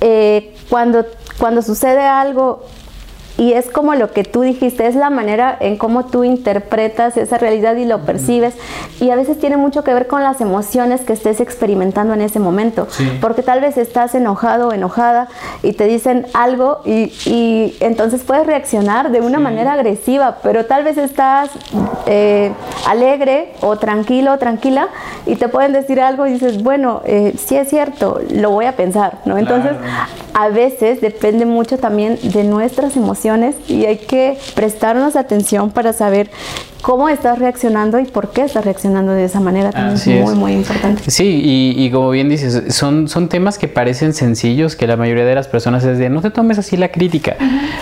eh, 0.00 0.54
cuando, 0.68 1.04
cuando 1.38 1.62
sucede 1.62 2.02
algo 2.02 2.64
y 3.38 3.52
es 3.52 3.70
como 3.70 3.94
lo 3.94 4.10
que 4.12 4.24
tú 4.24 4.40
dijiste, 4.40 4.88
es 4.88 4.96
la 4.96 5.10
manera 5.10 5.56
en 5.60 5.78
cómo 5.78 6.06
tú 6.06 6.24
interpretas 6.24 7.16
esa 7.16 7.38
realidad 7.38 7.76
y 7.76 7.84
lo 7.84 8.00
percibes. 8.00 8.54
Y 8.98 9.10
a 9.10 9.16
veces 9.16 9.38
tiene 9.38 9.56
mucho 9.56 9.84
que 9.84 9.94
ver 9.94 10.08
con 10.08 10.24
las 10.24 10.40
emociones 10.40 11.02
que 11.02 11.12
estés 11.12 11.40
experimentando 11.40 12.14
en 12.14 12.20
ese 12.20 12.40
momento, 12.40 12.88
porque 13.20 13.44
tal 13.44 13.60
vez 13.60 13.78
estás 13.78 14.16
enojado 14.16 14.68
o 14.68 14.72
enojada 14.72 15.28
y 15.62 15.74
te 15.74 15.84
dicen 15.84 16.26
algo 16.34 16.80
y, 16.84 17.12
y 17.26 17.76
entonces 17.78 18.24
puedes 18.24 18.44
reaccionar 18.44 19.12
de 19.12 19.20
una 19.20 19.38
manera 19.38 19.74
agresiva, 19.74 20.38
pero 20.42 20.66
tal 20.66 20.82
vez 20.82 20.98
estás 20.98 21.50
eh, 22.06 22.52
alegre 22.88 23.52
o 23.60 23.76
tranquilo 23.76 24.32
o 24.32 24.38
tranquila 24.38 24.88
y 25.26 25.36
te 25.36 25.48
pueden 25.48 25.72
decir 25.72 26.00
algo 26.00 26.26
y 26.26 26.32
dices, 26.32 26.60
bueno, 26.60 27.02
eh, 27.04 27.34
sí 27.38 27.56
es 27.56 27.68
cierto, 27.68 28.20
lo 28.32 28.50
voy 28.50 28.64
a 28.64 28.72
pensar, 28.72 29.20
¿no? 29.26 29.38
Entonces, 29.38 29.72
a 30.34 30.48
veces 30.48 31.00
depende 31.00 31.46
mucho 31.46 31.78
también 31.78 32.18
de 32.22 32.42
nuestras 32.42 32.96
emociones 32.96 33.27
y 33.68 33.84
hay 33.86 33.98
que 33.98 34.38
prestarnos 34.54 35.16
atención 35.16 35.70
para 35.70 35.92
saber 35.92 36.30
cómo 36.82 37.08
estás 37.08 37.38
reaccionando 37.38 37.98
y 37.98 38.04
por 38.04 38.30
qué 38.30 38.42
estás 38.42 38.64
reaccionando 38.64 39.12
de 39.12 39.24
esa 39.24 39.40
manera 39.40 39.70
también 39.70 39.96
es 39.96 40.06
muy, 40.06 40.34
muy 40.34 40.52
importante. 40.52 41.10
Sí, 41.10 41.40
y, 41.76 41.90
como 41.90 42.10
bien 42.10 42.28
dices, 42.28 42.74
son, 42.74 43.08
son 43.08 43.28
temas 43.28 43.58
que 43.58 43.68
parecen 43.68 44.14
sencillos, 44.14 44.76
que 44.76 44.86
la 44.86 44.96
mayoría 44.96 45.24
de 45.24 45.34
las 45.34 45.48
personas 45.48 45.84
es 45.84 45.98
de 45.98 46.08
no 46.10 46.22
te 46.22 46.30
tomes 46.30 46.58
así 46.58 46.76
la 46.76 46.88
crítica. 46.88 47.36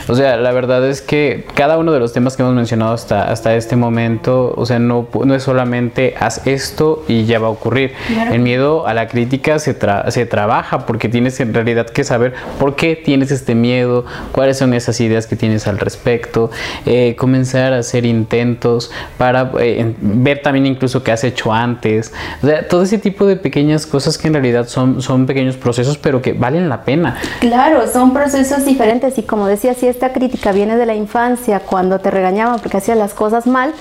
O 0.08 0.14
sea, 0.14 0.36
la 0.36 0.52
verdad 0.52 0.86
es 0.88 1.02
que 1.02 1.44
cada 1.54 1.78
uno 1.78 1.92
de 1.92 2.00
los 2.00 2.12
temas 2.12 2.36
que 2.36 2.42
hemos 2.42 2.54
mencionado 2.54 2.92
hasta, 2.92 3.30
hasta 3.30 3.54
este 3.54 3.76
momento, 3.76 4.54
o 4.56 4.66
sea, 4.66 4.78
no, 4.78 5.08
no 5.24 5.34
es 5.34 5.42
solamente 5.42 6.14
haz 6.18 6.46
esto 6.46 7.04
y 7.08 7.24
ya 7.24 7.38
va 7.38 7.48
a 7.48 7.50
ocurrir. 7.50 7.92
El 8.32 8.40
miedo 8.40 8.86
a 8.86 8.94
la 8.94 9.08
crítica 9.08 9.58
se, 9.58 9.76
se 10.08 10.26
trabaja 10.26 10.86
porque 10.86 11.08
tienes 11.08 11.38
en 11.40 11.52
realidad 11.54 11.86
que 11.86 12.04
saber 12.04 12.34
por 12.58 12.76
qué 12.76 12.96
tienes 12.96 13.30
este 13.30 13.54
miedo, 13.54 14.04
cuáles 14.32 14.58
son 14.58 14.74
esas 14.74 15.00
ideas 15.00 15.26
que 15.26 15.36
tienes 15.36 15.66
al 15.66 15.78
respecto, 15.78 16.50
eh, 16.86 17.14
comenzar 17.16 17.72
a 17.72 17.78
hacer 17.78 18.06
intentos 18.06 18.85
para 19.18 19.50
eh, 19.60 19.94
ver 20.00 20.42
también 20.42 20.66
incluso 20.66 21.02
qué 21.02 21.12
has 21.12 21.24
hecho 21.24 21.52
antes. 21.52 22.12
O 22.42 22.46
todo 22.68 22.82
ese 22.82 22.98
tipo 22.98 23.26
de 23.26 23.36
pequeñas 23.36 23.86
cosas 23.86 24.18
que 24.18 24.28
en 24.28 24.34
realidad 24.34 24.66
son, 24.68 25.02
son 25.02 25.26
pequeños 25.26 25.56
procesos, 25.56 25.98
pero 25.98 26.22
que 26.22 26.32
valen 26.32 26.68
la 26.68 26.82
pena. 26.82 27.16
Claro, 27.40 27.86
son 27.92 28.12
procesos 28.12 28.64
diferentes 28.64 29.18
y 29.18 29.22
como 29.22 29.46
decía, 29.46 29.74
si 29.74 29.86
esta 29.86 30.12
crítica 30.12 30.52
viene 30.52 30.76
de 30.76 30.86
la 30.86 30.94
infancia, 30.94 31.60
cuando 31.60 31.98
te 31.98 32.10
regañaban 32.10 32.60
porque 32.60 32.78
hacías 32.78 32.98
las 32.98 33.14
cosas 33.14 33.46
mal, 33.46 33.72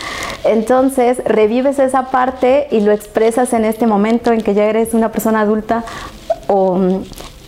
entonces 0.43 1.21
revives 1.25 1.79
esa 1.79 2.11
parte 2.11 2.67
y 2.71 2.81
lo 2.81 2.91
expresas 2.91 3.53
en 3.53 3.65
este 3.65 3.87
momento 3.87 4.31
en 4.31 4.41
que 4.41 4.53
ya 4.53 4.65
eres 4.65 4.93
una 4.93 5.11
persona 5.11 5.41
adulta 5.41 5.83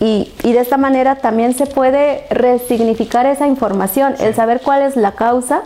y, 0.00 0.32
y, 0.44 0.52
de 0.52 0.60
esta 0.60 0.76
manera 0.76 1.16
también 1.16 1.54
se 1.54 1.66
puede 1.66 2.24
resignificar 2.30 3.26
esa 3.26 3.46
información, 3.46 4.14
el 4.20 4.34
saber 4.34 4.60
cuál 4.62 4.82
es 4.82 4.96
la 4.96 5.12
causa 5.12 5.62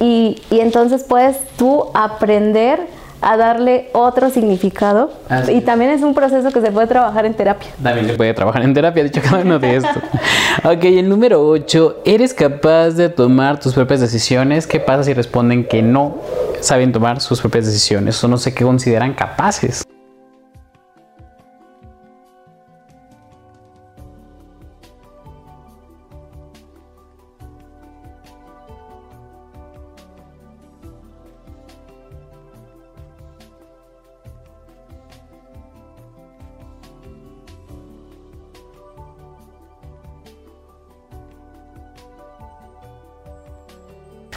y, 0.00 0.40
entonces 0.50 1.04
puedes 1.04 1.38
tú 1.56 1.86
aprender 1.94 2.80
a 3.20 3.36
darle 3.36 3.90
otro 3.94 4.30
significado. 4.30 5.10
y 5.48 5.60
también 5.62 5.90
es 5.90 6.02
un 6.02 6.14
proceso 6.14 6.50
que 6.52 6.60
se 6.60 6.70
puede 6.70 6.86
trabajar 6.86 7.26
en 7.26 7.34
terapia. 7.34 7.68
También 7.82 8.06
se 8.06 8.14
puede 8.14 8.32
trabajar 8.32 8.62
en 8.62 8.72
terapia, 8.74 9.02
dicho 9.02 9.20
cada 9.22 9.42
uno 9.42 9.58
de 9.58 9.76
esto. 9.76 10.00
ok, 10.64 10.84
el 10.84 11.08
número 11.08 11.44
8, 11.48 12.02
¿eres 12.04 12.32
capaz 12.32 12.90
de 12.90 13.08
tomar 13.08 13.58
tus 13.58 13.74
propias 13.74 14.00
decisiones? 14.00 14.68
¿Qué 14.68 14.78
pasa 14.78 15.02
si 15.02 15.14
responden 15.14 15.66
que 15.66 15.82
no 15.82 16.18
saben 16.60 16.92
tomar 16.92 17.20
sus 17.20 17.40
propias 17.40 17.66
decisiones 17.66 18.22
o 18.22 18.28
no 18.28 18.36
sé 18.36 18.54
qué 18.54 18.64
consideran 18.64 19.14
capaces? 19.14 19.84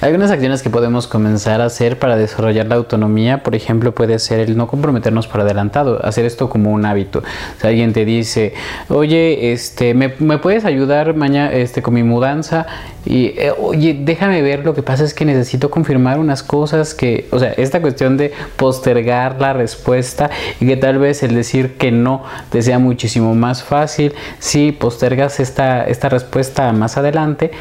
Algunas 0.01 0.31
acciones 0.31 0.63
que 0.63 0.71
podemos 0.71 1.05
comenzar 1.05 1.61
a 1.61 1.65
hacer 1.65 1.99
para 1.99 2.17
desarrollar 2.17 2.65
la 2.65 2.73
autonomía, 2.73 3.43
por 3.43 3.53
ejemplo, 3.53 3.93
puede 3.93 4.17
ser 4.17 4.39
el 4.39 4.57
no 4.57 4.65
comprometernos 4.65 5.27
por 5.27 5.41
adelantado, 5.41 6.03
hacer 6.03 6.25
esto 6.25 6.49
como 6.49 6.71
un 6.71 6.87
hábito. 6.87 7.21
Si 7.61 7.67
alguien 7.67 7.93
te 7.93 8.03
dice, 8.03 8.55
oye, 8.89 9.53
este, 9.53 9.93
¿me, 9.93 10.09
puedes 10.09 10.65
ayudar 10.65 11.15
mañana 11.15 11.51
este, 11.51 11.83
con 11.83 11.93
mi 11.93 12.01
mudanza? 12.01 12.65
Y, 13.05 13.33
eh, 13.37 13.53
oye, 13.59 13.95
déjame 14.01 14.41
ver, 14.41 14.65
lo 14.65 14.73
que 14.73 14.81
pasa 14.81 15.03
es 15.03 15.13
que 15.13 15.23
necesito 15.23 15.69
confirmar 15.69 16.17
unas 16.17 16.41
cosas 16.41 16.95
que, 16.95 17.27
o 17.29 17.37
sea, 17.37 17.51
esta 17.51 17.79
cuestión 17.79 18.17
de 18.17 18.33
postergar 18.55 19.39
la 19.39 19.53
respuesta 19.53 20.31
y 20.59 20.65
que 20.65 20.77
tal 20.77 20.97
vez 20.97 21.21
el 21.21 21.35
decir 21.35 21.77
que 21.77 21.91
no 21.91 22.23
te 22.49 22.63
sea 22.63 22.79
muchísimo 22.79 23.35
más 23.35 23.61
fácil 23.61 24.13
si 24.39 24.71
postergas 24.71 25.39
esta, 25.39 25.83
esta 25.83 26.09
respuesta 26.09 26.71
más 26.73 26.97
adelante, 26.97 27.51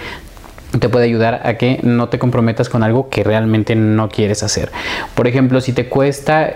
te 0.79 0.89
puede 0.89 1.07
ayudar 1.07 1.41
a 1.45 1.55
que 1.55 1.81
no 1.83 2.09
te 2.09 2.18
comprometas 2.18 2.68
con 2.68 2.83
algo 2.83 3.09
que 3.09 3.25
realmente 3.25 3.75
no 3.75 4.09
quieres 4.09 4.43
hacer. 4.43 4.71
Por 5.14 5.27
ejemplo, 5.27 5.61
si 5.61 5.73
te 5.73 5.89
cuesta, 5.89 6.49
eh, 6.49 6.53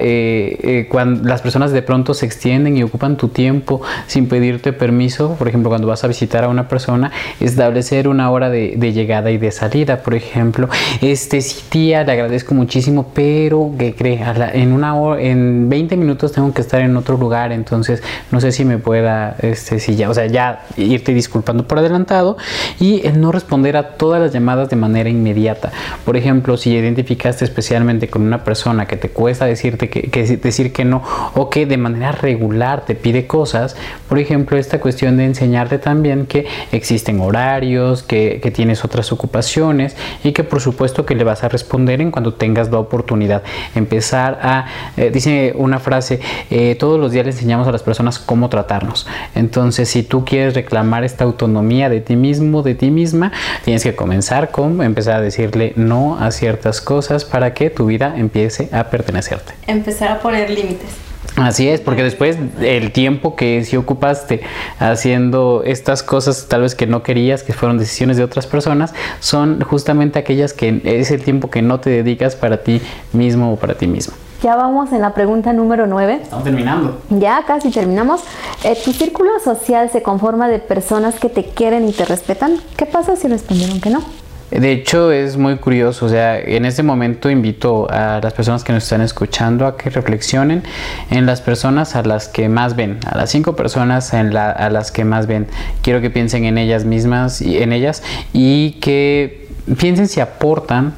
eh, 0.63 0.87
cuando 0.89 1.29
las 1.29 1.43
personas 1.43 1.73
de 1.73 1.83
pronto 1.83 2.15
se 2.15 2.27
extienden 2.27 2.77
y 2.77 2.83
ocupan 2.83 3.17
tu 3.17 3.29
tiempo 3.29 3.83
sin 4.07 4.29
pedirte 4.29 4.73
permiso, 4.73 5.35
por 5.37 5.49
ejemplo, 5.49 5.71
cuando 5.71 5.89
vas 5.89 6.05
a 6.05 6.09
visitar 6.09 6.45
a 6.45 6.49
una 6.49 6.69
persona, 6.69 7.11
establecer 7.41 8.07
una 8.07 8.31
hora 8.31 8.51
de, 8.51 8.75
llegada 8.95 9.31
y 9.31 9.39
de 9.39 9.51
salida, 9.51 10.03
por 10.03 10.15
ejemplo, 10.15 10.69
este 11.01 11.41
sí 11.41 11.65
tía, 11.69 12.05
le 12.05 12.13
agradezco 12.13 12.55
muchísimo, 12.55 13.11
pero 13.15 13.73
que 13.79 13.95
cree, 13.95 14.23
en 14.53 14.73
una 14.73 14.95
hora, 14.95 15.21
en 15.21 15.69
20 15.69 15.97
minutos 15.97 16.33
tengo 16.33 16.53
que 16.53 16.61
estar 16.61 16.81
en 16.81 16.97
otro 16.97 17.17
lugar, 17.17 17.51
entonces 17.51 18.03
no 18.31 18.41
sé 18.41 18.53
si 18.53 18.65
me 18.65 18.79
pueda, 18.79 19.37
este, 19.41 19.81
si 19.81 19.97
ya, 19.97 20.11
o 20.11 20.15
sea, 20.15 20.27
ya 20.27 20.65
irte 20.77 21.13
disculpando 21.15 21.67
por 21.67 21.79
adelantado 21.79 22.37
y 22.79 23.03
no 23.17 23.33
responder 23.33 23.77
a 23.77 23.97
todas 24.05 24.21
las 24.21 24.35
llamadas 24.35 24.69
de 24.69 24.77
manera 24.77 25.09
inmediata. 25.09 25.73
Por 26.05 26.19
ejemplo, 26.19 26.59
si 26.59 26.75
identificaste 26.75 27.43
especialmente 27.43 28.09
con 28.09 28.21
una 28.21 28.45
persona 28.45 28.85
que 28.85 28.99
te 28.99 29.09
cuesta 29.09 29.47
decirte 29.47 29.89
que, 29.89 30.37
decir 30.37 30.75
que 30.75 30.85
no 30.85 31.03
o 31.35 31.49
que 31.49 31.65
de 31.65 31.79
manera 31.79 32.13
regular 32.13 32.85
te 32.85 32.95
pide 32.95 33.27
cosas, 33.27 33.77
por 34.07 34.19
ejemplo, 34.19 34.59
esta 34.59 34.79
cuestión 34.79 35.17
de 35.17 35.25
enseñarte 35.25 35.79
también 35.79 36.27
que 36.27 36.47
existen 36.71 37.19
horarios, 37.19 38.03
que, 38.03 38.53
tienes 38.55 38.85
otras 38.85 39.11
ocupaciones 39.11 39.97
y 40.23 40.33
que 40.33 40.45
por 40.45 40.61
supuesto 40.61 41.07
que 41.07 41.15
le 41.15 41.25
vas 41.25 41.43
a 41.43 41.49
responder 41.49 42.03
en 42.03 42.11
cuando 42.11 42.35
tengas 42.35 42.71
la 42.71 42.81
oportunidad. 42.81 43.43
Empezar 43.75 44.39
a, 44.43 44.67
eh, 44.99 45.11
dice 45.11 45.55
una 45.57 45.79
frase, 45.79 46.21
eh, 46.51 46.77
todos 46.79 47.01
los 47.01 47.11
días 47.11 47.25
le 47.25 47.33
enseñamos 47.33 47.67
a 47.69 47.73
las 47.73 47.83
personas 47.83 48.19
cómo 48.19 48.51
tratarnos. 48.51 49.07
Entonces, 49.35 49.89
si 49.89 50.03
tú 50.03 50.27
quieres 50.27 50.53
reclamar 50.53 51.05
esta 51.05 51.25
autonomía 51.25 51.89
de 51.89 52.03
ti 52.03 52.17
mismo, 52.17 52.63
de 52.63 52.75
ti 52.75 52.91
misma, 52.91 53.33
tienes 53.65 53.83
que 53.83 53.94
comenzar 53.97 54.51
con 54.51 54.83
empezar 54.83 55.17
a 55.17 55.21
decirle 55.21 55.73
no 55.77 56.19
a 56.19 56.31
ciertas 56.31 56.81
cosas 56.81 57.25
para 57.25 57.55
que 57.55 57.71
tu 57.71 57.87
vida 57.87 58.15
empiece 58.17 58.69
a 58.73 58.85
pertenecerte. 58.91 59.55
Empezar 59.67 60.11
a 60.11 60.21
poner 60.21 60.51
límites. 60.51 60.91
Así 61.37 61.69
es, 61.69 61.81
porque 61.81 62.05
después 62.05 62.37
el 62.61 62.93
tiempo 62.93 63.35
que 63.35 63.65
si 63.65 63.77
ocupaste 63.77 64.43
haciendo 64.79 65.63
estas 65.65 66.05
cosas 66.05 66.47
tal 66.49 66.63
vez 66.63 66.77
que 66.77 66.87
no 66.87 67.03
querías, 67.03 67.43
que 67.43 67.53
fueron 67.53 67.77
decisiones 67.77 68.17
de 68.17 68.23
otras 68.23 68.47
personas, 68.47 68.95
son 69.19 69.61
justamente 69.63 70.19
aquellas 70.21 70.53
que 70.53 70.81
es 70.85 71.11
el 71.11 71.23
tiempo 71.23 71.51
que 71.51 71.61
no 71.61 71.81
te 71.81 71.91
dedicas 71.91 72.37
para 72.37 72.63
ti 72.63 72.81
mismo 73.13 73.53
o 73.53 73.57
para 73.57 73.75
ti 73.75 73.89
mismo. 73.89 74.15
Ya 74.45 74.57
vamos 74.57 74.93
en 74.93 75.01
la 75.01 75.15
pregunta 75.15 75.55
número 75.55 75.87
9. 75.87 76.19
Estamos 76.23 76.45
terminando. 76.45 77.01
Ya 77.09 77.45
casi 77.47 77.71
terminamos. 77.71 78.21
Eh, 78.63 78.77
¿Tu 78.85 78.93
círculo 78.93 79.31
social 79.43 79.89
se 79.89 80.03
conforma 80.03 80.49
de 80.49 80.59
personas 80.59 81.15
que 81.15 81.31
te 81.31 81.45
quieren 81.45 81.89
y 81.89 81.93
te 81.93 82.05
respetan? 82.05 82.59
¿Qué 82.77 82.85
pasa 82.85 83.17
si 83.17 83.27
respondieron 83.27 83.81
que 83.81 83.89
no? 83.89 84.03
De 84.51 84.71
hecho, 84.71 85.11
es 85.13 85.39
muy 85.39 85.57
curioso. 85.57 86.05
O 86.05 86.09
sea, 86.11 86.39
en 86.39 86.67
este 86.67 86.83
momento 86.83 87.31
invito 87.31 87.91
a 87.91 88.21
las 88.23 88.35
personas 88.35 88.65
que 88.65 88.75
nos 88.75 88.83
están 88.83 89.01
escuchando 89.01 89.67
a 89.67 89.79
que 89.79 89.89
reflexionen 89.89 90.63
en 91.09 91.25
las 91.25 91.41
personas 91.41 91.97
a 91.97 92.03
las 92.03 92.29
que 92.29 92.51
más 92.51 92.77
ven, 92.77 92.99
a 93.11 93.17
las 93.17 93.31
cinco 93.31 93.57
personas 93.57 94.13
en 94.13 94.35
la, 94.35 94.51
a 94.51 94.69
las 94.69 94.93
que 94.93 95.07
más 95.07 95.27
ven. 95.27 95.47
Quiero 95.81 96.03
que 96.03 96.11
piensen 96.11 96.45
en 96.45 96.59
ellas 96.59 96.85
mismas 96.85 97.41
y 97.41 97.63
en 97.63 97.73
ellas 97.73 98.03
y 98.35 98.73
que 98.73 99.49
piensen 99.79 100.07
si 100.07 100.21
aportan 100.21 100.93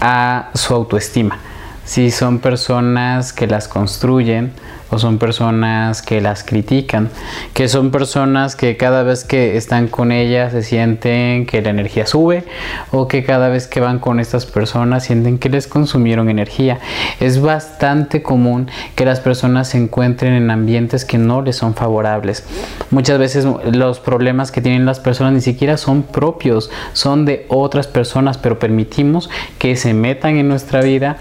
a 0.00 0.50
su 0.54 0.72
autoestima 0.72 1.40
si 1.86 2.10
son 2.10 2.40
personas 2.40 3.32
que 3.32 3.46
las 3.46 3.68
construyen 3.68 4.52
o 4.90 4.98
son 4.98 5.18
personas 5.18 6.02
que 6.02 6.20
las 6.20 6.44
critican, 6.44 7.10
que 7.54 7.68
son 7.68 7.90
personas 7.90 8.54
que 8.54 8.76
cada 8.76 9.02
vez 9.02 9.24
que 9.24 9.56
están 9.56 9.88
con 9.88 10.12
ellas 10.12 10.52
se 10.52 10.62
sienten 10.62 11.46
que 11.46 11.60
la 11.62 11.70
energía 11.70 12.06
sube 12.06 12.44
o 12.92 13.08
que 13.08 13.24
cada 13.24 13.48
vez 13.48 13.66
que 13.66 13.80
van 13.80 13.98
con 13.98 14.20
estas 14.20 14.46
personas 14.46 15.04
sienten 15.04 15.38
que 15.38 15.48
les 15.48 15.66
consumieron 15.66 16.28
energía. 16.28 16.78
Es 17.18 17.40
bastante 17.40 18.22
común 18.22 18.68
que 18.94 19.04
las 19.04 19.20
personas 19.20 19.68
se 19.68 19.78
encuentren 19.78 20.34
en 20.34 20.50
ambientes 20.50 21.04
que 21.04 21.18
no 21.18 21.42
les 21.42 21.56
son 21.56 21.74
favorables. 21.74 22.44
Muchas 22.90 23.18
veces 23.18 23.46
los 23.72 23.98
problemas 24.00 24.52
que 24.52 24.60
tienen 24.60 24.86
las 24.86 25.00
personas 25.00 25.32
ni 25.32 25.40
siquiera 25.40 25.76
son 25.76 26.02
propios, 26.02 26.70
son 26.92 27.24
de 27.24 27.46
otras 27.48 27.86
personas, 27.86 28.38
pero 28.38 28.58
permitimos 28.58 29.30
que 29.58 29.76
se 29.76 29.94
metan 29.94 30.36
en 30.36 30.48
nuestra 30.48 30.80
vida 30.80 31.18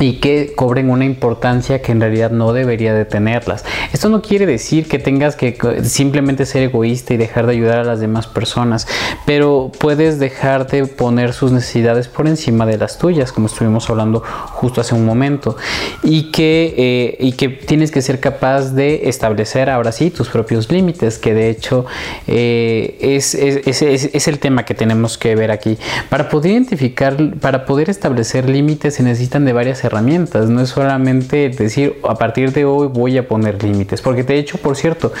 y 0.00 0.14
que 0.14 0.52
cobren 0.54 0.90
una 0.90 1.04
importancia 1.04 1.80
que 1.82 1.92
en 1.92 2.00
realidad 2.00 2.30
no 2.30 2.52
debería 2.52 2.94
de 2.94 3.04
tenerlas. 3.04 3.64
Esto 3.92 4.08
no 4.08 4.22
quiere 4.22 4.46
decir 4.46 4.88
que 4.88 4.98
tengas 4.98 5.36
que 5.36 5.56
simplemente 5.84 6.46
ser 6.46 6.62
egoísta 6.62 7.14
y 7.14 7.16
dejar 7.16 7.46
de 7.46 7.52
ayudar 7.52 7.78
a 7.78 7.84
las 7.84 8.00
demás 8.00 8.26
personas, 8.26 8.86
pero 9.26 9.70
puedes 9.78 10.18
dejar 10.18 10.66
de 10.66 10.86
poner 10.86 11.32
sus 11.32 11.52
necesidades 11.52 12.08
por 12.08 12.26
encima 12.26 12.66
de 12.66 12.78
las 12.78 12.98
tuyas, 12.98 13.32
como 13.32 13.46
estuvimos 13.46 13.88
hablando 13.90 14.20
justo 14.20 14.80
hace 14.80 14.94
un 14.94 15.04
momento, 15.04 15.56
y 16.02 16.30
que, 16.30 16.74
eh, 16.76 17.16
y 17.20 17.32
que 17.32 17.48
tienes 17.48 17.90
que 17.90 18.02
ser 18.02 18.20
capaz 18.20 18.70
de 18.74 19.08
establecer 19.08 19.70
ahora 19.70 19.92
sí 19.92 20.10
tus 20.10 20.28
propios 20.28 20.70
límites, 20.70 21.18
que 21.18 21.34
de 21.34 21.50
hecho 21.50 21.86
eh, 22.26 22.96
es, 23.00 23.34
es, 23.34 23.82
es, 23.82 24.10
es 24.12 24.28
el 24.28 24.38
tema 24.38 24.64
que 24.64 24.74
tenemos 24.74 25.18
que 25.18 25.36
ver 25.36 25.50
aquí. 25.50 25.78
Para 26.08 26.28
poder 26.28 26.52
identificar, 26.52 27.16
para 27.40 27.64
poder 27.64 27.90
establecer 27.90 28.48
límites 28.48 28.94
se 28.94 29.02
necesitan 29.02 29.44
de 29.44 29.52
varias 29.52 29.83
herramientas, 29.84 30.48
no 30.48 30.60
es 30.60 30.70
solamente 30.70 31.48
decir 31.50 31.98
a 32.08 32.14
partir 32.14 32.52
de 32.52 32.64
hoy 32.64 32.88
voy 32.88 33.18
a 33.18 33.28
poner 33.28 33.62
límites, 33.62 34.00
porque 34.00 34.22
de 34.22 34.38
hecho, 34.38 34.58
por 34.58 34.76
cierto, 34.76 35.12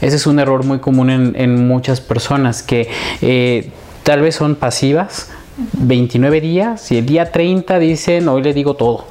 ese 0.00 0.16
es 0.16 0.26
un 0.26 0.38
error 0.38 0.64
muy 0.64 0.78
común 0.78 1.10
en, 1.10 1.66
muchas 1.66 2.00
personas 2.00 2.62
que 2.62 2.88
eh, 3.22 3.70
tal 4.02 4.20
vez 4.22 4.36
son 4.36 4.54
pasivas, 4.54 5.30
29 5.72 6.40
días 6.40 6.90
y 6.92 6.98
el 6.98 7.06
día 7.06 7.32
30 7.32 7.78
dicen 7.78 8.28
hoy 8.28 8.42
le 8.42 8.54
digo 8.54 8.74
todo. 8.74 9.06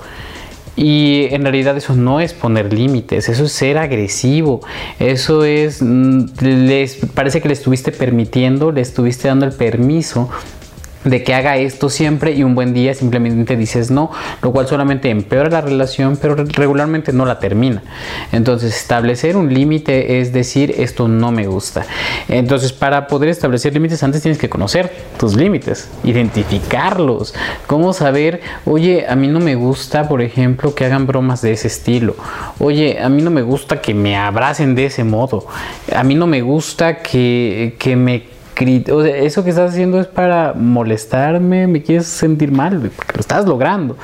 Y 0.76 1.28
en 1.32 1.42
realidad 1.42 1.76
eso 1.76 1.94
no 1.94 2.22
es 2.22 2.32
poner 2.32 2.72
límites, 2.72 3.28
eso 3.28 3.44
es 3.44 3.52
ser 3.52 3.78
agresivo, 3.78 4.62
eso 4.98 5.44
es, 5.44 5.82
mm, 5.82 6.28
les 6.42 6.96
parece 7.14 7.42
que 7.42 7.50
le 7.50 7.54
estuviste 7.54 7.92
permitiendo, 7.92 8.72
le 8.72 8.80
estuviste 8.80 9.28
dando 9.28 9.46
el 9.46 9.52
permiso 9.52 10.30
de 11.04 11.24
que 11.24 11.34
haga 11.34 11.58
esto 11.58 11.90
siempre 11.90 12.34
y 12.34 12.44
un 12.44 12.56
buen 12.56 12.74
día 12.74 12.94
simplemente 12.94 13.56
dices 13.56 13.90
no, 13.90 14.12
lo 14.42 14.52
cual 14.52 14.68
solamente 14.68 15.10
empeora 15.10 15.50
la 15.50 15.62
relación, 15.62 16.18
pero 16.18 16.36
regularmente 16.36 17.14
no 17.14 17.26
la 17.26 17.40
termina. 17.40 17.82
Entonces, 18.32 18.76
establecer 18.76 19.38
un 19.38 19.54
límite 19.54 20.20
es 20.20 20.34
decir, 20.34 20.74
esto 20.78 21.08
no 21.08 21.32
me 21.32 21.48
gusta. 21.48 21.86
Entonces, 22.28 22.74
para 22.74 23.08
poder 23.08 23.30
establecer 23.30 23.74
límites, 23.74 24.04
antes 24.04 24.22
tienes 24.22 24.38
que 24.38 24.50
conocer 24.50 24.92
tus 25.18 25.36
límites, 25.36 25.90
identificarlos, 26.04 27.34
cómo 27.68 27.94
saber, 27.94 28.42
oye, 28.66 29.06
a 29.08 29.16
mí 29.16 29.28
no 29.28 29.40
me 29.40 29.56
gusta, 29.56 30.08
por 30.08 30.22
ejemplo, 30.22 30.76
que 30.76 30.86
hagan 30.86 31.08
bromas 31.08 31.42
de 31.42 31.54
ese 31.54 31.68
estilo. 31.68 32.16
Oye, 32.60 33.00
a 33.02 33.10
mí 33.10 33.22
no 33.22 33.32
me 33.32 33.42
gusta 33.42 33.82
que 33.82 33.94
me 33.94 34.18
abracen 34.18 34.76
de 34.76 34.86
ese 34.86 35.04
modo. 35.04 35.48
A 35.96 36.04
mí 36.04 36.16
no 36.16 36.28
me 36.28 36.42
gusta 36.42 37.02
que, 37.02 37.76
que 37.80 37.96
me 37.96 38.39
eso 38.66 39.44
que 39.44 39.50
estás 39.50 39.72
haciendo 39.72 40.00
es 40.00 40.08
para 40.08 40.54
molestarme, 40.54 41.68
me 41.68 41.82
quieres 41.82 42.08
sentir 42.08 42.52
mal, 42.52 42.92
porque 42.96 43.14
lo 43.14 43.20
estás 43.22 43.46
logrando. 43.46 43.98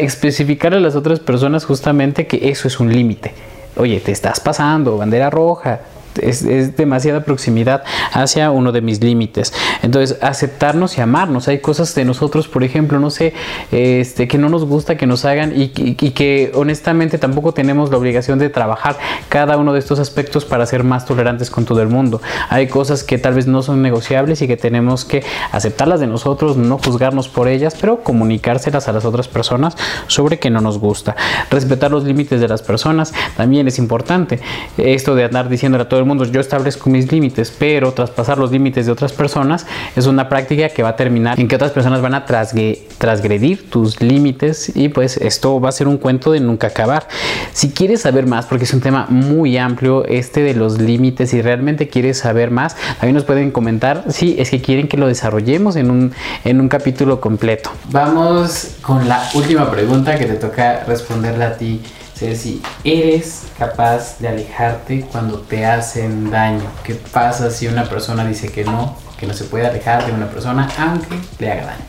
Especificar 0.00 0.74
a 0.74 0.80
las 0.80 0.94
otras 0.94 1.20
personas 1.20 1.64
justamente 1.64 2.26
que 2.26 2.48
eso 2.48 2.68
es 2.68 2.78
un 2.78 2.92
límite. 2.92 3.32
Oye, 3.76 4.00
te 4.00 4.12
estás 4.12 4.40
pasando, 4.40 4.96
bandera 4.96 5.30
roja, 5.30 5.80
es, 6.22 6.76
demasiada 6.76 7.24
proximidad 7.24 7.84
hacia 8.12 8.50
uno 8.50 8.72
de 8.72 8.80
mis 8.80 9.02
límites. 9.02 9.52
Entonces, 9.82 10.18
aceptarnos 10.22 10.98
y 10.98 11.00
amarnos. 11.00 11.48
Hay 11.48 11.58
cosas 11.60 11.94
de 11.94 12.04
nosotros, 12.04 12.48
por 12.48 12.64
ejemplo, 12.64 12.98
no 12.98 13.10
sé, 13.10 13.34
este, 13.72 14.28
que 14.28 14.38
no 14.38 14.48
nos 14.48 14.64
gusta 14.64 14.96
que 14.96 15.06
nos 15.06 15.24
hagan 15.24 15.52
y, 15.54 15.68
que 15.68 16.52
honestamente 16.54 17.18
tampoco 17.18 17.52
tenemos 17.52 17.90
la 17.90 17.96
obligación 17.96 18.38
de 18.38 18.48
trabajar 18.48 18.98
cada 19.28 19.56
uno 19.56 19.72
de 19.72 19.78
estos 19.78 19.98
aspectos 19.98 20.44
para 20.44 20.66
ser 20.66 20.84
más 20.84 21.04
tolerantes 21.04 21.50
con 21.50 21.64
todo 21.64 21.82
el 21.82 21.88
mundo. 21.88 22.20
Hay 22.48 22.66
cosas 22.66 23.04
que 23.04 23.18
tal 23.18 23.34
vez 23.34 23.46
no 23.46 23.62
son 23.62 23.82
negociables 23.82 24.42
y 24.42 24.48
que 24.48 24.56
tenemos 24.56 25.04
que 25.04 25.24
aceptarlas 25.52 26.00
de 26.00 26.06
nosotros, 26.06 26.56
no 26.56 26.78
juzgarnos 26.78 27.28
por 27.28 27.48
ellas, 27.48 27.76
pero 27.80 28.02
comunicárselas 28.02 28.88
a 28.88 28.92
las 28.92 29.04
otras 29.04 29.28
personas 29.28 29.76
sobre 30.06 30.38
que 30.38 30.50
no 30.50 30.60
nos 30.60 30.78
gusta. 30.78 31.16
Respetar 31.50 31.90
los 31.90 32.04
límites 32.04 32.40
de 32.40 32.48
las 32.48 32.62
personas 32.62 33.12
también 33.36 33.68
es 33.68 33.78
importante. 33.78 34.40
Esto 34.76 35.14
de 35.14 35.24
andar 35.24 35.48
diciéndole 35.48 35.84
a 35.84 35.88
todo 35.88 36.00
el 36.00 36.06
mundo 36.08 36.24
yo 36.24 36.40
establezco 36.40 36.90
mis 36.90 37.10
límites, 37.10 37.52
pero 37.56 37.92
traspasar 37.92 38.38
los 38.38 38.50
límites 38.50 38.86
de 38.86 38.92
otras 38.92 39.12
personas 39.12 39.66
es 39.96 40.06
una 40.06 40.28
práctica 40.28 40.68
que 40.70 40.82
va 40.82 40.90
a 40.90 40.96
terminar 40.96 41.38
en 41.38 41.48
que 41.48 41.56
otras 41.56 41.72
personas 41.72 42.00
van 42.00 42.14
a 42.14 42.24
transgredir 42.24 43.70
tus 43.70 44.00
límites 44.00 44.72
y 44.74 44.88
pues 44.88 45.16
esto 45.18 45.60
va 45.60 45.68
a 45.68 45.72
ser 45.72 45.88
un 45.88 45.98
cuento 45.98 46.32
de 46.32 46.40
nunca 46.40 46.68
acabar. 46.68 47.08
Si 47.52 47.70
quieres 47.70 48.02
saber 48.02 48.26
más, 48.26 48.46
porque 48.46 48.64
es 48.64 48.74
un 48.74 48.80
tema 48.80 49.06
muy 49.08 49.56
amplio 49.58 50.04
este 50.06 50.42
de 50.42 50.54
los 50.54 50.80
límites 50.80 51.34
y 51.34 51.42
realmente 51.42 51.88
quieres 51.88 52.18
saber 52.18 52.50
más, 52.50 52.76
también 52.98 53.14
nos 53.14 53.24
pueden 53.24 53.50
comentar 53.50 54.04
si 54.08 54.36
es 54.38 54.50
que 54.50 54.60
quieren 54.60 54.88
que 54.88 54.96
lo 54.96 55.06
desarrollemos 55.06 55.76
en 55.76 55.90
un, 55.90 56.12
en 56.44 56.60
un 56.60 56.68
capítulo 56.68 57.20
completo. 57.20 57.70
Vamos 57.90 58.76
con 58.82 59.08
la 59.08 59.28
última 59.34 59.70
pregunta 59.70 60.18
que 60.18 60.26
te 60.26 60.34
toca 60.34 60.84
responderla 60.84 61.48
a 61.48 61.52
ti 61.56 61.80
si 62.18 62.62
¿eres 62.82 63.44
capaz 63.58 64.18
de 64.18 64.28
alejarte 64.28 65.06
cuando 65.12 65.38
te 65.40 65.64
hacen 65.64 66.30
daño? 66.30 66.64
¿Qué 66.82 66.94
pasa 66.94 67.50
si 67.50 67.68
una 67.68 67.88
persona 67.88 68.26
dice 68.26 68.50
que 68.50 68.64
no, 68.64 68.96
que 69.18 69.26
no 69.26 69.34
se 69.34 69.44
puede 69.44 69.66
alejar 69.66 70.04
de 70.04 70.12
una 70.12 70.28
persona 70.28 70.68
aunque 70.78 71.16
le 71.38 71.52
haga 71.52 71.66
daño? 71.66 71.84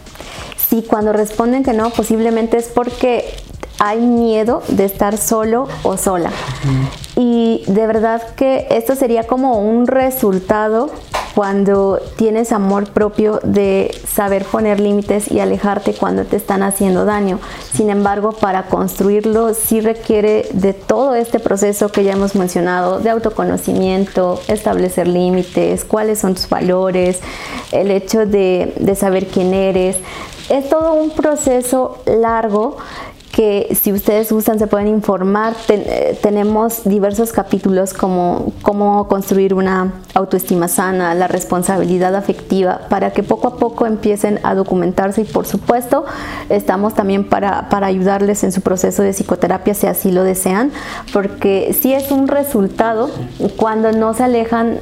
Sí, 0.69 0.85
cuando 0.87 1.13
responden 1.13 1.63
que 1.63 1.73
no, 1.73 1.89
posiblemente 1.89 2.57
es 2.57 2.67
porque 2.67 3.25
hay 3.79 3.99
miedo 4.01 4.61
de 4.67 4.85
estar 4.85 5.17
solo 5.17 5.67
o 5.83 5.97
sola. 5.97 6.29
Y 7.15 7.63
de 7.65 7.87
verdad 7.87 8.21
que 8.35 8.67
esto 8.69 8.95
sería 8.95 9.25
como 9.25 9.57
un 9.59 9.87
resultado 9.87 10.91
cuando 11.39 12.01
tienes 12.17 12.51
amor 12.51 12.89
propio 12.89 13.39
de 13.43 13.97
saber 14.05 14.43
poner 14.43 14.81
límites 14.81 15.31
y 15.31 15.39
alejarte 15.39 15.93
cuando 15.93 16.25
te 16.25 16.35
están 16.35 16.63
haciendo 16.63 17.05
daño. 17.05 17.39
Sin 17.73 17.89
embargo, 17.89 18.33
para 18.33 18.63
construirlo 18.63 19.53
sí 19.53 19.79
requiere 19.79 20.49
de 20.51 20.73
todo 20.73 21.15
este 21.15 21.39
proceso 21.39 21.93
que 21.93 22.03
ya 22.03 22.11
hemos 22.11 22.35
mencionado, 22.35 22.99
de 22.99 23.09
autoconocimiento, 23.11 24.41
establecer 24.49 25.07
límites, 25.07 25.85
cuáles 25.85 26.19
son 26.19 26.35
tus 26.35 26.49
valores, 26.49 27.21
el 27.71 27.89
hecho 27.91 28.25
de, 28.25 28.73
de 28.77 28.95
saber 28.95 29.27
quién 29.27 29.53
eres. 29.53 29.95
Es 30.49 30.67
todo 30.67 30.91
un 30.91 31.11
proceso 31.11 31.99
largo 32.05 32.75
que 33.31 33.77
si 33.79 33.93
ustedes 33.93 34.31
gustan 34.31 34.59
se 34.59 34.67
pueden 34.67 34.87
informar. 34.87 35.53
Eh, 35.69 36.17
tenemos 36.21 36.83
diversos 36.83 37.31
capítulos 37.31 37.93
como 37.93 38.51
cómo 38.61 39.07
construir 39.07 39.53
una 39.53 39.93
autoestima 40.13 40.67
sana, 40.67 41.13
la 41.13 41.27
responsabilidad 41.27 42.15
afectiva, 42.15 42.81
para 42.89 43.11
que 43.11 43.23
poco 43.23 43.47
a 43.47 43.55
poco 43.57 43.85
empiecen 43.85 44.39
a 44.43 44.55
documentarse 44.55 45.21
y 45.21 45.25
por 45.25 45.45
supuesto 45.45 46.05
estamos 46.49 46.95
también 46.95 47.27
para, 47.27 47.69
para 47.69 47.87
ayudarles 47.87 48.43
en 48.43 48.51
su 48.51 48.61
proceso 48.61 49.03
de 49.03 49.13
psicoterapia 49.13 49.73
si 49.73 49.87
así 49.87 50.11
lo 50.11 50.23
desean, 50.23 50.71
porque 51.13 51.75
si 51.79 51.93
es 51.93 52.11
un 52.11 52.27
resultado 52.27 53.09
cuando 53.57 53.91
no 53.91 54.13
se 54.13 54.23
alejan 54.23 54.79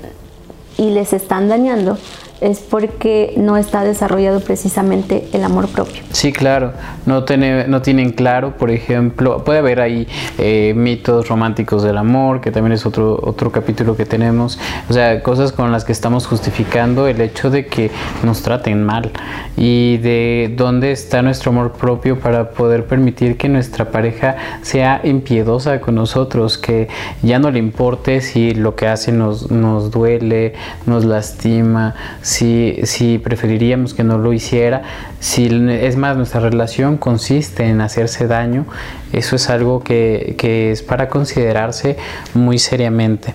y 0.78 0.92
les 0.92 1.14
están 1.14 1.50
dañando 1.50 1.98
es 2.42 2.60
porque 2.60 3.34
no 3.38 3.58
está 3.58 3.84
desarrollado 3.84 4.40
precisamente 4.40 5.28
el 5.34 5.44
amor 5.44 5.68
propio. 5.68 6.04
Sí, 6.12 6.32
claro, 6.32 6.74
no, 7.06 7.24
tiene, 7.24 7.68
no 7.68 7.82
tienen 7.82 8.12
claro, 8.12 8.58
por 8.58 8.72
ejemplo, 8.72 9.44
puede 9.44 9.60
haber 9.60 9.82
ahí 9.82 10.08
eh, 10.38 10.74
mitos 10.76 11.28
románticos 11.28 11.84
del 11.84 11.98
amor, 11.98 12.42
que 12.42 12.52
también 12.52 12.74
es 12.74 12.86
otro, 12.86 13.20
otro 13.24 13.52
capítulo 13.52 13.96
que 13.96 14.06
tenemos, 14.06 14.60
o 14.90 14.94
sea, 14.94 15.22
cosas 15.24 15.52
con 15.52 15.72
las 15.72 15.86
que 15.86 15.92
estamos 15.92 16.28
justificando 16.28 17.08
el 17.08 17.22
hecho 17.22 17.50
de 17.50 17.66
que 17.66 17.92
nos 18.24 18.42
traten 18.42 18.84
mal 18.84 19.12
y 19.56 19.98
de 19.98 20.54
dónde 20.56 20.92
está 20.92 21.22
nuestro 21.22 21.52
amor 21.52 21.74
propio 21.74 22.20
para 22.20 22.52
poder 22.52 22.86
permitir 22.86 23.38
que 23.38 23.50
nuestra 23.50 23.92
pareja 23.92 24.36
sea 24.62 25.02
impiedosa 25.04 25.82
con 25.82 25.96
nosotros, 25.96 26.58
que 26.58 26.88
ya 27.22 27.40
no 27.40 27.52
le 27.52 27.60
importe 27.60 28.22
si 28.22 28.54
lo 28.54 28.76
que 28.76 28.88
hace 28.88 29.12
nos, 29.12 29.52
nos 29.52 29.92
duele, 29.92 30.54
nos 30.86 31.06
lastima, 31.06 31.96
si, 32.28 32.80
si 32.84 33.20
preferiríamos 33.20 33.94
que 33.94 34.04
no 34.04 34.18
lo 34.18 34.34
hiciera, 34.34 34.82
si 35.22 35.46
es 35.46 35.96
más 35.96 36.18
nuestra 36.18 36.42
relación 36.42 36.98
consiste 36.98 37.64
en 37.64 37.80
hacerse 37.80 38.28
daño, 38.28 38.66
eso 39.14 39.36
es 39.36 39.50
algo 39.50 39.84
que, 39.84 40.36
que 40.38 40.72
es 40.72 40.82
para 40.82 41.10
considerarse 41.10 41.98
muy 42.34 42.60
seriamente. 42.60 43.34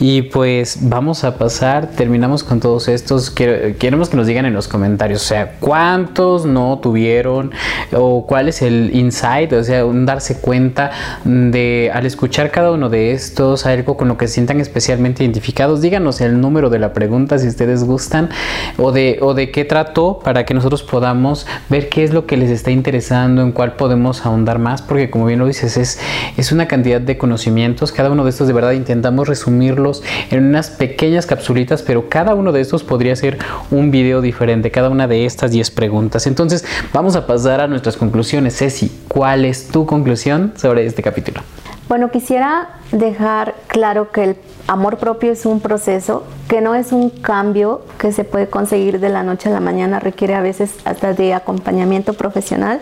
Y 0.00 0.22
pues 0.22 0.78
vamos 0.82 1.22
a 1.22 1.38
pasar, 1.38 1.90
terminamos 1.90 2.42
con 2.42 2.58
todos 2.58 2.88
estos. 2.88 3.30
queremos 3.30 4.08
que 4.08 4.16
nos 4.16 4.26
digan 4.26 4.44
en 4.44 4.52
los 4.52 4.66
comentarios, 4.66 5.22
o 5.22 5.26
sea, 5.26 5.52
cuántos 5.60 6.46
no 6.46 6.80
tuvieron 6.82 7.52
o 7.92 8.26
cuál 8.26 8.48
es 8.48 8.62
el 8.62 8.90
insight, 8.94 9.52
o 9.52 9.62
sea, 9.62 9.84
darse 9.84 10.40
cuenta 10.40 10.90
de 11.24 11.92
al 11.94 12.06
escuchar 12.06 12.50
cada 12.50 12.72
uno 12.72 12.88
de 12.88 13.12
estos, 13.12 13.66
algo 13.66 13.96
con 13.96 14.08
lo 14.08 14.16
que 14.16 14.26
se 14.26 14.34
sientan 14.34 14.60
especialmente 14.60 15.22
identificados. 15.22 15.80
Díganos 15.80 16.20
el 16.20 16.40
número 16.40 16.70
de 16.70 16.80
la 16.80 16.92
pregunta 16.92 17.38
si 17.38 17.46
ustedes 17.46 17.84
gustan 17.84 18.30
o 18.78 18.90
de, 18.90 19.18
o 19.20 19.34
de 19.34 19.50
qué 19.50 19.64
trató 19.64 20.18
para 20.24 20.44
que 20.44 20.54
nosotros 20.54 20.82
podamos 20.82 21.46
ver 21.68 21.88
qué 21.88 22.02
es 22.04 22.12
lo 22.12 22.26
que 22.26 22.36
les 22.36 22.50
está 22.50 22.72
interesando, 22.72 23.42
en 23.42 23.52
cuál 23.52 23.76
podemos 23.76 24.26
ahondar 24.26 24.58
más, 24.58 24.82
porque 24.82 25.03
como 25.10 25.26
bien 25.26 25.38
lo 25.38 25.46
dices, 25.46 25.76
es, 25.76 25.98
es 26.36 26.52
una 26.52 26.68
cantidad 26.68 27.00
de 27.00 27.18
conocimientos. 27.18 27.92
Cada 27.92 28.10
uno 28.10 28.24
de 28.24 28.30
estos 28.30 28.46
de 28.46 28.52
verdad 28.52 28.72
intentamos 28.72 29.28
resumirlo 29.28 29.92
en 30.30 30.44
unas 30.44 30.70
pequeñas 30.70 31.26
capsulitas, 31.26 31.82
pero 31.82 32.08
cada 32.08 32.34
uno 32.34 32.52
de 32.52 32.60
estos 32.60 32.84
podría 32.84 33.16
ser 33.16 33.38
un 33.70 33.90
video 33.90 34.20
diferente, 34.20 34.70
cada 34.70 34.88
una 34.88 35.06
de 35.06 35.26
estas 35.26 35.50
10 35.50 35.70
preguntas. 35.70 36.26
Entonces, 36.26 36.64
vamos 36.92 37.16
a 37.16 37.26
pasar 37.26 37.60
a 37.60 37.66
nuestras 37.66 37.96
conclusiones. 37.96 38.56
Ceci, 38.56 38.90
¿cuál 39.08 39.44
es 39.44 39.68
tu 39.68 39.86
conclusión 39.86 40.52
sobre 40.56 40.86
este 40.86 41.02
capítulo? 41.02 41.40
Bueno, 41.88 42.10
quisiera 42.10 42.70
dejar 42.92 43.54
claro 43.66 44.10
que 44.10 44.24
el 44.24 44.36
amor 44.66 44.96
propio 44.96 45.32
es 45.32 45.44
un 45.44 45.60
proceso, 45.60 46.24
que 46.48 46.62
no 46.62 46.74
es 46.74 46.92
un 46.92 47.10
cambio 47.10 47.82
que 47.98 48.10
se 48.10 48.24
puede 48.24 48.48
conseguir 48.48 49.00
de 49.00 49.10
la 49.10 49.22
noche 49.22 49.50
a 49.50 49.52
la 49.52 49.60
mañana, 49.60 50.00
requiere 50.00 50.34
a 50.34 50.40
veces 50.40 50.74
hasta 50.86 51.12
de 51.12 51.34
acompañamiento 51.34 52.14
profesional, 52.14 52.80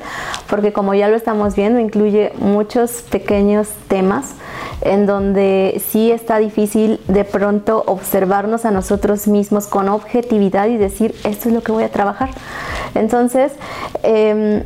porque 0.48 0.72
como 0.72 0.94
ya 0.94 1.09
lo 1.09 1.16
estamos 1.16 1.57
viendo, 1.57 1.80
incluye 1.80 2.32
muchos 2.38 3.03
pequeños 3.03 3.68
temas 3.88 4.34
en 4.82 5.07
donde 5.07 5.82
sí 5.90 6.12
está 6.12 6.38
difícil 6.38 7.00
de 7.09 7.24
pronto 7.24 7.82
observarnos 7.86 8.64
a 8.64 8.70
nosotros 8.70 9.26
mismos 9.26 9.66
con 9.66 9.88
objetividad 9.88 10.68
y 10.68 10.76
decir, 10.76 11.14
esto 11.24 11.48
es 11.48 11.55
lo 11.55 11.62
que 11.62 11.72
voy 11.72 11.82
a 11.82 11.90
trabajar. 11.90 12.30
Entonces, 12.94 13.53
eh, 14.05 14.64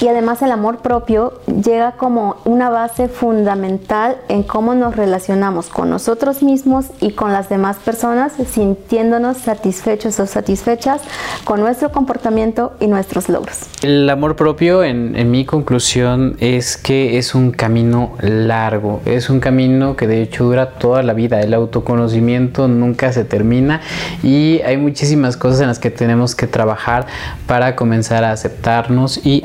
y 0.00 0.08
además 0.08 0.42
el 0.42 0.52
amor 0.52 0.78
propio 0.78 1.40
llega 1.46 1.92
como 1.92 2.36
una 2.44 2.70
base 2.70 3.08
fundamental 3.08 4.16
en 4.28 4.42
cómo 4.42 4.74
nos 4.74 4.96
relacionamos 4.96 5.68
con 5.68 5.90
nosotros 5.90 6.42
mismos 6.42 6.86
y 7.00 7.12
con 7.12 7.32
las 7.32 7.48
demás 7.48 7.78
personas, 7.78 8.32
sintiéndonos 8.50 9.38
satisfechos 9.38 10.20
o 10.20 10.26
satisfechas 10.26 11.02
con 11.44 11.60
nuestro 11.60 11.90
comportamiento 11.90 12.72
y 12.80 12.86
nuestros 12.86 13.28
logros. 13.28 13.60
El 13.82 14.08
amor 14.08 14.36
propio, 14.36 14.84
en, 14.84 15.16
en 15.16 15.30
mi 15.30 15.44
conclusión, 15.44 16.36
es 16.40 16.76
que 16.76 17.18
es 17.18 17.34
un 17.34 17.50
camino 17.50 18.12
largo, 18.20 19.00
es 19.04 19.30
un 19.30 19.40
camino 19.40 19.96
que 19.96 20.06
de 20.06 20.22
hecho 20.22 20.44
dura 20.44 20.74
toda 20.78 21.02
la 21.02 21.12
vida. 21.12 21.40
El 21.40 21.54
autoconocimiento 21.54 22.68
nunca 22.68 23.12
se 23.12 23.24
termina 23.24 23.80
y 24.22 24.60
hay 24.60 24.76
muchísimas 24.76 25.36
cosas 25.36 25.60
en 25.60 25.68
las 25.68 25.78
que 25.78 25.90
tenemos 25.90 26.34
que 26.34 26.46
trabajar 26.46 27.06
para 27.46 27.76
comenzar 27.76 28.24
a 28.24 28.32
aceptarnos 28.32 29.24
y 29.24 29.42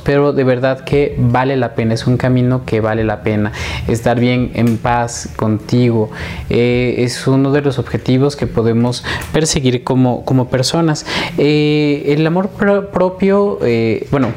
pero 0.00 0.32
de 0.32 0.44
verdad 0.44 0.80
que 0.80 1.14
vale 1.18 1.56
la 1.56 1.74
pena, 1.74 1.94
es 1.94 2.06
un 2.06 2.16
camino 2.16 2.64
que 2.64 2.80
vale 2.80 3.04
la 3.04 3.22
pena. 3.22 3.52
Estar 3.86 4.18
bien 4.18 4.50
en 4.54 4.78
paz 4.78 5.28
contigo 5.36 6.10
eh, 6.50 6.96
es 6.98 7.26
uno 7.26 7.52
de 7.52 7.62
los 7.62 7.78
objetivos 7.78 8.36
que 8.36 8.46
podemos 8.46 9.04
perseguir 9.32 9.84
como, 9.84 10.24
como 10.24 10.48
personas. 10.48 11.06
Eh, 11.38 12.04
el 12.08 12.26
amor 12.26 12.48
propio, 12.48 13.58
eh, 13.62 14.06
bueno, 14.10 14.28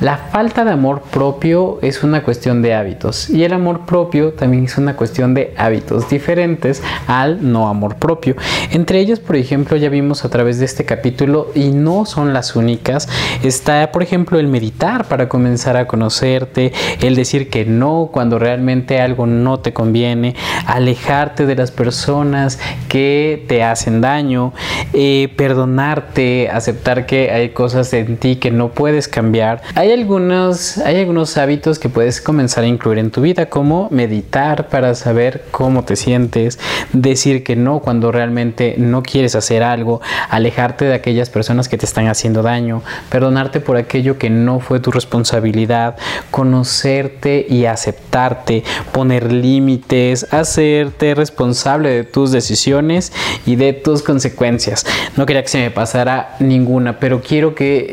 La 0.00 0.18
falta 0.18 0.64
de 0.64 0.72
amor 0.72 1.00
propio 1.00 1.78
es 1.80 2.02
una 2.02 2.22
cuestión 2.22 2.60
de 2.60 2.74
hábitos 2.74 3.30
y 3.30 3.44
el 3.44 3.54
amor 3.54 3.86
propio 3.86 4.34
también 4.34 4.64
es 4.64 4.76
una 4.76 4.94
cuestión 4.94 5.32
de 5.32 5.54
hábitos 5.56 6.10
diferentes 6.10 6.82
al 7.06 7.50
no 7.50 7.68
amor 7.68 7.96
propio. 7.96 8.36
Entre 8.72 9.00
ellos, 9.00 9.20
por 9.20 9.36
ejemplo, 9.36 9.76
ya 9.78 9.88
vimos 9.88 10.26
a 10.26 10.28
través 10.28 10.58
de 10.58 10.66
este 10.66 10.84
capítulo 10.84 11.50
y 11.54 11.70
no 11.70 12.04
son 12.04 12.34
las 12.34 12.56
únicas, 12.56 13.08
está 13.42 13.90
por 13.90 14.02
ejemplo 14.02 14.38
el 14.38 14.48
meditar 14.48 15.08
para 15.08 15.30
comenzar 15.30 15.78
a 15.78 15.86
conocerte, 15.86 16.72
el 17.00 17.16
decir 17.16 17.48
que 17.48 17.64
no 17.64 18.10
cuando 18.12 18.38
realmente 18.38 19.00
algo 19.00 19.26
no 19.26 19.60
te 19.60 19.72
conviene, 19.72 20.34
alejarte 20.66 21.46
de 21.46 21.56
las 21.56 21.70
personas 21.70 22.58
que 22.88 23.44
te 23.48 23.62
hacen 23.62 24.02
daño, 24.02 24.52
eh, 24.92 25.32
perdonarte, 25.36 26.50
aceptar 26.50 27.06
que 27.06 27.30
hay 27.30 27.50
cosas 27.50 27.92
en 27.94 28.18
ti 28.18 28.36
que 28.36 28.50
no 28.50 28.72
puedes 28.72 29.08
cambiar. 29.08 29.62
Algunos, 29.92 30.78
hay 30.78 31.00
algunos 31.00 31.36
hábitos 31.36 31.78
que 31.78 31.88
puedes 31.88 32.20
comenzar 32.20 32.64
a 32.64 32.66
incluir 32.66 32.98
en 32.98 33.10
tu 33.10 33.20
vida, 33.20 33.46
como 33.46 33.88
meditar 33.90 34.68
para 34.68 34.94
saber 34.94 35.44
cómo 35.50 35.84
te 35.84 35.96
sientes, 35.96 36.58
decir 36.92 37.44
que 37.44 37.56
no 37.56 37.80
cuando 37.80 38.12
realmente 38.12 38.74
no 38.78 39.02
quieres 39.02 39.34
hacer 39.34 39.62
algo, 39.62 40.00
alejarte 40.30 40.84
de 40.84 40.94
aquellas 40.94 41.30
personas 41.30 41.68
que 41.68 41.78
te 41.78 41.84
están 41.84 42.08
haciendo 42.08 42.42
daño, 42.42 42.82
perdonarte 43.10 43.60
por 43.60 43.76
aquello 43.76 44.18
que 44.18 44.30
no 44.30 44.60
fue 44.60 44.80
tu 44.80 44.90
responsabilidad, 44.90 45.96
conocerte 46.30 47.46
y 47.48 47.66
aceptarte, 47.66 48.64
poner 48.92 49.32
límites, 49.32 50.32
hacerte 50.32 51.14
responsable 51.14 51.90
de 51.90 52.04
tus 52.04 52.32
decisiones 52.32 53.12
y 53.44 53.56
de 53.56 53.72
tus 53.72 54.02
consecuencias. 54.02 54.86
No 55.16 55.26
quería 55.26 55.42
que 55.42 55.48
se 55.48 55.58
me 55.58 55.70
pasara 55.70 56.36
ninguna, 56.40 56.98
pero 56.98 57.20
quiero 57.20 57.54
que 57.54 57.86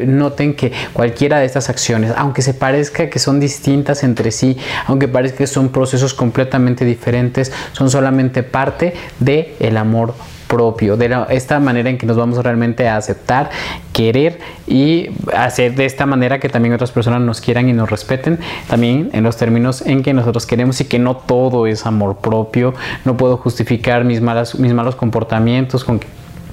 eh, 0.00 0.06
noten 0.06 0.54
que 0.54 0.72
cualquiera 0.92 1.37
de 1.40 1.46
estas 1.46 1.68
acciones, 1.68 2.12
aunque 2.16 2.42
se 2.42 2.54
parezca 2.54 3.08
que 3.10 3.18
son 3.18 3.40
distintas 3.40 4.04
entre 4.04 4.30
sí, 4.30 4.56
aunque 4.86 5.08
parezca 5.08 5.38
que 5.38 5.46
son 5.46 5.68
procesos 5.70 6.14
completamente 6.14 6.84
diferentes, 6.84 7.52
son 7.72 7.90
solamente 7.90 8.42
parte 8.42 8.94
del 9.18 9.48
el 9.60 9.76
amor 9.76 10.14
propio, 10.48 10.96
de 10.96 11.26
esta 11.28 11.60
manera 11.60 11.90
en 11.90 11.98
que 11.98 12.06
nos 12.06 12.16
vamos 12.16 12.42
realmente 12.42 12.88
a 12.88 12.96
aceptar, 12.96 13.50
querer 13.92 14.38
y 14.66 15.10
hacer 15.36 15.74
de 15.74 15.84
esta 15.84 16.06
manera 16.06 16.40
que 16.40 16.48
también 16.48 16.74
otras 16.74 16.90
personas 16.90 17.20
nos 17.20 17.40
quieran 17.40 17.68
y 17.68 17.72
nos 17.72 17.90
respeten, 17.90 18.38
también 18.66 19.10
en 19.12 19.22
los 19.22 19.36
términos 19.36 19.82
en 19.82 20.02
que 20.02 20.14
nosotros 20.14 20.46
queremos 20.46 20.80
y 20.80 20.86
que 20.86 20.98
no 20.98 21.16
todo 21.16 21.66
es 21.66 21.86
amor 21.86 22.16
propio, 22.16 22.74
no 23.04 23.16
puedo 23.16 23.36
justificar 23.36 24.04
mis, 24.04 24.20
malas, 24.20 24.58
mis 24.58 24.72
malos 24.72 24.96
comportamientos 24.96 25.84
con 25.84 26.00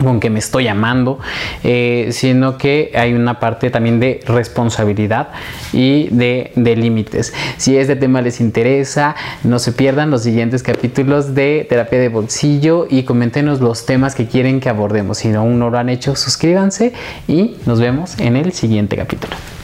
con 0.01 0.19
que 0.19 0.29
me 0.29 0.39
estoy 0.39 0.67
amando, 0.67 1.19
eh, 1.63 2.09
sino 2.11 2.57
que 2.57 2.91
hay 2.95 3.13
una 3.13 3.39
parte 3.39 3.69
también 3.69 3.99
de 3.99 4.21
responsabilidad 4.25 5.29
y 5.73 6.07
de, 6.09 6.51
límites. 6.75 7.33
Si 7.57 7.77
este 7.77 7.95
tema 7.95 8.21
les 8.21 8.41
interesa, 8.41 9.15
no 9.43 9.59
se 9.59 9.71
pierdan 9.71 10.11
los 10.11 10.23
siguientes 10.23 10.61
capítulos 10.61 11.33
de 11.33 11.65
terapia 11.69 11.99
de 11.99 12.09
bolsillo 12.09 12.87
y 12.89 13.03
coméntenos 13.03 13.61
los 13.61 13.85
temas 13.85 14.15
que 14.15 14.27
quieren 14.27 14.59
que 14.59 14.69
abordemos. 14.69 15.19
Si 15.19 15.31
aún 15.31 15.59
no 15.59 15.69
lo 15.69 15.77
han 15.77 15.89
hecho, 15.89 16.15
suscríbanse 16.15 16.93
y 17.27 17.55
nos 17.65 17.79
vemos 17.79 18.19
en 18.19 18.35
el 18.35 18.51
siguiente 18.51 18.97
capítulo. 18.97 19.54